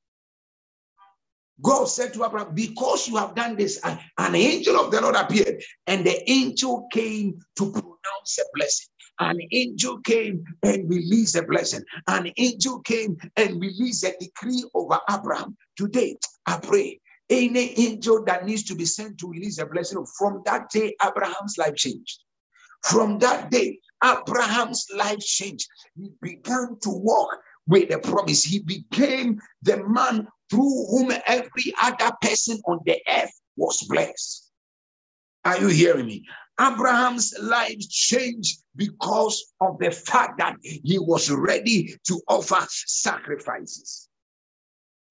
God 1.64 1.86
said 1.86 2.14
to 2.14 2.26
Abraham, 2.26 2.54
Because 2.54 3.08
you 3.08 3.16
have 3.18 3.36
done 3.36 3.56
this, 3.56 3.80
an 3.84 4.36
angel 4.36 4.80
of 4.80 4.92
the 4.92 5.02
Lord 5.02 5.16
appeared, 5.16 5.64
and 5.88 6.06
the 6.06 6.30
angel 6.30 6.88
came 6.92 7.40
to 7.58 7.72
pronounce 7.72 8.38
a 8.40 8.44
blessing. 8.54 8.88
An 9.20 9.40
angel 9.52 10.00
came 10.02 10.44
and 10.64 10.90
released 10.90 11.36
a 11.36 11.44
blessing. 11.44 11.84
An 12.08 12.32
angel 12.38 12.80
came 12.82 13.16
and 13.38 13.62
released 13.62 14.04
a 14.04 14.14
decree 14.20 14.64
over 14.74 15.00
Abraham. 15.10 15.56
Today, 15.78 16.18
I 16.46 16.58
pray 16.58 17.00
any 17.30 17.80
angel 17.80 18.24
that 18.26 18.46
needs 18.46 18.64
to 18.64 18.76
be 18.76 18.86
sent 18.86 19.18
to 19.20 19.30
release 19.30 19.60
a 19.60 19.66
blessing, 19.66 20.06
from 20.18 20.42
that 20.46 20.70
day, 20.70 20.96
Abraham's 21.06 21.58
life 21.58 21.76
changed. 21.76 22.20
From 22.84 23.18
that 23.20 23.50
day, 23.50 23.80
Abraham's 24.04 24.86
life 24.94 25.20
changed. 25.20 25.68
He 25.96 26.10
began 26.22 26.78
to 26.82 26.90
walk 26.90 27.38
with 27.68 27.90
the 27.90 28.00
promise. 28.00 28.44
He 28.44 28.60
became 28.60 29.40
the 29.62 29.88
man 29.88 30.28
through 30.50 30.86
whom 30.90 31.12
every 31.26 31.74
other 31.82 32.12
person 32.22 32.60
on 32.66 32.80
the 32.86 33.02
earth 33.08 33.32
was 33.56 33.82
blessed. 33.90 34.52
Are 35.46 35.60
you 35.60 35.68
hearing 35.68 36.06
me? 36.06 36.26
Abraham's 36.60 37.34
life 37.42 37.80
changed 37.90 38.60
because 38.76 39.54
of 39.60 39.78
the 39.80 39.92
fact 39.92 40.38
that 40.38 40.56
he 40.62 41.00
was 41.00 41.32
ready 41.32 41.96
to 42.08 42.22
offer 42.28 42.66
sacrifices. 42.70 44.08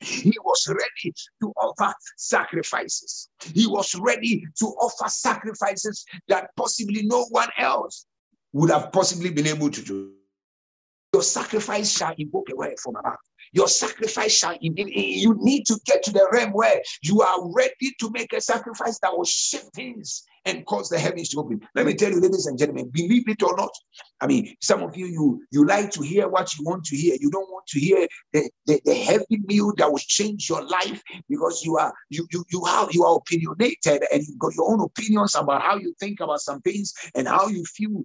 He 0.00 0.34
was 0.44 0.68
ready 0.68 1.14
to 1.40 1.52
offer 1.60 1.94
sacrifices. 2.16 3.28
He 3.54 3.66
was 3.66 3.94
ready 3.94 4.44
to 4.58 4.66
offer 4.66 5.08
sacrifices 5.08 6.04
that 6.28 6.50
possibly 6.56 7.02
no 7.04 7.24
one 7.26 7.48
else 7.58 8.06
would 8.52 8.70
have 8.70 8.92
possibly 8.92 9.30
been 9.30 9.46
able 9.46 9.70
to 9.70 9.82
do. 9.82 10.12
Your 11.12 11.22
sacrifice 11.22 11.90
shall 11.90 12.14
invoke 12.16 12.48
a 12.50 12.56
word 12.56 12.78
from 12.80 12.96
above. 12.96 13.16
Your 13.52 13.68
sacrifice 13.68 14.32
shall, 14.32 14.56
you 14.60 15.36
need 15.40 15.66
to 15.66 15.78
get 15.84 16.02
to 16.04 16.10
the 16.10 16.26
realm 16.32 16.52
where 16.52 16.80
you 17.02 17.22
are 17.22 17.52
ready 17.52 17.94
to 18.00 18.10
make 18.10 18.32
a 18.32 18.40
sacrifice 18.40 18.98
that 19.00 19.16
will 19.16 19.24
shift 19.24 19.74
things 19.74 20.24
and 20.44 20.66
cause 20.66 20.88
the 20.88 20.98
heavens 20.98 21.30
to 21.30 21.40
open. 21.40 21.60
Let 21.74 21.86
me 21.86 21.94
tell 21.94 22.10
you, 22.10 22.20
ladies 22.20 22.46
and 22.46 22.58
gentlemen, 22.58 22.90
believe 22.90 23.28
it 23.28 23.42
or 23.42 23.56
not. 23.56 23.72
I 24.20 24.26
mean, 24.26 24.54
some 24.60 24.82
of 24.82 24.96
you, 24.96 25.06
you 25.06 25.44
you 25.50 25.66
like 25.66 25.90
to 25.92 26.02
hear 26.02 26.28
what 26.28 26.56
you 26.56 26.64
want 26.64 26.84
to 26.84 26.96
hear. 26.96 27.16
You 27.18 27.30
don't 27.30 27.50
want 27.50 27.66
to 27.68 27.80
hear 27.80 28.06
the, 28.32 28.48
the, 28.66 28.80
the 28.84 28.94
heavy 28.94 29.42
meal 29.46 29.72
that 29.76 29.90
will 29.90 29.98
change 29.98 30.48
your 30.48 30.64
life 30.64 31.02
because 31.28 31.62
you 31.64 31.76
are 31.76 31.92
you 32.08 32.26
you 32.32 32.44
you 32.50 32.64
have 32.64 32.88
you 32.92 33.04
are 33.04 33.16
opinionated 33.16 34.04
and 34.12 34.22
you've 34.26 34.38
got 34.38 34.54
your 34.54 34.70
own 34.70 34.80
opinions 34.80 35.34
about 35.34 35.62
how 35.62 35.76
you 35.76 35.94
think 35.98 36.20
about 36.20 36.40
some 36.40 36.60
things 36.60 36.94
and 37.14 37.26
how 37.26 37.48
you 37.48 37.64
feel. 37.64 38.02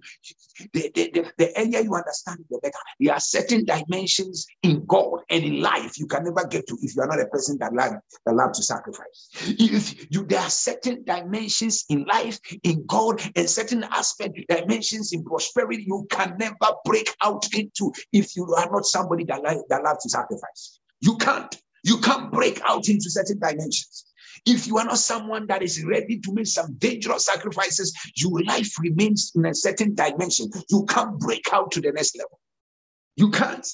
The, 0.72 0.90
the, 0.94 1.10
the, 1.14 1.32
the 1.38 1.52
earlier 1.56 1.80
you 1.80 1.94
understand 1.94 2.44
the 2.50 2.58
better. 2.60 2.74
There 2.98 3.14
are 3.14 3.20
certain 3.20 3.64
dimensions 3.64 4.46
in 4.64 4.84
God 4.86 5.20
and 5.30 5.44
in 5.44 5.60
life 5.60 5.98
you 5.98 6.06
can 6.06 6.24
never 6.24 6.46
get 6.48 6.66
to 6.66 6.76
if 6.82 6.96
you 6.96 7.02
are 7.02 7.06
not 7.06 7.20
a 7.20 7.26
person 7.26 7.58
that 7.60 7.72
love 7.72 7.92
that 8.26 8.34
love 8.34 8.52
to 8.52 8.62
sacrifice. 8.62 9.28
If 9.46 10.06
you 10.10 10.24
there 10.24 10.40
are 10.40 10.50
certain 10.50 11.04
dimensions 11.04 11.84
in 11.88 12.04
life 12.04 12.27
life 12.28 12.40
in 12.62 12.84
God 12.86 13.20
and 13.36 13.48
certain 13.48 13.84
aspect 13.84 14.38
dimensions 14.48 15.12
in 15.12 15.24
prosperity 15.24 15.84
you 15.86 16.06
can 16.10 16.36
never 16.38 16.74
break 16.84 17.14
out 17.22 17.46
into 17.54 17.92
if 18.12 18.36
you 18.36 18.44
are 18.54 18.70
not 18.70 18.84
somebody 18.84 19.24
that, 19.24 19.42
like, 19.42 19.58
that 19.68 19.82
loves 19.82 20.02
to 20.04 20.10
sacrifice. 20.10 20.80
You 21.00 21.16
can't. 21.16 21.54
You 21.84 21.98
can't 21.98 22.30
break 22.32 22.60
out 22.64 22.88
into 22.88 23.10
certain 23.10 23.38
dimensions. 23.38 24.04
If 24.46 24.66
you 24.66 24.78
are 24.78 24.84
not 24.84 24.98
someone 24.98 25.46
that 25.46 25.62
is 25.62 25.84
ready 25.84 26.18
to 26.20 26.32
make 26.32 26.46
some 26.46 26.74
dangerous 26.74 27.24
sacrifices, 27.24 27.94
your 28.16 28.42
life 28.44 28.78
remains 28.78 29.32
in 29.34 29.46
a 29.46 29.54
certain 29.54 29.94
dimension. 29.94 30.50
You 30.70 30.84
can't 30.86 31.18
break 31.18 31.52
out 31.52 31.70
to 31.72 31.80
the 31.80 31.92
next 31.92 32.16
level. 32.16 32.40
You 33.16 33.30
can't. 33.30 33.66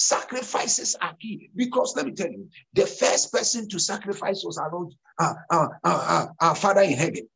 Sacrifices 0.00 0.96
are 1.02 1.14
key 1.20 1.50
because 1.54 1.92
let 1.94 2.06
me 2.06 2.12
tell 2.12 2.30
you, 2.30 2.48
the 2.72 2.86
first 2.86 3.30
person 3.30 3.68
to 3.68 3.78
sacrifice 3.78 4.42
was 4.46 4.56
our 4.56 4.72
Lord, 4.72 4.94
uh, 5.18 5.34
uh, 5.50 5.68
uh, 5.84 6.26
our 6.40 6.54
Father 6.54 6.80
in 6.80 6.94
heaven. 6.94 7.28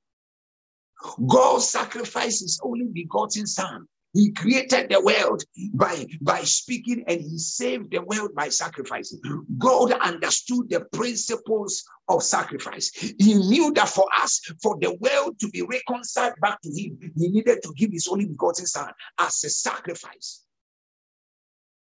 God 1.26 1.58
sacrificed 1.58 2.40
his 2.40 2.58
only 2.64 2.86
begotten 2.86 3.46
Son. 3.46 3.86
He 4.14 4.32
created 4.32 4.88
the 4.88 5.02
world 5.02 5.44
by, 5.74 6.06
by 6.22 6.40
speaking 6.44 7.04
and 7.06 7.20
he 7.20 7.36
saved 7.36 7.90
the 7.90 8.00
world 8.00 8.30
by 8.34 8.48
sacrificing. 8.48 9.20
God 9.58 9.92
understood 9.92 10.70
the 10.70 10.86
principles 10.90 11.84
of 12.08 12.22
sacrifice. 12.22 12.90
He 13.18 13.34
knew 13.34 13.74
that 13.74 13.90
for 13.90 14.06
us, 14.22 14.40
for 14.62 14.78
the 14.80 14.94
world 15.00 15.38
to 15.40 15.50
be 15.50 15.60
reconciled 15.60 16.36
back 16.40 16.62
to 16.62 16.70
him, 16.70 16.98
he 17.14 17.28
needed 17.28 17.62
to 17.62 17.74
give 17.76 17.90
his 17.92 18.08
only 18.08 18.24
begotten 18.24 18.66
son 18.66 18.90
as 19.18 19.44
a 19.44 19.50
sacrifice. 19.50 20.43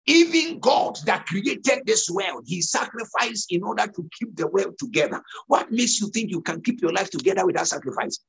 Even 0.07 0.59
God 0.59 0.97
that 1.05 1.25
created 1.25 1.81
this 1.85 2.09
world, 2.09 2.45
he 2.45 2.61
sacrificed 2.61 3.51
in 3.51 3.63
order 3.63 3.87
to 3.87 4.09
keep 4.17 4.35
the 4.35 4.47
world 4.47 4.75
together. 4.79 5.21
What 5.47 5.69
makes 5.69 5.99
you 5.99 6.09
think 6.09 6.31
you 6.31 6.41
can 6.41 6.61
keep 6.61 6.81
your 6.81 6.93
life 6.93 7.09
together 7.09 7.45
without 7.45 7.67
sacrifice? 7.67 8.19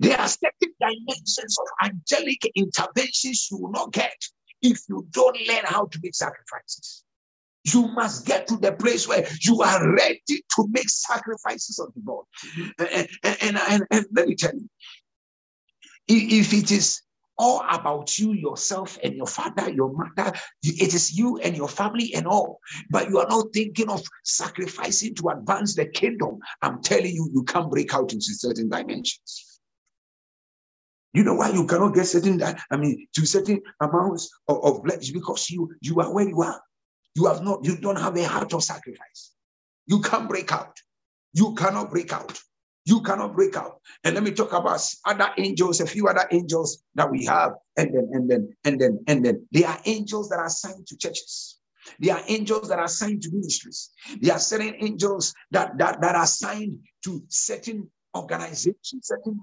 There 0.00 0.18
are 0.18 0.28
certain 0.28 0.74
dimensions 0.80 1.56
of 1.58 1.66
angelic 1.90 2.40
interventions 2.54 3.48
you 3.50 3.58
will 3.58 3.70
not 3.70 3.92
get 3.92 4.16
if 4.62 4.80
you 4.88 5.06
don't 5.10 5.36
learn 5.46 5.64
how 5.64 5.86
to 5.86 6.00
make 6.02 6.14
sacrifices. 6.14 7.04
You 7.64 7.88
must 7.88 8.26
get 8.26 8.46
to 8.48 8.56
the 8.56 8.72
place 8.72 9.06
where 9.06 9.26
you 9.42 9.62
are 9.62 9.94
ready 9.94 10.22
to 10.28 10.68
make 10.70 10.88
sacrifices 10.88 11.78
of 11.78 11.92
the 11.94 12.00
God. 12.00 12.24
And, 12.78 13.08
and, 13.22 13.58
and, 13.68 13.82
and 13.90 14.06
let 14.12 14.28
me 14.28 14.36
tell 14.36 14.54
you, 14.54 14.68
if 16.08 16.52
it 16.52 16.70
is 16.70 17.00
all 17.38 17.64
about 17.68 18.18
you, 18.18 18.32
yourself, 18.32 18.98
and 19.02 19.14
your 19.14 19.26
father, 19.26 19.70
your 19.70 19.92
mother. 19.92 20.32
It 20.62 20.94
is 20.94 21.16
you 21.16 21.38
and 21.38 21.56
your 21.56 21.68
family 21.68 22.12
and 22.14 22.26
all. 22.26 22.60
But 22.90 23.08
you 23.08 23.18
are 23.18 23.28
not 23.28 23.52
thinking 23.52 23.88
of 23.88 24.02
sacrificing 24.24 25.14
to 25.16 25.28
advance 25.30 25.74
the 25.74 25.86
kingdom. 25.86 26.38
I'm 26.62 26.82
telling 26.82 27.14
you, 27.14 27.28
you 27.32 27.42
can't 27.44 27.70
break 27.70 27.94
out 27.94 28.12
into 28.12 28.34
certain 28.34 28.68
dimensions. 28.68 29.60
You 31.12 31.22
know 31.22 31.34
why 31.34 31.50
you 31.50 31.66
cannot 31.66 31.94
get 31.94 32.06
certain 32.06 32.38
that 32.38 32.60
I 32.72 32.76
mean 32.76 33.06
to 33.14 33.24
certain 33.24 33.62
amounts 33.80 34.30
of, 34.48 34.64
of 34.64 34.82
blessings 34.82 35.12
because 35.12 35.48
you 35.48 35.70
you 35.80 36.00
are 36.00 36.12
where 36.12 36.28
you 36.28 36.42
are. 36.42 36.60
You 37.14 37.26
have 37.26 37.42
not, 37.42 37.64
you 37.64 37.76
don't 37.76 38.00
have 38.00 38.16
a 38.16 38.24
heart 38.24 38.52
of 38.52 38.64
sacrifice. 38.64 39.32
You 39.86 40.00
can't 40.00 40.28
break 40.28 40.52
out. 40.52 40.76
You 41.32 41.54
cannot 41.54 41.90
break 41.90 42.12
out. 42.12 42.40
You 42.84 43.00
cannot 43.00 43.34
break 43.34 43.56
out. 43.56 43.80
And 44.04 44.14
let 44.14 44.22
me 44.22 44.30
talk 44.30 44.52
about 44.52 44.80
other 45.06 45.30
angels, 45.38 45.80
a 45.80 45.86
few 45.86 46.06
other 46.06 46.26
angels 46.30 46.82
that 46.94 47.10
we 47.10 47.24
have, 47.24 47.52
and 47.76 47.94
then 47.94 48.10
and 48.12 48.30
then 48.30 48.56
and 48.64 48.80
then 48.80 49.04
and 49.06 49.24
then 49.24 49.46
they 49.52 49.64
are 49.64 49.78
angels 49.86 50.28
that 50.28 50.38
are 50.38 50.46
assigned 50.46 50.86
to 50.88 50.96
churches. 50.96 51.58
They 51.98 52.10
are 52.10 52.20
angels 52.28 52.68
that 52.68 52.78
are 52.78 52.84
assigned 52.84 53.22
to 53.22 53.30
ministries. 53.30 53.90
They 54.20 54.30
are 54.30 54.38
certain 54.38 54.74
angels 54.80 55.34
that 55.50 55.78
that, 55.78 56.00
that 56.00 56.14
are 56.14 56.24
assigned 56.24 56.78
to 57.04 57.22
certain 57.28 57.90
organizations, 58.14 59.00
certain 59.02 59.40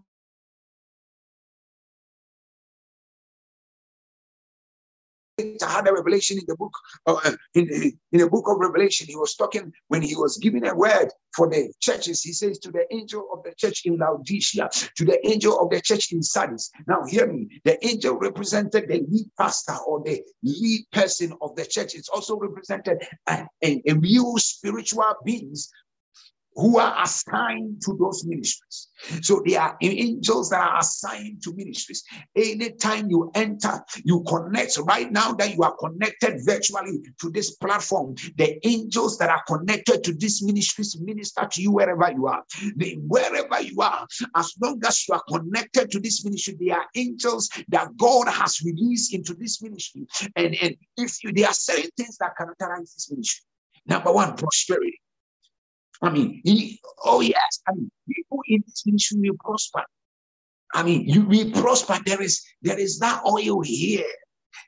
had 5.61 5.87
a 5.87 5.93
revelation 5.93 6.37
in 6.37 6.45
the 6.47 6.55
book 6.55 6.73
uh, 7.05 7.31
in, 7.53 7.69
in 8.11 8.19
the 8.19 8.29
book 8.29 8.47
of 8.47 8.57
revelation. 8.57 9.07
He 9.07 9.15
was 9.15 9.35
talking 9.35 9.71
when 9.87 10.01
he 10.01 10.15
was 10.15 10.37
giving 10.37 10.65
a 10.65 10.75
word 10.75 11.09
for 11.35 11.49
the 11.49 11.71
churches. 11.79 12.21
He 12.21 12.33
says 12.33 12.59
to 12.59 12.71
the 12.71 12.85
angel 12.93 13.27
of 13.33 13.43
the 13.43 13.53
church 13.55 13.81
in 13.85 13.97
laodicea 13.97 14.69
to 14.97 15.05
the 15.05 15.19
angel 15.27 15.59
of 15.59 15.69
the 15.69 15.81
church 15.81 16.11
in 16.11 16.21
sardis. 16.23 16.71
Now 16.87 17.03
hear 17.05 17.27
me. 17.31 17.61
The 17.63 17.83
angel 17.85 18.17
represented 18.17 18.87
the 18.87 19.05
lead 19.09 19.29
pastor 19.37 19.75
or 19.87 20.03
the 20.03 20.21
lead 20.43 20.85
person 20.91 21.33
of 21.41 21.55
the 21.55 21.65
church. 21.65 21.95
It's 21.95 22.09
also 22.09 22.37
represented 22.37 23.03
a, 23.27 23.45
a, 23.63 23.81
a 23.87 23.93
real 23.93 24.37
spiritual 24.37 25.15
beings 25.25 25.69
who 26.55 26.79
are 26.79 27.01
assigned 27.01 27.81
to 27.83 27.97
those 27.99 28.25
ministries. 28.25 28.87
So 29.21 29.41
they 29.45 29.55
are 29.55 29.77
angels 29.81 30.49
that 30.49 30.61
are 30.61 30.79
assigned 30.79 31.41
to 31.43 31.53
ministries. 31.55 32.03
Anytime 32.35 33.09
you 33.09 33.31
enter, 33.35 33.83
you 34.03 34.23
connect. 34.27 34.77
Right 34.83 35.11
now 35.11 35.33
that 35.33 35.55
you 35.55 35.63
are 35.63 35.75
connected 35.77 36.39
virtually 36.45 37.01
to 37.19 37.29
this 37.29 37.55
platform, 37.55 38.15
the 38.35 38.59
angels 38.67 39.17
that 39.17 39.29
are 39.29 39.43
connected 39.47 40.03
to 40.03 40.13
these 40.13 40.43
ministries 40.43 40.99
minister 40.99 41.47
to 41.51 41.61
you 41.61 41.71
wherever 41.71 42.11
you 42.11 42.27
are. 42.27 42.43
They, 42.75 42.93
wherever 43.07 43.61
you 43.61 43.81
are, 43.81 44.07
as 44.35 44.53
long 44.61 44.81
as 44.85 45.07
you 45.07 45.15
are 45.15 45.23
connected 45.27 45.91
to 45.91 45.99
this 45.99 46.23
ministry, 46.23 46.57
they 46.59 46.71
are 46.71 46.85
angels 46.95 47.49
that 47.69 47.95
God 47.97 48.27
has 48.27 48.61
released 48.61 49.13
into 49.13 49.33
this 49.33 49.61
ministry. 49.61 50.05
And, 50.35 50.55
and 50.61 50.75
if 50.97 51.23
you, 51.23 51.31
there 51.31 51.47
are 51.47 51.53
certain 51.53 51.89
things 51.97 52.17
that 52.17 52.37
characterize 52.37 52.93
this 52.93 53.09
ministry. 53.09 53.43
Number 53.87 54.11
one, 54.11 54.35
prosperity. 54.35 54.99
I 56.01 56.09
mean, 56.09 56.41
he, 56.43 56.79
oh 57.05 57.21
yes, 57.21 57.61
I 57.67 57.73
mean, 57.73 57.91
people 58.09 58.39
in 58.47 58.63
this 58.65 58.83
ministry 58.85 59.19
will 59.29 59.37
prosper. 59.39 59.83
I 60.73 60.83
mean, 60.83 61.07
you 61.07 61.25
will 61.25 61.51
prosper. 61.51 61.99
There 62.05 62.21
is 62.21 62.43
there 62.61 62.79
is 62.79 62.99
that 62.99 63.23
oil 63.25 63.61
here 63.61 64.05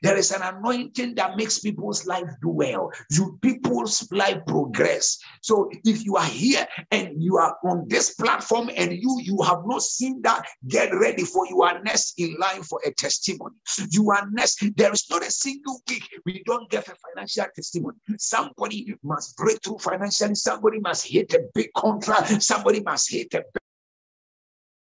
there 0.02 0.16
is 0.16 0.32
an 0.32 0.42
anointing 0.42 1.14
that 1.16 1.36
makes 1.36 1.58
people's 1.58 2.06
life 2.06 2.28
do 2.42 2.48
well. 2.48 2.90
You 3.10 3.38
people's 3.42 4.10
life 4.12 4.40
progress. 4.46 5.18
So 5.42 5.70
if 5.84 6.04
you 6.04 6.16
are 6.16 6.24
here 6.24 6.66
and 6.90 7.22
you 7.22 7.36
are 7.36 7.56
on 7.64 7.86
this 7.88 8.14
platform 8.14 8.70
and 8.76 8.92
you 8.92 9.18
you 9.22 9.42
have 9.42 9.62
not 9.66 9.82
seen 9.82 10.22
that, 10.22 10.46
get 10.68 10.94
ready 10.94 11.24
for 11.24 11.46
you 11.48 11.62
are 11.62 11.82
next 11.82 12.14
in 12.18 12.36
line 12.38 12.62
for 12.62 12.80
a 12.84 12.92
testimony. 12.92 13.56
You 13.90 14.10
are 14.10 14.28
next. 14.32 14.64
There 14.76 14.92
is 14.92 15.08
not 15.10 15.22
a 15.22 15.30
single 15.30 15.80
week 15.88 16.04
we 16.24 16.42
don't 16.44 16.70
get 16.70 16.88
a 16.88 16.94
financial 16.94 17.46
testimony. 17.54 17.96
Somebody 18.18 18.94
must 19.02 19.36
break 19.36 19.62
through 19.62 19.78
financially. 19.78 20.34
Somebody 20.34 20.80
must 20.80 21.06
hit 21.06 21.32
a 21.34 21.42
big 21.54 21.68
contract. 21.76 22.42
Somebody 22.42 22.80
must 22.80 23.10
hit 23.10 23.34
a 23.34 23.44
big 23.52 23.60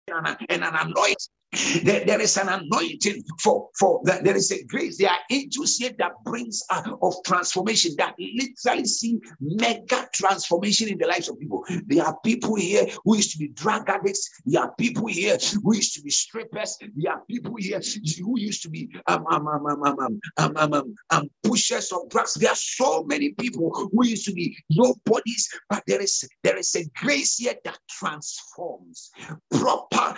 and 0.07 0.63
an 0.63 0.75
anointing 0.75 1.15
there, 1.83 2.05
there 2.05 2.21
is 2.21 2.37
an 2.37 2.49
anointing 2.49 3.23
for, 3.41 3.69
for 3.79 4.01
that. 4.03 4.23
There 4.23 4.35
is 4.35 4.51
a 4.51 4.63
grace. 4.65 4.97
There 4.97 5.09
are 5.09 5.19
angels 5.29 5.77
here 5.77 5.91
that 5.99 6.11
brings 6.23 6.63
uh, 6.69 6.95
of 7.01 7.15
transformation 7.25 7.93
that 7.97 8.15
literally 8.19 8.85
see 8.85 9.19
mega 9.39 10.07
transformation 10.13 10.89
in 10.89 10.97
the 10.97 11.07
lives 11.07 11.29
of 11.29 11.39
people. 11.39 11.65
There 11.87 12.03
are 12.03 12.17
people 12.23 12.55
here 12.55 12.85
who 13.03 13.15
used 13.15 13.31
to 13.31 13.37
be 13.37 13.49
drug 13.49 13.89
addicts. 13.89 14.29
There 14.45 14.61
are 14.61 14.73
people 14.77 15.07
here 15.07 15.37
who 15.63 15.75
used 15.75 15.95
to 15.95 16.01
be 16.01 16.09
strippers. 16.09 16.77
There 16.95 17.11
are 17.11 17.21
people 17.29 17.55
here 17.57 17.81
who 18.23 18.39
used 18.39 18.61
to 18.63 18.69
be 18.69 18.89
um, 19.07 19.25
um, 19.27 19.47
um, 19.47 19.65
um, 19.65 19.83
um, 19.83 19.99
um, 19.99 20.19
um, 20.37 20.57
um, 20.57 20.73
um, 20.73 20.95
um 21.11 21.29
pushers 21.43 21.91
of 21.91 22.09
drugs. 22.09 22.33
There 22.33 22.49
are 22.49 22.55
so 22.55 23.03
many 23.03 23.31
people 23.31 23.71
who 23.73 24.05
used 24.05 24.25
to 24.25 24.33
be 24.33 24.57
nobodies, 24.71 25.49
but 25.69 25.83
there 25.87 26.01
is 26.01 26.27
there 26.43 26.57
is 26.57 26.75
a 26.75 26.85
grace 26.99 27.37
here 27.37 27.55
that 27.63 27.77
transforms 27.89 29.11
proper 29.51 30.17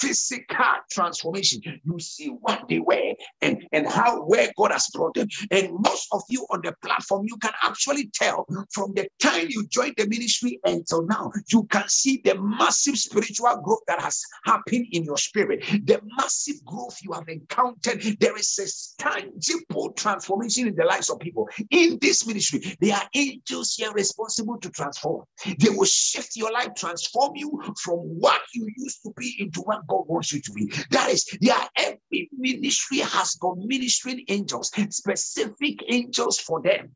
physical 0.00 0.49
transformation. 0.90 1.60
You 1.84 1.98
see 1.98 2.28
what 2.28 2.64
they 2.68 2.78
were 2.78 3.14
and, 3.40 3.64
and 3.72 3.86
how 3.86 4.22
where 4.22 4.50
God 4.56 4.72
has 4.72 4.88
brought 4.92 5.14
them. 5.14 5.28
And 5.50 5.70
most 5.72 6.08
of 6.12 6.22
you 6.28 6.46
on 6.50 6.60
the 6.62 6.74
platform, 6.82 7.26
you 7.28 7.36
can 7.38 7.52
actually 7.62 8.10
tell 8.14 8.46
from 8.72 8.92
the 8.94 9.08
time 9.20 9.46
you 9.48 9.66
joined 9.68 9.94
the 9.96 10.08
ministry 10.08 10.60
until 10.64 11.06
now, 11.06 11.32
you 11.52 11.64
can 11.64 11.88
see 11.88 12.20
the 12.24 12.40
massive 12.40 12.96
spiritual 12.96 13.60
growth 13.64 13.80
that 13.86 14.00
has 14.00 14.22
happened 14.44 14.86
in 14.92 15.04
your 15.04 15.16
spirit, 15.16 15.64
the 15.84 16.00
massive 16.16 16.64
growth 16.64 16.98
you 17.02 17.12
have 17.12 17.28
encountered. 17.28 18.02
There 18.20 18.36
is 18.36 18.58
a 18.58 19.02
tangible 19.02 19.92
transformation 19.92 20.68
in 20.68 20.74
the 20.74 20.84
lives 20.84 21.10
of 21.10 21.18
people. 21.20 21.48
In 21.70 21.98
this 22.00 22.26
ministry, 22.26 22.76
there 22.80 22.96
are 22.96 23.08
angels 23.14 23.74
here 23.74 23.92
responsible 23.92 24.58
to 24.58 24.70
transform. 24.70 25.24
They 25.58 25.70
will 25.70 25.84
shift 25.84 26.36
your 26.36 26.52
life, 26.52 26.74
transform 26.76 27.36
you 27.36 27.60
from 27.82 27.98
what 27.98 28.40
you 28.54 28.68
used 28.76 29.02
to 29.04 29.12
be 29.16 29.36
into 29.38 29.60
what 29.60 29.86
God 29.86 30.04
wants 30.06 30.32
you 30.32 30.39
to 30.44 30.52
be. 30.52 30.72
That 30.90 31.10
is, 31.10 31.26
yeah, 31.40 31.66
every 31.76 32.30
ministry 32.36 32.98
has 32.98 33.34
got 33.34 33.58
ministering 33.58 34.24
angels, 34.28 34.70
specific 34.90 35.82
angels 35.88 36.38
for 36.38 36.60
them. 36.62 36.94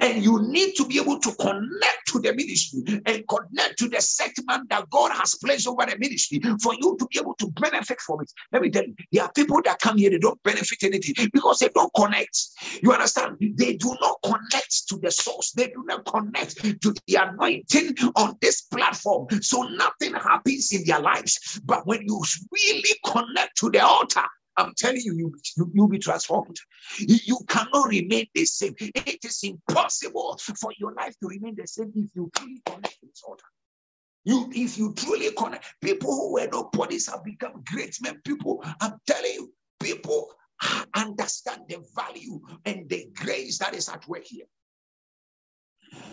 And 0.00 0.22
you 0.22 0.40
need 0.42 0.74
to 0.76 0.86
be 0.86 0.98
able 0.98 1.18
to 1.18 1.34
connect 1.34 2.06
to 2.08 2.20
the 2.20 2.32
ministry 2.34 3.02
and 3.06 3.24
connect 3.28 3.78
to 3.78 3.88
the 3.88 4.00
segment 4.00 4.68
that 4.70 4.88
God 4.90 5.10
has 5.12 5.34
placed 5.34 5.66
over 5.66 5.84
the 5.84 5.98
ministry 5.98 6.40
for 6.62 6.74
you 6.74 6.96
to 6.98 7.06
be 7.10 7.18
able 7.18 7.34
to 7.34 7.50
benefit 7.50 8.00
from 8.00 8.20
it. 8.22 8.30
Let 8.52 8.62
me 8.62 8.70
tell 8.70 8.84
you, 8.84 8.94
there 9.12 9.24
are 9.24 9.32
people 9.32 9.60
that 9.64 9.80
come 9.80 9.98
here, 9.98 10.10
they 10.10 10.18
don't 10.18 10.40
benefit 10.42 10.82
anything 10.82 11.28
because 11.32 11.58
they 11.58 11.68
don't 11.74 11.92
connect. 11.94 12.38
You 12.82 12.92
understand? 12.92 13.36
They 13.40 13.74
do 13.74 13.96
not 14.00 14.18
connect 14.24 14.88
to 14.88 14.98
the 14.98 15.10
source, 15.10 15.52
they 15.52 15.66
do 15.66 15.84
not 15.86 16.04
connect 16.06 16.62
to 16.82 16.94
the 17.06 17.14
anointing 17.16 17.96
on 18.16 18.36
this 18.40 18.62
platform. 18.62 19.26
So 19.42 19.62
nothing 19.62 20.14
happens 20.14 20.72
in 20.72 20.84
their 20.86 21.00
lives. 21.00 21.60
But 21.64 21.86
when 21.86 22.02
you 22.02 22.22
really 22.52 22.94
connect 23.04 23.56
to 23.58 23.70
the 23.70 23.80
altar, 23.80 24.24
I'm 24.56 24.72
telling 24.76 25.00
you, 25.00 25.14
you, 25.16 25.34
you, 25.56 25.70
you'll 25.74 25.88
be 25.88 25.98
transformed. 25.98 26.56
You 26.98 27.38
cannot 27.48 27.88
remain 27.88 28.26
the 28.34 28.44
same. 28.44 28.74
It 28.78 29.24
is 29.24 29.40
impossible 29.42 30.38
for 30.60 30.72
your 30.78 30.92
life 30.92 31.14
to 31.22 31.28
remain 31.28 31.56
the 31.56 31.66
same 31.66 31.92
if 31.96 32.10
you 32.14 32.30
truly 32.36 32.62
connect 32.64 32.98
this 33.02 33.22
altar. 33.26 33.44
You, 34.24 34.48
if 34.52 34.78
you 34.78 34.94
truly 34.94 35.30
connect, 35.32 35.64
people 35.82 36.10
who 36.12 36.34
were 36.34 36.48
nobodies 36.50 37.08
have 37.10 37.24
become 37.24 37.62
great 37.70 37.96
men. 38.00 38.20
People, 38.24 38.64
I'm 38.80 38.94
telling 39.06 39.32
you, 39.32 39.52
people 39.80 40.28
understand 40.94 41.62
the 41.68 41.84
value 41.94 42.40
and 42.64 42.88
the 42.88 43.08
grace 43.14 43.58
that 43.58 43.74
is 43.74 43.88
at 43.88 44.06
work 44.08 44.24
here. 44.24 44.46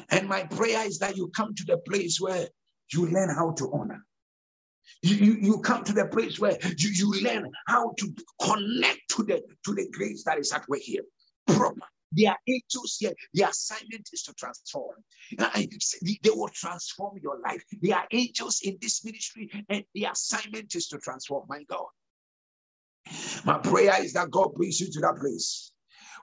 And 0.09 0.27
my 0.27 0.43
prayer 0.43 0.85
is 0.85 0.99
that 0.99 1.15
you 1.15 1.29
come 1.35 1.55
to 1.55 1.63
the 1.65 1.77
place 1.77 2.19
where 2.19 2.47
you 2.91 3.07
learn 3.07 3.29
how 3.33 3.51
to 3.51 3.71
honor. 3.73 4.03
You, 5.01 5.37
you, 5.41 5.59
come 5.61 5.83
to 5.83 5.93
the 5.93 6.07
place 6.07 6.39
where 6.39 6.57
you, 6.77 6.89
you 6.89 7.21
learn 7.21 7.51
how 7.67 7.93
to 7.97 8.13
connect 8.41 9.01
to 9.15 9.23
the 9.23 9.41
to 9.65 9.73
the 9.73 9.89
grace 9.91 10.23
that 10.25 10.37
is 10.37 10.51
at 10.53 10.67
work 10.67 10.81
here. 10.81 11.03
Proper. 11.47 11.81
Their 12.13 12.35
angels 12.45 12.97
here, 12.99 13.13
their 13.33 13.49
assignment 13.49 14.09
is 14.11 14.23
to 14.23 14.33
transform. 14.33 14.95
Uh, 15.39 15.49
they 15.55 16.29
will 16.29 16.49
transform 16.49 17.17
your 17.23 17.39
life. 17.39 17.63
They 17.81 17.91
are 17.91 18.05
angels 18.11 18.59
in 18.63 18.77
this 18.81 19.05
ministry, 19.05 19.49
and 19.69 19.83
the 19.93 20.05
assignment 20.05 20.75
is 20.75 20.87
to 20.89 20.97
transform. 20.97 21.45
My 21.47 21.63
God. 21.63 21.87
My 23.45 23.57
prayer 23.57 24.03
is 24.03 24.13
that 24.13 24.29
God 24.29 24.53
brings 24.53 24.79
you 24.79 24.91
to 24.91 24.99
that 24.99 25.17
place 25.19 25.71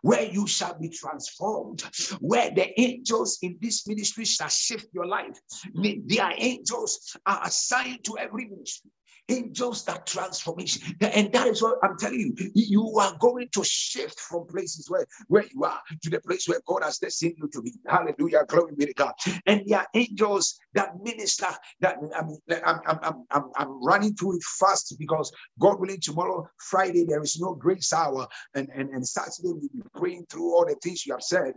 where 0.03 0.23
you 0.23 0.47
shall 0.47 0.79
be 0.79 0.89
transformed, 0.89 1.83
where 2.21 2.51
the 2.51 2.79
angels 2.81 3.39
in 3.43 3.59
this 3.61 3.87
ministry 3.87 4.25
shall 4.25 4.49
shift 4.49 4.87
your 4.93 5.07
life. 5.07 5.39
Their 5.75 6.33
angels 6.37 7.17
are 7.27 7.41
assigned 7.45 8.05
to 8.05 8.19
every 8.19 8.47
ministry 8.47 8.91
angels 9.29 9.85
that 9.85 10.07
transformation. 10.07 10.97
And 11.01 11.33
that 11.33 11.47
is 11.47 11.63
what 11.63 11.79
I'm 11.83 11.97
telling 11.99 12.35
you. 12.37 12.51
You 12.55 12.99
are 12.99 13.17
going 13.21 13.49
to 13.53 13.65
shift 13.65 14.19
from 14.21 14.47
places 14.47 14.91
where, 14.91 15.07
where 15.29 15.45
you 15.53 15.65
are 15.65 15.81
to 16.03 16.11
the 16.11 16.21
place 16.21 16.49
where 16.49 16.61
God 16.67 16.83
has 16.83 16.99
destined 16.99 17.35
you 17.39 17.49
to 17.53 17.63
be. 17.63 17.73
Hallelujah. 17.87 18.45
Glory 18.49 18.75
be 18.77 18.87
to 18.87 18.95
God. 18.95 19.15
And 19.47 19.63
there 19.67 19.81
are 19.81 19.87
angels 19.95 20.59
that 20.75 20.91
minister 21.03 21.47
that 21.81 21.97
I 22.17 22.23
mean, 22.25 22.41
I'm, 22.65 22.81
I'm, 22.87 23.25
I'm, 23.31 23.51
I'm 23.57 23.85
running 23.85 24.15
through 24.15 24.37
it 24.37 24.43
fast 24.59 24.95
because 24.99 25.33
God 25.59 25.81
willing, 25.81 26.01
tomorrow, 26.01 26.49
Friday, 26.59 27.05
there 27.05 27.23
is 27.23 27.39
no 27.41 27.55
grace 27.55 27.93
hour. 27.93 28.27
And, 28.55 28.69
and, 28.75 28.91
and 28.91 29.07
Saturday, 29.07 29.43
we'll 29.45 29.61
be 29.61 29.69
praying 29.95 30.27
through 30.31 30.55
all 30.55 30.67
the 30.67 30.77
things 30.83 31.07
you 31.07 31.13
have 31.13 31.23
said. 31.23 31.53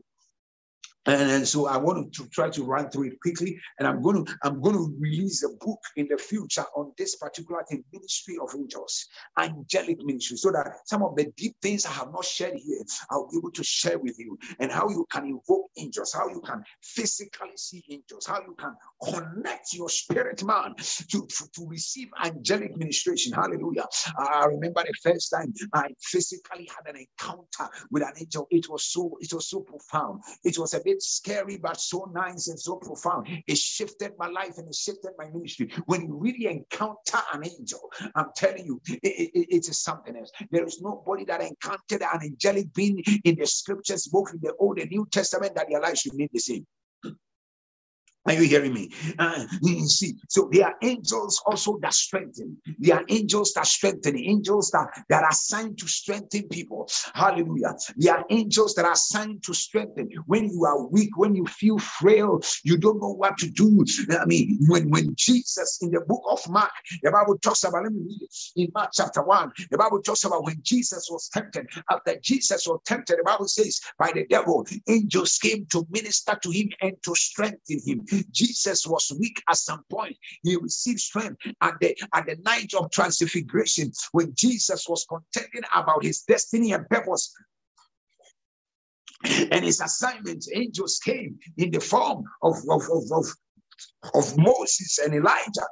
And, 1.08 1.32
and, 1.32 1.47
so 1.47 1.68
I 1.68 1.78
want 1.78 2.14
to 2.14 2.28
try 2.28 2.49
to 2.49 2.64
run 2.64 2.89
through 2.91 3.08
it 3.08 3.20
quickly. 3.22 3.60
And 3.80 3.88
I'm 3.88 4.02
going 4.02 4.24
to 4.24 4.36
I'm 4.43 4.62
going 4.62 4.76
to 4.76 4.95
release 4.99 5.43
a 5.43 5.49
book 5.66 5.80
in 5.95 6.08
the 6.08 6.18
future 6.18 6.66
on 6.76 6.91
this 6.97 7.16
particular 7.16 7.64
thing, 7.68 7.84
ministry 7.91 8.38
of 8.41 8.54
angels, 8.56 9.08
angelic 9.39 10.04
ministry, 10.04 10.38
so 10.38 10.52
that 10.52 10.68
some 10.86 11.02
of 11.02 11.16
the 11.16 11.32
deep 11.36 11.56
things 11.62 11.86
I 11.86 11.91
have 11.91 12.12
not 12.14 12.26
shared 12.26 12.56
here, 12.56 12.84
I'll 13.10 13.28
be 13.32 13.38
able 13.38 13.52
to 13.52 13.64
share 13.64 13.97
with 13.97 14.20
you, 14.20 14.38
and 14.60 14.72
how 14.72 14.89
you 14.89 15.08
can 15.12 15.26
invoke 15.26 15.72
angels, 15.78 16.14
how 16.14 16.30
you 16.30 16.41
can 16.41 16.64
physically 16.84 17.49
see 17.56 17.84
angels, 17.89 18.28
how 18.28 18.41
you 18.41 18.56
can 18.60 18.76
connect 19.04 19.74
your 19.74 19.89
spirit 19.89 20.43
man 20.43 20.76
to, 20.78 21.26
to, 21.26 21.47
to 21.56 21.68
receive 21.68 22.10
angelic 22.24 22.78
ministration. 22.78 23.34
Hallelujah. 23.34 23.86
I 24.18 24.45
remember 24.45 24.84
the 24.84 25.12
first 25.12 25.32
time 25.32 25.52
I 25.74 25.88
physically 25.99 26.70
had 26.70 26.93
an 26.93 27.02
encounter 27.02 27.72
with 27.89 28.04
an 28.04 28.14
angel. 28.20 28.47
It 28.52 28.70
was 28.70 28.86
so 28.86 29.18
it 29.20 29.34
was 29.34 29.49
so 29.49 29.62
profound. 29.62 30.22
It 30.43 30.60
was 30.60 30.74
a 30.74 30.82
bit 30.84 30.90
scary, 30.99 31.57
but 31.57 31.79
so 31.79 32.09
nice 32.13 32.47
and 32.47 32.59
so 32.59 32.77
profound. 32.77 33.27
It 33.47 33.57
shifted 33.57 34.13
my 34.17 34.27
life 34.27 34.57
and 34.57 34.67
it 34.67 34.75
shifted 34.75 35.11
my 35.17 35.27
ministry. 35.29 35.71
When 35.85 36.01
you 36.01 36.17
really 36.17 36.47
encounter 36.47 37.19
an 37.33 37.45
angel, 37.45 37.91
I'm 38.15 38.27
telling 38.35 38.65
you, 38.65 38.81
it, 38.87 39.31
it, 39.33 39.55
it 39.55 39.69
is 39.69 39.79
something 39.79 40.15
else. 40.15 40.31
There 40.51 40.65
is 40.65 40.81
nobody 40.81 41.25
that 41.25 41.41
encountered 41.41 42.01
an 42.01 42.21
angelic 42.23 42.73
being 42.73 43.03
in 43.23 43.35
the 43.35 43.45
scriptures, 43.45 44.07
both 44.07 44.33
in 44.33 44.39
the 44.41 44.53
Old 44.59 44.79
and 44.79 44.89
New 44.89 45.07
Testament, 45.11 45.55
that 45.55 45.67
their 45.69 45.81
life 45.81 45.97
should 45.97 46.17
be 46.17 46.29
the 46.31 46.39
same. 46.39 46.65
Are 48.28 48.34
you 48.34 48.43
hearing 48.43 48.74
me? 48.74 48.91
Uh, 49.17 49.45
you 49.63 49.88
see, 49.88 50.13
so 50.30 50.47
there 50.51 50.67
are 50.67 50.76
angels 50.84 51.41
also 51.47 51.80
that 51.82 51.93
strengthen. 51.93 52.55
There 52.78 52.95
are 52.95 53.03
angels 53.09 53.51
that 53.53 53.65
strengthen, 53.65 54.15
angels 54.15 54.69
that, 54.72 54.89
that 55.09 55.24
are 55.24 55.30
assigned 55.30 55.80
to 55.80 55.88
strengthen 55.88 56.47
people. 56.49 56.88
Hallelujah. 57.15 57.74
There 57.95 58.15
are 58.15 58.26
angels 58.30 58.76
that 58.76 58.86
are 58.86 58.91
assigned 58.91 59.41
to 59.43 59.55
strengthen. 59.55 60.09
When 60.28 60.45
you 60.45 60.65
are 60.65 60.86
weak, 60.88 61.17
when 61.17 61.34
you 61.34 61.47
feel 61.47 61.80
frail, 61.80 62.41
you 62.63 62.78
don't 62.78 63.01
know 63.01 63.13
what 63.13 63.39
to 63.39 63.49
do. 63.49 63.84
I 64.11 64.26
mean, 64.26 64.59
when, 64.67 64.91
when 64.91 65.15
Jesus 65.15 65.80
in 65.82 65.89
the 65.89 66.01
book 66.01 66.22
of 66.30 66.47
Mark, 66.47 66.72
the 67.01 67.09
Bible 67.09 67.39
talks 67.39 67.63
about, 67.63 67.84
let 67.84 67.91
me 67.91 68.01
read 68.05 68.22
it 68.22 68.36
in 68.55 68.72
Mark 68.76 68.91
chapter 68.93 69.24
1. 69.24 69.51
The 69.72 69.78
Bible 69.80 69.99
talks 70.03 70.26
about 70.26 70.43
when 70.43 70.59
Jesus 70.61 71.07
was 71.09 71.28
tempted. 71.30 71.65
After 71.89 72.15
Jesus 72.22 72.67
was 72.67 72.82
tempted, 72.86 73.17
the 73.17 73.24
Bible 73.24 73.47
says, 73.47 73.82
by 73.97 74.11
the 74.13 74.28
devil, 74.28 74.67
angels 74.88 75.39
came 75.39 75.65
to 75.72 75.88
minister 75.89 76.38
to 76.43 76.51
him 76.51 76.69
and 76.82 76.93
to 77.03 77.15
strengthen 77.15 77.80
him. 77.84 78.05
Jesus 78.32 78.86
was 78.88 79.12
weak 79.20 79.41
at 79.49 79.57
some 79.57 79.84
point. 79.89 80.16
He 80.43 80.55
received 80.55 80.99
strength 80.99 81.41
at 81.62 81.76
the 81.80 81.95
at 82.14 82.26
the 82.26 82.38
night 82.43 82.74
of 82.74 82.91
transfiguration 82.91 83.91
when 84.12 84.34
Jesus 84.36 84.88
was 84.88 85.05
contending 85.07 85.64
about 85.76 86.03
his 86.03 86.22
destiny 86.22 86.74
and 86.74 86.88
purpose. 86.89 87.34
And 89.24 89.64
his 89.64 89.82
assignment, 89.82 90.45
angels 90.53 90.99
came 91.03 91.38
in 91.57 91.70
the 91.70 91.80
form 91.80 92.24
of, 92.41 92.55
of, 92.70 92.82
of, 92.91 93.03
of, 93.12 93.26
of 94.16 94.38
Moses 94.38 94.97
and 94.97 95.14
Elijah 95.14 95.68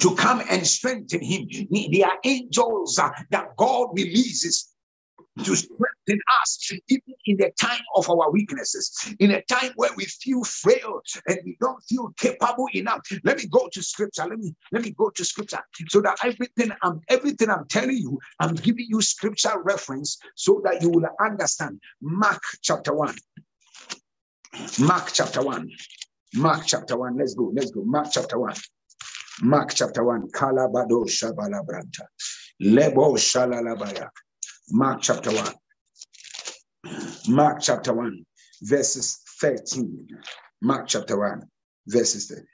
to 0.00 0.14
come 0.14 0.42
and 0.50 0.66
strengthen 0.66 1.22
him. 1.22 1.48
They 1.70 2.02
are 2.02 2.18
angels 2.22 3.00
that 3.30 3.56
God 3.56 3.88
releases 3.94 4.74
to 5.38 5.56
strengthen 5.56 5.93
us, 6.42 6.72
even 6.88 7.14
in 7.26 7.36
the 7.36 7.50
time 7.60 7.80
of 7.96 8.08
our 8.10 8.30
weaknesses, 8.30 9.14
in 9.18 9.30
a 9.32 9.42
time 9.42 9.72
where 9.76 9.90
we 9.96 10.04
feel 10.04 10.44
frail 10.44 11.00
and 11.26 11.38
we 11.44 11.56
don't 11.60 11.82
feel 11.84 12.10
capable 12.18 12.66
enough. 12.74 13.00
Let 13.24 13.38
me 13.38 13.46
go 13.46 13.68
to 13.72 13.82
scripture. 13.82 14.26
Let 14.28 14.38
me 14.38 14.54
let 14.72 14.82
me 14.82 14.92
go 14.92 15.10
to 15.10 15.24
scripture 15.24 15.60
so 15.88 16.00
that 16.02 16.18
everything 16.24 16.72
I'm 16.82 17.00
everything 17.08 17.50
I'm 17.50 17.66
telling 17.68 17.96
you, 17.96 18.18
I'm 18.40 18.54
giving 18.54 18.86
you 18.88 19.00
scripture 19.02 19.60
reference 19.62 20.18
so 20.34 20.60
that 20.64 20.82
you 20.82 20.90
will 20.90 21.08
understand. 21.20 21.80
Mark 22.00 22.42
chapter 22.62 22.94
one. 22.94 23.16
Mark 24.80 25.10
chapter 25.12 25.42
one. 25.42 25.70
Mark 26.34 26.64
chapter 26.66 26.96
one. 26.98 27.16
Let's 27.18 27.34
go. 27.34 27.52
Let's 27.54 27.70
go. 27.70 27.82
Mark 27.84 28.08
chapter 28.12 28.38
one. 28.38 28.54
Mark 29.42 29.74
chapter 29.74 30.04
one. 30.04 30.28
Kalabado 30.30 31.06
Shabalabranta. 31.06 32.06
Lebo 32.60 33.14
Shalalabaya. 33.14 34.08
Mark 34.70 35.02
chapter 35.02 35.30
1. 35.30 35.63
Mark 37.28 37.60
chapter 37.60 37.92
1, 37.92 38.24
verses 38.62 39.20
13. 39.40 40.06
Mark 40.62 40.86
chapter 40.88 41.18
1, 41.18 41.42
verses 41.86 42.28
13. 42.28 42.44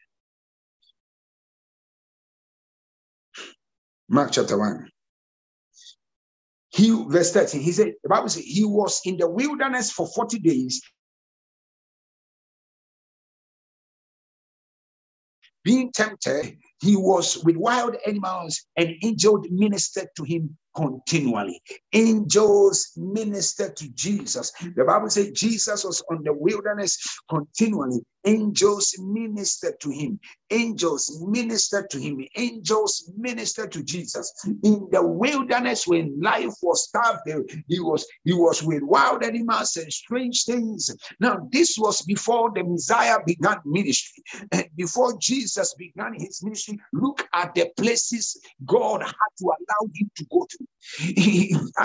Mark 4.08 4.32
chapter 4.32 4.58
1. 4.58 4.88
He, 6.70 7.04
verse 7.08 7.32
13, 7.32 7.60
he 7.60 7.72
said, 7.72 7.92
the 8.02 8.08
Bible 8.08 8.28
says, 8.28 8.44
he 8.44 8.64
was 8.64 9.00
in 9.04 9.16
the 9.16 9.28
wilderness 9.28 9.90
for 9.90 10.06
40 10.06 10.38
days, 10.38 10.80
being 15.64 15.90
tempted. 15.92 16.56
He 16.80 16.96
was 16.96 17.42
with 17.44 17.56
wild 17.56 17.96
animals, 18.06 18.64
and 18.76 18.94
angels 19.02 19.46
ministered 19.50 20.08
to 20.16 20.24
him 20.24 20.56
continually. 20.74 21.60
Angels 21.92 22.92
ministered 22.96 23.76
to 23.76 23.88
Jesus. 23.90 24.52
The 24.76 24.84
Bible 24.84 25.10
says 25.10 25.32
Jesus 25.32 25.84
was 25.84 26.02
on 26.10 26.22
the 26.22 26.32
wilderness 26.32 26.98
continually. 27.28 28.00
Angels 28.24 28.94
ministered 28.98 29.80
to 29.80 29.90
him. 29.90 30.20
Angels 30.50 31.24
ministered 31.26 31.88
to 31.90 31.98
him. 31.98 32.22
Angels 32.36 33.10
ministered 33.16 33.72
to 33.72 33.82
Jesus. 33.82 34.30
In 34.62 34.88
the 34.92 35.02
wilderness, 35.02 35.86
when 35.86 36.20
life 36.20 36.52
was 36.62 36.88
tough, 36.92 37.20
he 37.66 37.80
was 37.80 38.06
he 38.24 38.34
was 38.34 38.62
with 38.62 38.82
wild 38.82 39.24
animals 39.24 39.76
and 39.76 39.90
strange 39.90 40.44
things. 40.44 40.90
Now, 41.18 41.48
this 41.50 41.78
was 41.78 42.02
before 42.02 42.52
the 42.54 42.62
Messiah 42.62 43.18
began 43.26 43.56
ministry. 43.64 44.22
And 44.52 44.66
before 44.76 45.16
Jesus 45.18 45.74
began 45.74 46.12
his 46.14 46.42
ministry, 46.42 46.69
look 46.92 47.26
at 47.32 47.54
the 47.54 47.70
places 47.76 48.40
God 48.64 49.02
had 49.02 49.32
to 49.38 49.44
allow 49.44 49.90
him 49.94 50.10
to 50.16 50.26
go 50.30 50.46
to. 50.50 50.58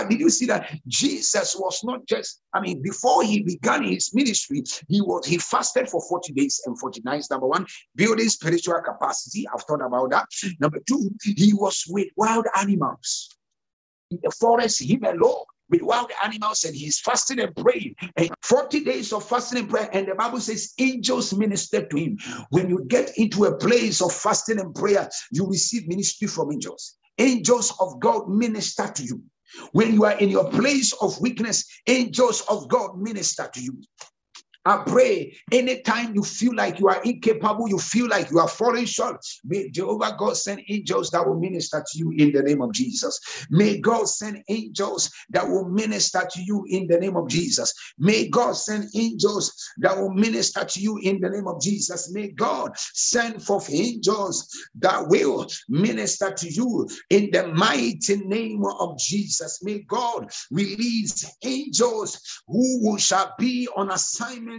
did 0.09 0.19
you 0.19 0.29
see 0.29 0.45
that 0.47 0.77
Jesus 0.88 1.55
was 1.57 1.83
not 1.83 2.05
just, 2.07 2.41
I 2.53 2.61
mean, 2.61 2.81
before 2.81 3.23
he 3.23 3.43
began 3.43 3.83
his 3.83 4.13
ministry, 4.13 4.63
he 4.88 5.01
was 5.01 5.25
he 5.25 5.38
fasted 5.38 5.89
for 5.89 6.01
40 6.01 6.33
days 6.33 6.61
and 6.65 6.79
40 6.79 7.01
nights. 7.03 7.29
Number 7.29 7.47
one, 7.47 7.65
building 7.95 8.29
spiritual 8.29 8.81
capacity. 8.81 9.47
I've 9.53 9.63
thought 9.63 9.86
about 9.86 10.11
that. 10.11 10.27
Number 10.59 10.79
two, 10.88 11.09
he 11.23 11.53
was 11.53 11.83
with 11.88 12.07
wild 12.15 12.45
animals 12.57 13.29
in 14.11 14.19
the 14.23 14.31
forest, 14.31 14.83
him 14.83 15.03
alone 15.03 15.45
with 15.70 15.82
wild 15.82 16.11
animals 16.24 16.63
and 16.63 16.76
he's 16.76 16.99
fasting 16.99 17.39
and 17.39 17.55
praying. 17.55 17.95
And 18.18 18.30
40 18.43 18.82
days 18.82 19.13
of 19.13 19.28
fasting 19.28 19.59
and 19.59 19.70
prayer. 19.70 19.89
And 19.93 20.07
the 20.07 20.16
Bible 20.16 20.39
says 20.39 20.74
angels 20.80 21.34
ministered 21.34 21.89
to 21.89 21.97
him. 21.97 22.18
When 22.49 22.70
you 22.70 22.86
get 22.88 23.11
into 23.18 23.45
a 23.45 23.57
place 23.57 24.01
of 24.01 24.13
fasting 24.13 24.59
and 24.59 24.74
prayer, 24.74 25.09
you 25.32 25.47
receive 25.47 25.88
ministry 25.88 26.28
from 26.28 26.51
angels 26.51 26.97
angels 27.18 27.74
of 27.80 27.99
God 27.99 28.30
minister 28.30 28.88
to 28.88 29.03
you. 29.03 29.22
When 29.72 29.93
you 29.93 30.05
are 30.05 30.18
in 30.18 30.30
your 30.30 30.49
place 30.49 30.93
of 31.01 31.20
weakness, 31.22 31.66
angels 31.88 32.41
of 32.49 32.68
God 32.68 32.97
minister 32.97 33.49
to 33.53 33.61
you. 33.61 33.82
I 34.66 34.84
pray 34.86 35.38
anytime 35.51 36.16
you 36.16 36.24
feel 36.24 36.55
like 36.55 36.80
you 36.80 36.88
are 36.88 37.01
incapable, 37.03 37.70
you 37.70 37.78
feel 37.78 38.07
like 38.07 38.32
you 38.32 38.39
are 38.39 38.47
falling 38.47 38.86
short, 38.86 39.24
may 39.43 39.70
Jehovah 39.70 40.16
God 40.18 40.38
send 40.38 40.61
angels 40.68 41.11
that 41.11 41.26
will 41.26 41.39
minister 41.39 41.84
to 41.86 41.97
you 41.99 42.11
in 42.18 42.32
the 42.32 42.41
name 42.41 42.61
of 42.61 42.74
Jesus. 42.74 43.20
May 43.51 43.80
God 43.80 44.07
send 44.07 44.43
angels 44.49 45.11
that 45.30 45.47
will 45.47 45.70
minister 45.70 46.28
to 46.32 46.41
you 46.41 46.66
in 46.70 46.88
the 46.88 46.97
name 46.97 47.16
of 47.16 47.30
Jesus. 47.30 47.74
May 47.99 48.28
God 48.28 48.53
send 48.53 48.89
angels 48.95 49.53
that 49.78 49.95
will 49.95 50.11
minister 50.11 50.63
to 50.63 50.80
you 50.80 50.97
in 51.03 51.22
the 51.22 51.30
name 51.30 51.47
of 51.47 51.61
Jesus. 51.61 52.11
May 52.11 52.30
God 52.30 52.72
send 52.76 53.43
forth 53.43 53.70
angels 53.72 54.49
that 54.80 55.07
will 55.07 55.47
minister 55.70 56.32
to 56.32 56.49
you 56.49 56.89
in 57.11 57.30
the 57.32 57.47
mighty 57.49 58.18
name 58.26 58.63
of 58.80 58.97
Jesus. 58.97 59.63
May 59.63 59.80
God 59.88 60.32
release 60.49 61.38
angels 61.43 62.41
who 62.47 62.97
shall 62.97 63.34
be 63.38 63.68
on 63.76 63.91
assignment 63.91 64.55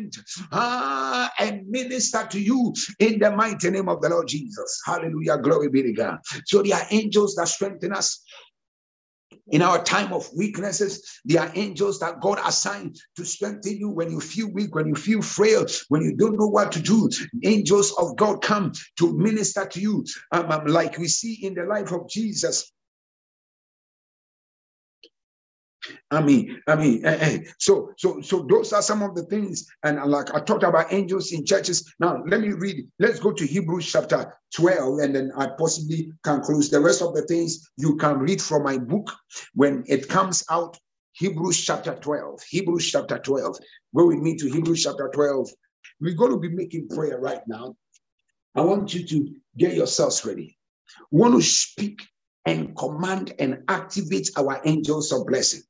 uh, 0.52 1.28
and 1.38 1.66
minister 1.68 2.26
to 2.30 2.40
you 2.40 2.74
in 2.98 3.18
the 3.18 3.30
mighty 3.30 3.70
name 3.70 3.88
of 3.88 4.00
the 4.00 4.08
Lord 4.08 4.28
Jesus. 4.28 4.80
Hallelujah. 4.84 5.38
Glory 5.38 5.68
be 5.68 5.82
to 5.82 5.92
God. 5.92 6.18
So 6.44 6.62
there 6.62 6.76
are 6.76 6.86
angels 6.90 7.34
that 7.36 7.48
strengthen 7.48 7.92
us 7.92 8.22
in 9.48 9.62
our 9.62 9.82
time 9.82 10.12
of 10.12 10.28
weaknesses, 10.34 11.20
there 11.24 11.42
are 11.42 11.52
angels 11.54 12.00
that 12.00 12.20
God 12.20 12.38
assigned 12.44 12.98
to 13.16 13.24
strengthen 13.24 13.78
you 13.78 13.88
when 13.88 14.10
you 14.10 14.20
feel 14.20 14.50
weak, 14.50 14.74
when 14.74 14.88
you 14.88 14.94
feel 14.94 15.22
frail, 15.22 15.66
when 15.88 16.02
you 16.02 16.16
don't 16.16 16.38
know 16.38 16.48
what 16.48 16.72
to 16.72 16.80
do. 16.80 17.08
Angels 17.44 17.94
of 17.98 18.16
God 18.16 18.42
come 18.42 18.72
to 18.98 19.16
minister 19.16 19.64
to 19.66 19.80
you, 19.80 20.04
um, 20.32 20.50
um, 20.50 20.66
like 20.66 20.98
we 20.98 21.06
see 21.06 21.44
in 21.46 21.54
the 21.54 21.64
life 21.64 21.92
of 21.92 22.08
Jesus. 22.08 22.72
I 26.10 26.22
mean, 26.22 26.60
I 26.68 26.76
mean, 26.76 27.04
eh, 27.04 27.18
eh. 27.20 27.38
so 27.58 27.92
so 27.96 28.20
so 28.20 28.46
those 28.48 28.72
are 28.72 28.82
some 28.82 29.02
of 29.02 29.16
the 29.16 29.24
things, 29.24 29.66
and 29.82 30.00
like 30.04 30.32
I 30.32 30.40
talked 30.40 30.62
about 30.62 30.92
angels 30.92 31.32
in 31.32 31.44
churches. 31.44 31.92
Now 31.98 32.22
let 32.26 32.40
me 32.40 32.52
read. 32.52 32.86
Let's 33.00 33.18
go 33.18 33.32
to 33.32 33.46
Hebrews 33.46 33.90
chapter 33.90 34.32
twelve, 34.54 35.00
and 35.00 35.16
then 35.16 35.32
I 35.36 35.48
possibly 35.58 36.12
can 36.22 36.42
close 36.42 36.70
the 36.70 36.80
rest 36.80 37.02
of 37.02 37.14
the 37.14 37.22
things 37.22 37.68
you 37.76 37.96
can 37.96 38.18
read 38.20 38.40
from 38.40 38.62
my 38.62 38.78
book 38.78 39.10
when 39.54 39.82
it 39.88 40.08
comes 40.08 40.44
out. 40.48 40.78
Hebrews 41.12 41.64
chapter 41.64 41.96
twelve. 41.96 42.40
Hebrews 42.50 42.88
chapter 42.88 43.18
twelve. 43.18 43.58
Go 43.94 44.06
with 44.06 44.20
me 44.20 44.36
to 44.36 44.48
Hebrews 44.48 44.84
chapter 44.84 45.10
twelve. 45.12 45.50
We're 46.00 46.14
going 46.14 46.32
to 46.32 46.38
be 46.38 46.50
making 46.50 46.88
prayer 46.88 47.18
right 47.18 47.40
now. 47.48 47.74
I 48.54 48.60
want 48.60 48.94
you 48.94 49.04
to 49.06 49.34
get 49.56 49.74
yourselves 49.74 50.24
ready. 50.24 50.56
We 51.10 51.20
want 51.20 51.34
to 51.34 51.42
speak 51.42 52.06
and 52.44 52.76
command 52.76 53.34
and 53.40 53.64
activate 53.68 54.30
our 54.36 54.60
angels 54.64 55.10
of 55.10 55.26
blessing. 55.26 55.62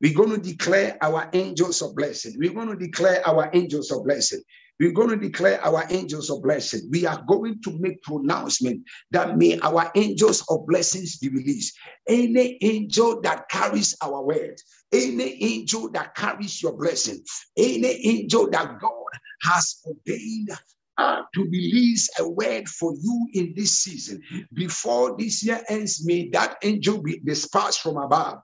We're 0.00 0.14
going 0.14 0.30
to 0.30 0.38
declare 0.38 0.96
our 1.02 1.28
angels 1.32 1.82
of 1.82 1.94
blessing. 1.94 2.34
We're 2.38 2.54
going 2.54 2.68
to 2.68 2.76
declare 2.76 3.26
our 3.26 3.50
angels 3.52 3.90
of 3.90 4.04
blessing. 4.04 4.40
We're 4.78 4.92
going 4.92 5.10
to 5.10 5.16
declare 5.16 5.62
our 5.62 5.84
angels 5.90 6.30
of 6.30 6.42
blessing. 6.42 6.88
We 6.90 7.04
are 7.04 7.22
going 7.28 7.60
to 7.64 7.78
make 7.78 8.02
pronouncement 8.02 8.82
that 9.10 9.36
may 9.36 9.58
our 9.60 9.92
angels 9.94 10.42
of 10.48 10.66
blessings 10.66 11.18
be 11.18 11.28
released. 11.28 11.76
Any 12.08 12.56
angel 12.62 13.20
that 13.20 13.50
carries 13.50 13.94
our 14.02 14.24
word, 14.24 14.58
any 14.90 15.42
angel 15.42 15.90
that 15.90 16.14
carries 16.14 16.62
your 16.62 16.78
blessing, 16.78 17.22
any 17.58 18.06
angel 18.06 18.48
that 18.50 18.80
God 18.80 19.20
has 19.42 19.82
ordained 19.84 20.48
uh, 20.96 21.22
to 21.34 21.44
release 21.44 22.08
a 22.18 22.26
word 22.26 22.66
for 22.66 22.94
you 22.94 23.28
in 23.34 23.52
this 23.54 23.80
season. 23.80 24.22
Before 24.54 25.14
this 25.18 25.44
year 25.44 25.60
ends, 25.68 26.06
may 26.06 26.30
that 26.30 26.56
angel 26.62 27.02
be 27.02 27.20
dispatched 27.20 27.80
from 27.80 27.98
above 27.98 28.38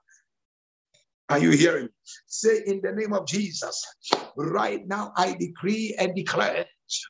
are 1.29 1.39
you 1.39 1.51
hearing? 1.51 1.89
Say 2.25 2.63
in 2.65 2.81
the 2.81 2.93
name 2.93 3.13
of 3.13 3.27
Jesus, 3.27 3.85
right 4.35 4.87
now 4.87 5.11
I 5.17 5.33
decree 5.33 5.95
and 5.99 6.15
declare 6.15 6.65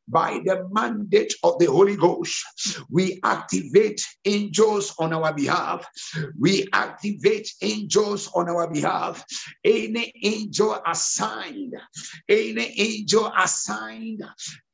by 0.07 0.39
the 0.43 0.67
mandate 0.71 1.33
of 1.43 1.59
the 1.59 1.65
Holy 1.65 1.95
Ghost, 1.95 2.43
we 2.89 3.19
activate 3.23 4.01
angels 4.25 4.95
on 4.97 5.13
our 5.13 5.33
behalf. 5.33 5.85
We 6.39 6.67
activate 6.73 7.51
angels 7.61 8.29
on 8.33 8.49
our 8.49 8.71
behalf. 8.71 9.23
Any 9.63 10.11
angel 10.23 10.81
assigned, 10.85 11.75
any 12.27 12.73
angel 12.79 13.31
assigned 13.37 14.23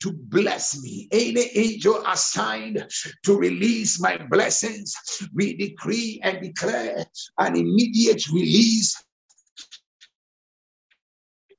to 0.01 0.13
bless 0.13 0.81
me, 0.81 1.07
any 1.11 1.49
angel 1.55 2.03
assigned 2.07 2.87
to 3.23 3.37
release 3.37 3.99
my 3.99 4.17
blessings, 4.29 4.95
we 5.33 5.55
decree 5.55 6.19
and 6.23 6.41
declare 6.41 7.05
an 7.39 7.55
immediate 7.55 8.27
release 8.29 8.95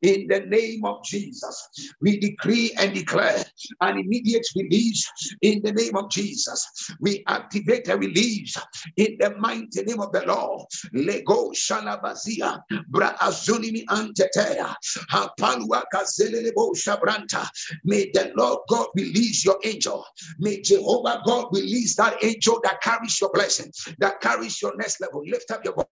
in 0.04 0.26
the 0.28 0.40
name 0.40 0.84
of 0.84 1.02
Jesus. 1.02 1.90
We 2.02 2.18
decree 2.18 2.72
and 2.78 2.92
declare 2.92 3.42
an 3.80 3.98
immediate 3.98 4.46
release 4.54 5.10
in 5.40 5.62
the 5.62 5.72
name 5.72 5.96
of 5.96 6.10
Jesus. 6.10 6.90
We 7.00 7.24
activate 7.26 7.88
a 7.88 7.96
release 7.96 8.54
in 8.98 9.16
the 9.18 9.34
mighty 9.38 9.82
name 9.82 10.00
of 10.00 10.12
the 10.12 10.26
Lord. 10.26 10.66
Lego 10.92 11.52
shalabazia 11.52 12.60
bra 12.88 13.16
azunimi 13.18 13.84
antetea 13.88 14.76
hapalwa 15.10 15.82
kazelelebo 15.92 16.74
shabranta. 16.76 17.48
May 17.84 18.10
the 18.12 18.30
Lord 18.36 18.60
God 18.68 18.88
release 18.94 19.44
your 19.44 19.58
angel. 19.64 20.04
May 20.38 20.60
Jehovah 20.60 21.22
God 21.24 21.46
release 21.52 21.96
that 21.96 22.22
angel 22.22 22.60
that 22.62 22.82
carries 22.82 23.18
your 23.20 23.30
blessing, 23.32 23.72
that 23.98 24.20
carries 24.20 24.60
your 24.60 24.76
next 24.76 25.00
level. 25.00 25.22
Lift 25.24 25.50
up 25.50 25.64
your 25.64 25.74
voice. 25.74 25.86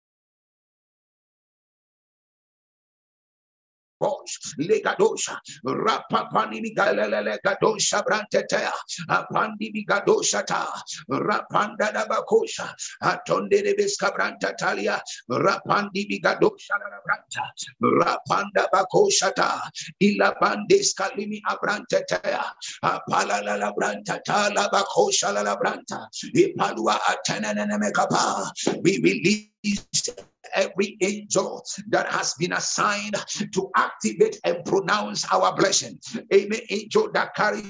Well, 4.00 4.19
Bosh, 4.20 4.54
Legadosha, 4.58 5.38
Rapapani 5.64 6.74
Galele 6.74 7.38
Gadosha 7.44 8.02
Brantetea, 8.04 8.72
Apandi 9.08 9.72
Bigadoshata, 9.72 10.66
Rapanda 11.10 11.92
Dabakosha, 11.92 12.74
Atonde 13.02 13.62
de 13.62 13.74
Biscabranta 13.74 14.56
Talia, 14.56 15.00
Rapandi 15.30 16.06
Bigadosha 16.08 16.74
Branta, 17.06 17.50
Rapanda 17.82 18.66
Bakoshata, 18.72 19.60
Ilabandes 20.02 20.94
Kalimi 20.94 21.40
Abrantetea, 21.48 22.42
Apala 22.84 23.42
la 23.44 23.72
Branta, 23.72 24.20
Tala 24.24 24.68
Bakosha 24.72 25.32
la 25.32 25.56
Branta, 25.56 26.06
Ipalua 26.34 26.98
Atananamekapa, 27.08 28.50
we 28.82 28.98
release 29.02 30.08
every 30.54 30.96
angel 31.00 31.62
that 31.88 32.10
has 32.10 32.34
been 32.34 32.52
assigned 32.52 33.14
to 33.52 33.70
activate 34.10 34.40
and 34.44 34.64
pronounce 34.64 35.24
our 35.32 35.54
blessing. 35.56 35.98
Any 36.30 36.62
angel 36.70 37.10
that 37.12 37.34
carries 37.34 37.64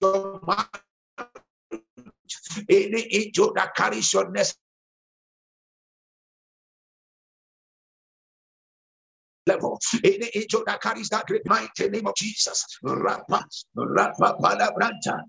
your 0.00 0.40
mind, 0.42 0.68
any 2.68 3.14
angel 3.14 3.52
that 3.54 3.74
carries 3.74 4.12
your 4.12 4.30
nest 4.30 4.56
level. 9.46 9.78
Any 10.02 10.30
angel 10.34 10.62
that 10.66 10.80
carries 10.80 11.08
that 11.10 11.26
great 11.26 11.46
mighty 11.46 11.88
name 11.88 12.06
of 12.06 12.14
Jesus. 12.16 12.64
Rapa, 12.82 13.44
rapa, 13.76 14.40
palabranta. 14.40 15.20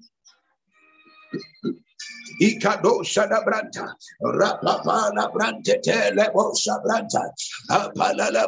Ikado 2.41 3.03
Shadabranta, 3.03 3.93
Rapapala 4.21 5.31
Brante 5.31 5.79
Telebo 5.81 6.53
Shabranta, 6.55 7.29
Apalala 7.69 8.47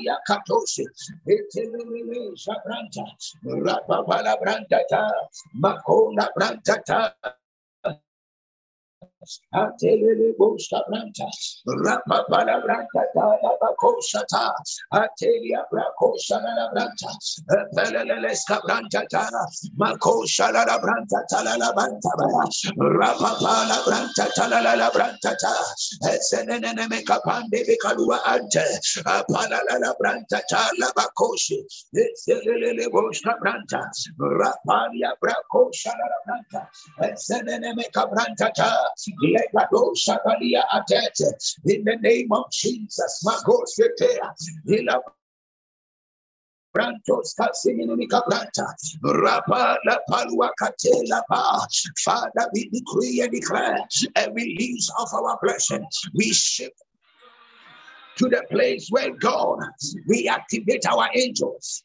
Maria. 0.00 0.16
Rapa 3.44 4.02
branta 6.34 7.39
Rapalia 34.18 35.12
brakosa 35.20 35.92
la 35.92 36.08
branta. 36.24 36.68
Esenene 37.02 37.74
me 37.74 37.84
kabranta 37.92 38.50
ta. 38.54 38.92
In 41.64 41.84
the 41.84 41.96
name 42.00 42.32
of 42.32 42.50
Jesus, 42.52 43.24
Magosete, 43.26 44.18
Hila 44.68 45.00
Brantos 46.76 47.34
Casiminica 47.38 48.22
Planta, 48.28 48.66
Rapa 49.04 49.76
La 49.86 49.98
Palua 50.08 50.50
Catela 50.60 51.22
Father, 52.04 52.48
we 52.54 52.68
decree 52.70 53.20
and 53.22 53.32
declare 53.32 53.78
a 54.16 54.30
release 54.32 54.90
of 54.98 55.08
our 55.14 55.38
blessing. 55.42 55.84
We 56.14 56.32
shift 56.32 56.80
to 58.16 58.28
the 58.28 58.44
place 58.50 58.88
where 58.90 59.14
God, 59.16 59.58
we 60.06 60.28
activate 60.28 60.86
our 60.86 61.08
angels. 61.14 61.82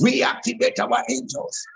We 0.00 0.22
activate 0.22 0.78
our 0.80 1.02
angels. 1.10 1.66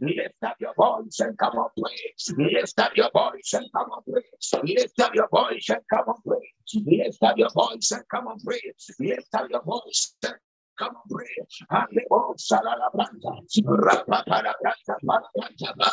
Lift 0.01 0.43
up 0.43 0.55
your 0.59 0.73
voice 0.75 1.19
and 1.19 1.37
come 1.37 1.53
on 1.57 1.69
pray. 1.77 2.13
Lift 2.37 2.79
up 2.79 2.91
your 2.95 3.09
voice 3.11 3.53
and 3.53 3.65
come 3.75 3.89
on 3.91 4.03
pray. 4.09 4.23
Lift 4.63 5.01
up 5.01 5.15
your 5.15 5.27
voice 5.35 5.67
and 5.69 5.83
come 5.91 6.07
on 6.07 6.19
pray. 6.25 6.47
Lift 6.85 7.23
up 7.23 7.37
your 7.37 7.51
voice 7.51 7.91
and 7.91 8.03
come 8.11 8.27
on 8.27 8.39
pray. 8.39 8.61
Lift 8.99 9.35
up 9.35 9.47
your 9.49 9.63
voice 9.63 10.15
and 10.23 10.35
Come 10.77 10.91
on, 10.91 11.07
pray. 11.07 11.31
Alebo 11.71 12.35
salala 12.35 12.91
branta. 12.91 13.31
Rapa 13.63 14.27
para 14.27 14.51
branta 14.59 14.95
para 15.07 15.27
branta 15.31 15.71
ba. 15.79 15.87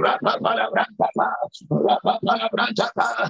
Rapa 0.00 0.32
para 0.40 0.64
branta 0.72 1.08
ba. 1.12 1.28
Rapa 1.68 2.14
para 2.24 2.48
branta 2.48 2.88
ba. 2.96 3.28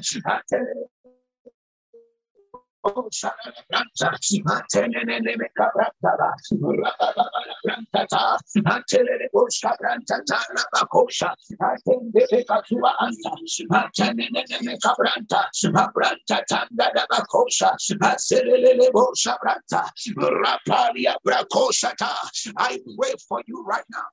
I 22.59 22.79
pray 22.99 23.15
for 23.29 23.43
you 23.47 23.65
right 23.65 23.85
now. 23.91 24.05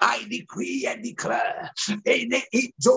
I 0.00 0.26
decree 0.28 0.86
and 0.88 1.02
declare 1.02 1.70
any 2.04 2.44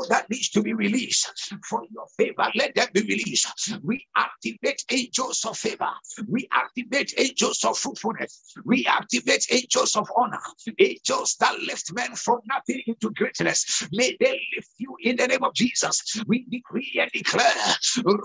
that 0.10 0.26
needs 0.30 0.50
to 0.50 0.62
be 0.62 0.74
released 0.74 1.54
for 1.68 1.84
your 1.92 2.06
favor, 2.18 2.52
let 2.56 2.76
them 2.76 2.88
be 2.94 3.02
released. 3.02 3.48
We 3.84 4.06
activate 4.16 4.84
angels 4.92 5.46
of 5.46 5.58
favor. 5.58 5.90
We 6.28 6.48
activate 6.52 7.14
angels 7.18 7.64
of 7.64 7.78
fruitfulness. 7.78 8.54
We 8.66 8.86
activate 8.86 9.46
angels 9.52 9.96
of 9.96 10.10
honor. 10.16 10.40
Angels 10.80 11.36
that 11.40 11.60
lift 11.60 11.94
men 11.94 12.16
from 12.16 12.40
nothing 12.48 12.82
into 12.88 13.12
greatness. 13.12 13.88
May 13.92 14.18
they 14.20 14.42
lift 14.56 14.70
you 14.78 14.96
in 15.02 15.16
the 15.18 15.28
name 15.28 15.44
of 15.44 15.54
Jesus. 15.54 16.22
We 16.28 16.46
decree 16.50 17.00
and 17.00 17.12
declare 17.12 17.54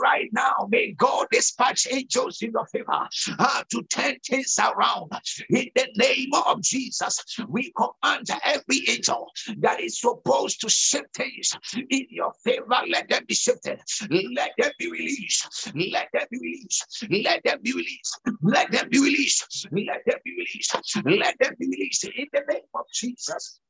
right 0.01 0.29
now, 0.33 0.69
may 0.69 0.93
God 0.93 1.27
dispatch 1.31 1.87
angels 1.91 2.43
in 2.43 2.53
your 2.53 2.67
favor 2.67 3.09
uh, 3.39 3.63
to 3.71 3.83
turn 3.85 4.17
things 4.27 4.59
around. 4.59 5.13
In 5.51 5.69
the 5.75 5.89
name 5.97 6.31
of 6.47 6.63
Jesus, 6.63 7.23
we 7.49 7.73
command 7.77 8.29
every 8.45 8.64
every 8.69 8.89
angel 8.89 9.31
that 9.59 9.81
is 9.81 10.01
supposed 10.01 10.61
to 10.61 10.69
shift 10.69 11.15
things 11.15 11.53
in 11.91 12.07
your 12.11 12.33
favor, 12.45 12.81
let 12.89 13.09
them 13.09 13.25
be 13.27 13.35
shifted. 13.35 13.81
Let 14.11 14.53
them 14.59 14.71
be 14.79 14.91
released. 14.91 15.73
Let 15.75 16.09
them 16.13 16.27
be 16.31 16.39
released. 16.39 17.07
Let 17.11 17.43
them 17.45 17.59
be 17.63 17.73
released. 17.73 18.21
Let 18.43 18.71
them 18.71 18.89
be 18.91 19.01
released. 19.01 19.67
Let 19.73 20.03
them 20.07 20.19
be 20.25 20.33
released. 20.37 20.77
Let 21.05 21.39
them 21.39 21.55
be 21.59 21.67
released 21.67 22.05
in 22.05 22.27
the 22.33 22.43
name 22.49 22.63
of 22.75 22.85
Jesus. 22.93 23.61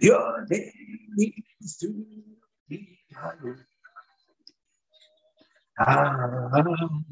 Your 0.00 0.46
name 0.48 1.32
is 1.60 1.76
to 1.78 2.04
be 2.68 2.98
hallowed. 3.14 3.58
From 5.78 7.04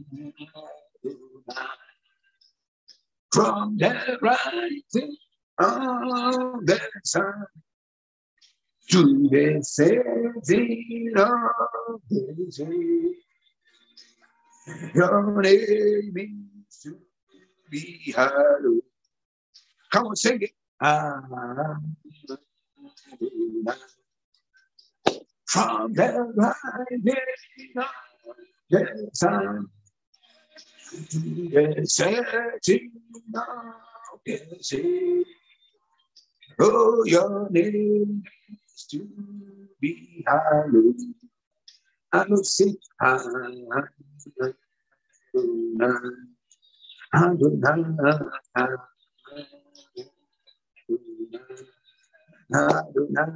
the 3.78 4.18
rising 4.20 5.16
of 5.58 6.66
the 6.66 6.80
sun 7.04 7.46
to 8.90 9.28
the 9.30 9.62
setting 9.62 11.12
of 11.16 12.00
the 12.10 12.22
day. 12.56 13.14
Your 14.94 15.42
name 15.42 16.16
is 16.68 16.78
to 16.82 16.98
be 17.70 18.12
hallowed. 18.16 18.82
Come 19.92 20.06
on, 20.08 20.16
sing 20.16 20.42
it. 20.42 20.50
From 25.46 25.92
the 25.94 26.08
rising 26.36 27.76
of 27.76 27.86
Oh, 36.58 37.04
your 37.04 37.48
name 37.50 38.24
is 38.74 38.86
to 38.90 39.06
be 39.80 40.24
hallowed. 40.26 40.96
Adonai, 42.12 42.74
Adonai, 47.14 47.86
Adonai, 52.54 53.32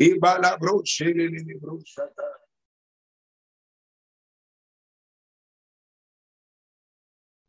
Ibala 0.00 0.58
broche 0.58 1.04
lili 1.14 1.54
brochata. 1.60 2.26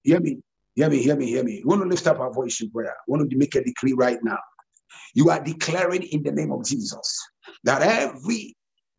Hear 0.03 0.19
me, 0.19 0.41
hear 0.75 0.89
me, 0.89 1.01
hear 1.01 1.15
me, 1.15 1.25
hear 1.25 1.43
me. 1.43 1.63
We 1.65 1.69
want 1.69 1.81
to 1.81 1.87
lift 1.87 2.05
up 2.05 2.19
our 2.19 2.31
voice 2.31 2.61
in 2.61 2.69
prayer. 2.69 2.95
We 3.07 3.17
want 3.17 3.31
to 3.31 3.37
make 3.37 3.55
a 3.55 3.63
decree 3.63 3.93
right 3.93 4.19
now. 4.23 4.37
You 5.15 5.31
are 5.31 5.43
declaring 5.43 6.03
in 6.03 6.21
the 6.21 6.31
name 6.31 6.51
of 6.51 6.63
Jesus 6.65 7.19
that 7.63 7.81
every 7.81 8.55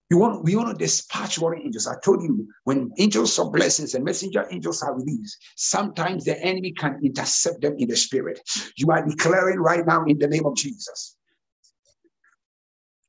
you 0.08 0.18
want, 0.18 0.44
we 0.44 0.54
want 0.54 0.68
to 0.68 0.74
dispatch 0.74 1.38
warring 1.38 1.62
angels. 1.64 1.88
I 1.88 1.96
told 2.04 2.22
you 2.22 2.46
when 2.64 2.92
angels 2.98 3.38
of 3.38 3.52
blessings 3.52 3.94
and 3.94 4.04
messenger 4.04 4.46
angels 4.50 4.82
are 4.82 4.94
released, 4.94 5.36
sometimes 5.56 6.24
the 6.24 6.40
enemy 6.40 6.72
can 6.72 7.00
intercept 7.02 7.60
them 7.60 7.74
in 7.78 7.88
the 7.88 7.96
spirit. 7.96 8.40
You 8.76 8.90
are 8.90 9.04
declaring 9.04 9.58
right 9.58 9.84
now 9.84 10.04
in 10.04 10.18
the 10.18 10.28
name 10.28 10.46
of 10.46 10.54
Jesus. 10.56 11.16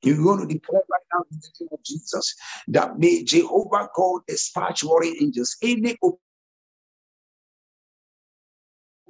You 0.02 0.24
want 0.24 0.42
to 0.42 0.48
declare 0.48 0.82
right 0.90 1.02
now 1.14 1.24
in 1.32 1.40
the 1.40 1.50
name 1.60 1.70
of 1.72 1.84
Jesus 1.84 2.36
that 2.70 2.98
may 2.98 3.24
Jehovah 3.24 3.90
God 3.96 4.22
dispatch 4.28 4.84
warring 4.84 5.18
angels. 5.22 5.56
Any 5.62 5.98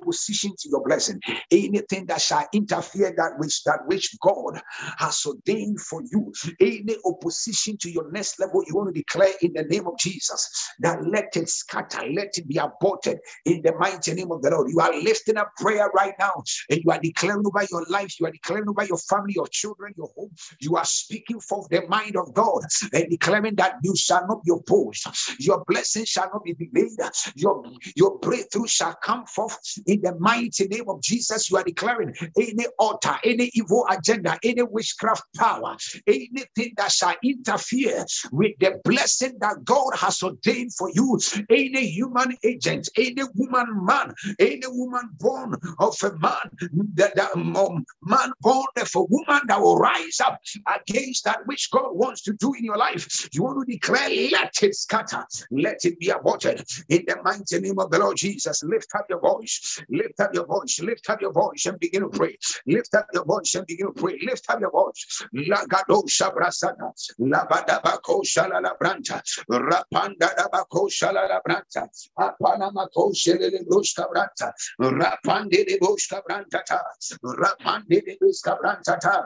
opposition 0.07 0.53
to 0.57 0.69
your 0.69 0.83
blessing, 0.83 1.19
anything 1.51 2.05
that 2.05 2.21
shall 2.21 2.47
interfere 2.53 3.13
that 3.17 3.33
which 3.37 3.63
that 3.63 3.79
which 3.85 4.15
God 4.21 4.61
has 4.97 5.25
ordained 5.25 5.79
for 5.81 6.01
you, 6.11 6.33
any 6.59 6.95
opposition 7.05 7.77
to 7.77 7.91
your 7.91 8.09
next 8.11 8.39
level, 8.39 8.63
you 8.67 8.75
want 8.75 8.93
to 8.93 8.99
declare 8.99 9.33
in 9.41 9.53
the 9.53 9.63
name 9.63 9.87
of 9.87 9.97
Jesus 9.99 10.49
that 10.79 11.03
let 11.05 11.35
it 11.35 11.49
scatter, 11.49 12.01
let 12.11 12.37
it 12.37 12.47
be 12.47 12.57
aborted 12.57 13.19
in 13.45 13.61
the 13.61 13.73
mighty 13.77 14.13
name 14.13 14.31
of 14.31 14.41
the 14.41 14.49
Lord. 14.51 14.69
You 14.69 14.79
are 14.79 14.93
lifting 15.01 15.37
up 15.37 15.51
prayer 15.57 15.89
right 15.95 16.13
now, 16.19 16.43
and 16.69 16.79
you 16.83 16.91
are 16.91 16.99
declaring 16.99 17.43
over 17.45 17.65
your 17.69 17.85
life, 17.89 18.19
you 18.19 18.25
are 18.27 18.31
declaring 18.31 18.69
over 18.69 18.85
your 18.85 18.97
family, 18.97 19.33
your 19.35 19.47
children, 19.47 19.93
your 19.97 20.09
home. 20.15 20.31
You 20.59 20.75
are 20.75 20.85
speaking 20.85 21.39
for 21.39 21.65
the 21.69 21.85
mind 21.87 22.15
of 22.15 22.33
God 22.33 22.63
and 22.93 23.09
declaring 23.09 23.55
that 23.55 23.75
you 23.83 23.95
shall 23.95 24.25
not 24.27 24.43
be 24.43 24.51
opposed, 24.53 25.05
your 25.39 25.63
blessing 25.67 26.05
shall 26.05 26.29
not 26.33 26.43
be 26.43 26.53
delayed, 26.53 26.91
your 27.35 27.63
your 27.95 28.17
breakthrough 28.19 28.67
shall 28.67 28.95
come 29.03 29.25
forth 29.25 29.57
in 29.85 29.96
the 30.01 30.15
mighty 30.19 30.67
name 30.67 30.89
of 30.89 31.01
Jesus, 31.01 31.49
you 31.49 31.57
are 31.57 31.63
declaring 31.63 32.13
any 32.37 32.65
altar, 32.79 33.15
any 33.23 33.49
evil 33.53 33.85
agenda, 33.89 34.37
any 34.43 34.63
witchcraft 34.63 35.23
power, 35.35 35.75
anything 36.05 36.73
that 36.77 36.91
shall 36.91 37.15
interfere 37.23 38.05
with 38.31 38.53
the 38.59 38.79
blessing 38.83 39.33
that 39.39 39.63
God 39.63 39.91
has 39.95 40.21
ordained 40.23 40.73
for 40.73 40.89
you, 40.91 41.19
any 41.49 41.87
human 41.87 42.35
agent, 42.43 42.89
any 42.97 43.23
woman, 43.35 43.85
man, 43.85 44.13
any 44.39 44.67
woman 44.67 45.09
born 45.19 45.55
of 45.79 45.95
a 46.03 46.11
man, 46.17 46.49
that, 46.95 47.15
that 47.15 47.35
um, 47.35 47.85
man 48.01 48.31
born 48.41 48.65
of 48.77 48.89
a 48.95 49.03
woman 49.03 49.41
that 49.47 49.59
will 49.59 49.77
rise 49.77 50.19
up 50.25 50.39
against 50.75 51.23
that 51.25 51.39
which 51.45 51.69
God 51.71 51.89
wants 51.93 52.21
to 52.23 52.33
do 52.33 52.53
in 52.53 52.63
your 52.63 52.77
life. 52.77 53.29
You 53.33 53.43
want 53.43 53.67
to 53.67 53.71
declare, 53.71 54.09
let 54.31 54.53
it 54.61 54.75
scatter, 54.75 55.25
let 55.51 55.83
it 55.83 55.99
be 55.99 56.09
aborted 56.09 56.63
in 56.89 57.03
the 57.07 57.17
mighty 57.23 57.59
name 57.59 57.79
of 57.79 57.91
the 57.91 57.99
Lord 57.99 58.17
Jesus. 58.17 58.63
Lift 58.63 58.89
up 58.95 59.05
your 59.09 59.19
voice, 59.19 59.76
Lift 59.89 60.19
up 60.19 60.33
your 60.33 60.45
voice, 60.45 60.79
lift 60.81 61.09
up 61.09 61.21
your 61.21 61.31
voice 61.31 61.65
and 61.65 61.79
begin 61.79 62.01
to 62.01 62.09
pray. 62.09 62.37
Lift 62.65 62.93
up 62.95 63.07
your 63.13 63.25
voice 63.25 63.55
and 63.55 63.65
begin 63.67 63.87
to 63.87 63.93
pray. 63.93 64.19
Lift 64.23 64.45
up 64.49 64.59
your 64.59 64.71
voice. 64.71 65.23
Lagado 65.35 66.03
shabrasana, 66.07 66.91
labadabako 67.19 68.23
shalala 68.23 68.77
branta, 68.81 69.21
rapanda 69.49 70.29
dabako 70.35 70.89
shalala 70.89 71.39
branta, 71.47 71.87
apanamako 72.17 73.13
shelele 73.13 73.65
bruska 73.67 74.05
branta, 74.11 74.51
rapande 74.79 75.65
de 75.65 75.77
bruska 75.79 76.21
branta 76.27 76.63
ta, 76.65 76.81
rapande 77.23 78.01
de 78.05 78.17
bruska 78.21 78.57
branta 78.61 78.99
ta. 78.99 79.23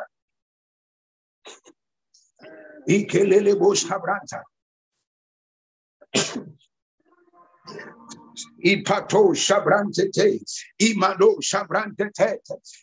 Ikelele 2.88 3.56
bruska 3.56 4.00
branta. 4.02 4.42
Ipato 8.64 9.34
shabrantete, 9.34 10.40
imano 10.82 11.36
shabrantete. 11.42 12.38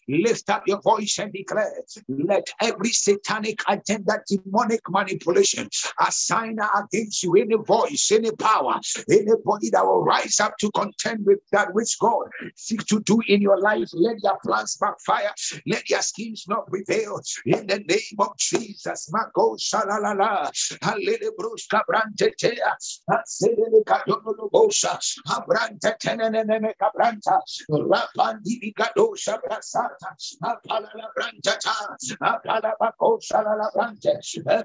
Lift 0.09 0.51
up 0.51 0.63
your 0.67 0.81
voice 0.81 1.19
and 1.19 1.33
declare, 1.33 1.73
let 2.09 2.47
every 2.61 2.91
satanic 2.91 3.61
agenda, 3.69 4.21
demonic 4.29 4.81
manipulation, 4.89 5.69
assign 6.01 6.59
against 6.77 7.23
you 7.23 7.35
any 7.37 7.57
voice, 7.57 8.11
any 8.13 8.31
power, 8.33 8.81
anybody 9.11 9.71
that 9.71 9.85
will 9.85 10.03
rise 10.03 10.41
up 10.41 10.57
to 10.59 10.71
contend 10.73 11.25
with 11.25 11.39
that 11.53 11.73
which 11.75 11.97
God 12.01 12.29
seeks 12.57 12.85
to 12.87 13.01
do 13.01 13.21
in 13.29 13.41
your 13.41 13.61
life. 13.61 13.89
Let 13.93 14.23
your 14.23 14.39
plans 14.45 14.77
backfire, 14.81 15.33
let 15.67 15.89
your 15.91 16.03
schemes 16.03 16.47
not 16.49 16.67
prevail. 16.69 17.21
In 17.47 17.67
the 17.67 17.79
name 17.79 18.19
of 18.19 18.37
Jesus, 18.39 19.11
Mako 19.13 19.57
shalalala, 19.57 20.51
halele 20.83 21.31
bruska 21.39 21.83
brantete, 21.89 22.57
haselele 23.11 23.85
kadono 23.85 24.51
bosha, 24.51 24.99
Abranta 25.69 25.97
tenene 25.99 26.75
cabranta, 26.77 27.43
Rapandi 27.69 28.59
Vigado 28.59 29.15
Shabrasata, 29.15 30.17
Apala 30.41 30.91
la 30.95 31.11
Branta, 31.15 31.59
Apala 32.21 32.75
Baco 32.79 33.19
Shala 33.21 33.71
Brante, 33.75 34.19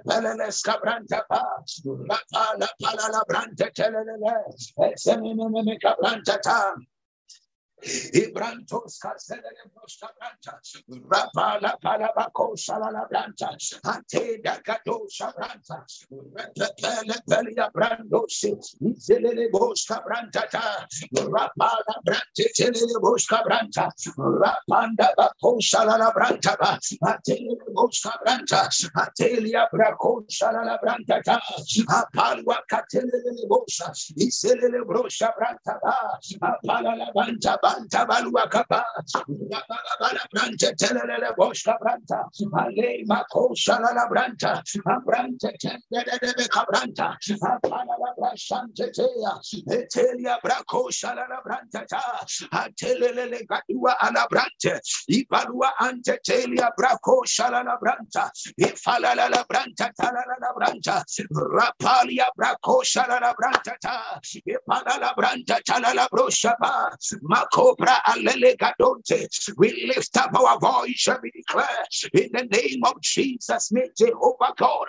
Peleles 0.06 0.62
Cabranta, 0.62 1.26
Rapala 1.28 2.68
Pala 2.80 3.10
la 3.12 3.24
Branta 3.28 3.70
Telele, 3.72 4.95
Semineme 4.95 5.78
Cabranta. 5.80 6.39
Ibrantos 7.84 8.98
Caselele 9.00 9.68
Brosta 9.74 10.08
Branta, 10.18 10.60
Rapala 11.10 11.76
Palabaco 11.82 12.56
Shalala 12.56 13.08
Branta, 13.10 13.56
Ante 13.86 14.40
da 14.42 14.60
Gato 14.64 15.06
Shabranta, 15.10 15.84
Repele 16.12 17.16
Pelia 17.28 17.70
Brandos, 17.74 18.46
Zelele 18.98 19.50
Bosca 19.52 20.02
Branta, 20.06 20.48
Rapala 21.14 21.96
Brante 22.06 22.52
Telele 22.56 23.00
Bosca 23.02 23.44
Branta, 23.44 23.90
Rapanda 24.18 25.14
Baco 25.18 25.60
Shalala 25.60 26.14
Branta, 26.14 26.56
Atele 27.04 27.58
Bosca 27.74 28.12
Branta, 28.24 28.70
Atelia 28.96 29.68
Braco 29.72 30.24
Shalala 30.30 30.80
Branta, 30.82 31.22
Apalua 31.90 32.60
Catele 32.70 33.12
Bosa, 33.50 33.92
Iselele 34.18 34.86
Brosha 34.86 35.34
Branta, 35.36 35.80
Apala 36.42 37.12
Branta, 37.14 37.58
Manta 37.74 38.05
balua 38.05 38.49
kapa. 38.49 38.84
Branta 40.32 40.69
telele 40.78 41.34
boshka 41.38 41.76
branta. 41.82 42.24
Ale 42.59 43.03
mako 43.05 43.53
shalala 43.55 44.07
branta. 44.11 44.61
Branta 45.05 45.51
tendele 45.61 46.47
kabranta. 46.49 47.17
Apana 47.41 47.95
la 47.97 48.13
brashante 48.17 48.91
tea. 48.93 49.34
Etelia 49.69 50.38
brako 50.43 50.89
shalala 50.91 51.41
branta 51.45 51.86
ta. 51.88 52.01
Atelele 52.53 53.41
gadua 53.47 53.95
ala 54.01 54.28
branta. 54.30 54.80
Ibalua 55.09 55.71
ante 55.80 56.17
telia 56.28 56.69
brako 56.78 57.24
shalala 57.26 57.78
branta. 57.82 58.30
Ifalala 58.59 59.30
la 59.32 59.43
branta 59.49 59.89
talala 59.99 60.38
la 60.41 60.53
branta. 60.53 61.03
Rapalia 61.32 62.28
brako 62.38 62.84
shalala 62.84 63.34
branta 63.34 63.74
la 64.99 65.13
branta 65.17 65.59
talala 65.67 66.07
broshaba. 66.09 66.95
Makobra 67.24 67.62
We 69.57 69.91
lift 69.95 70.18
up 70.18 70.36
our 70.38 70.59
voice 70.59 71.07
and 71.07 71.20
we 71.24 71.32
declare 71.32 71.68
in 72.14 72.30
the 72.34 72.45
name 72.51 72.84
of 72.84 73.01
Jesus, 73.01 73.72
may 73.72 73.89
Jehovah 73.97 74.53
God 74.57 74.86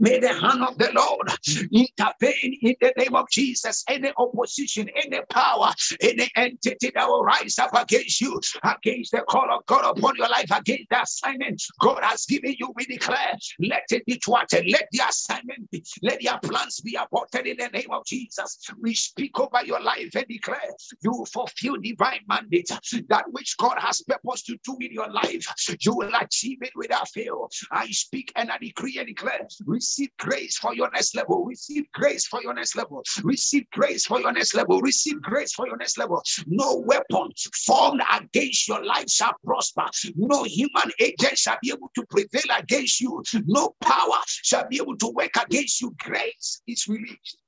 May 0.00 0.20
the 0.20 0.28
hand 0.28 0.62
of 0.62 0.78
the 0.78 0.92
Lord 0.94 1.28
intervene 1.72 2.58
in 2.62 2.74
the 2.80 2.92
name 2.96 3.16
of 3.16 3.28
Jesus. 3.30 3.84
Any 3.88 4.12
opposition, 4.16 4.88
any 4.94 5.20
power, 5.28 5.72
any 6.00 6.30
entity 6.36 6.92
that 6.94 7.08
will 7.08 7.24
rise 7.24 7.58
up 7.58 7.74
against 7.74 8.20
you, 8.20 8.40
against 8.62 9.12
the 9.12 9.22
call 9.22 9.50
of 9.50 9.66
God 9.66 9.96
upon 9.96 10.16
your 10.16 10.28
life, 10.28 10.50
against 10.56 10.90
the 10.90 11.02
assignment 11.02 11.62
God 11.80 12.00
has 12.02 12.26
given 12.26 12.54
you, 12.58 12.72
we 12.76 12.84
declare, 12.84 13.34
let 13.60 13.84
it 13.90 14.04
be 14.06 14.20
thwarted. 14.24 14.66
Let 14.70 14.88
the 14.92 15.02
assignment 15.08 15.70
be, 15.70 15.84
let 16.02 16.22
your 16.22 16.38
plans 16.38 16.80
be 16.80 16.94
aborted 16.94 17.46
in 17.46 17.56
the 17.56 17.68
name 17.68 17.90
of 17.90 18.04
Jesus. 18.06 18.58
We 18.80 18.94
speak 18.94 19.38
over 19.40 19.64
your 19.64 19.80
life 19.80 20.14
and 20.14 20.26
declare 20.28 20.60
you 21.02 21.24
fulfill 21.32 21.76
divine 21.76 22.20
mandate. 22.28 22.70
That 23.08 23.24
which 23.30 23.56
God 23.56 23.78
has 23.78 24.02
purposed 24.02 24.46
to 24.46 24.56
do 24.64 24.76
in 24.80 24.92
your 24.92 25.10
life, 25.10 25.44
you 25.80 25.94
will 25.94 26.12
achieve 26.20 26.58
it 26.62 26.72
without 26.76 27.08
fail. 27.08 27.48
I 27.72 27.86
speak 27.90 28.32
and 28.36 28.50
I 28.50 28.58
decree 28.58 28.96
and 28.98 29.06
declare 29.06 29.46
Receive 29.88 30.10
grace 30.18 30.58
for 30.58 30.74
your 30.74 30.90
next 30.90 31.16
level. 31.16 31.46
Receive 31.46 31.90
grace 31.92 32.26
for 32.26 32.42
your 32.42 32.52
next 32.52 32.76
level. 32.76 33.02
Receive 33.24 33.64
grace 33.70 34.04
for 34.04 34.20
your 34.20 34.32
next 34.32 34.54
level. 34.54 34.82
Receive 34.82 35.22
grace 35.22 35.54
for 35.54 35.66
your 35.66 35.78
next 35.78 35.96
level. 35.96 36.22
No 36.46 36.84
weapon 36.84 37.30
formed 37.64 38.02
against 38.14 38.68
your 38.68 38.84
life 38.84 39.08
shall 39.08 39.32
prosper. 39.42 39.86
No 40.14 40.44
human 40.44 40.92
agent 41.00 41.38
shall 41.38 41.56
be 41.62 41.70
able 41.70 41.90
to 41.94 42.04
prevail 42.10 42.58
against 42.58 43.00
you. 43.00 43.22
No 43.46 43.74
power 43.80 44.18
shall 44.26 44.68
be 44.68 44.76
able 44.76 44.98
to 44.98 45.08
work 45.08 45.30
against 45.42 45.80
you. 45.80 45.94
Grace 45.98 46.60
is 46.66 46.86
released. 46.86 47.38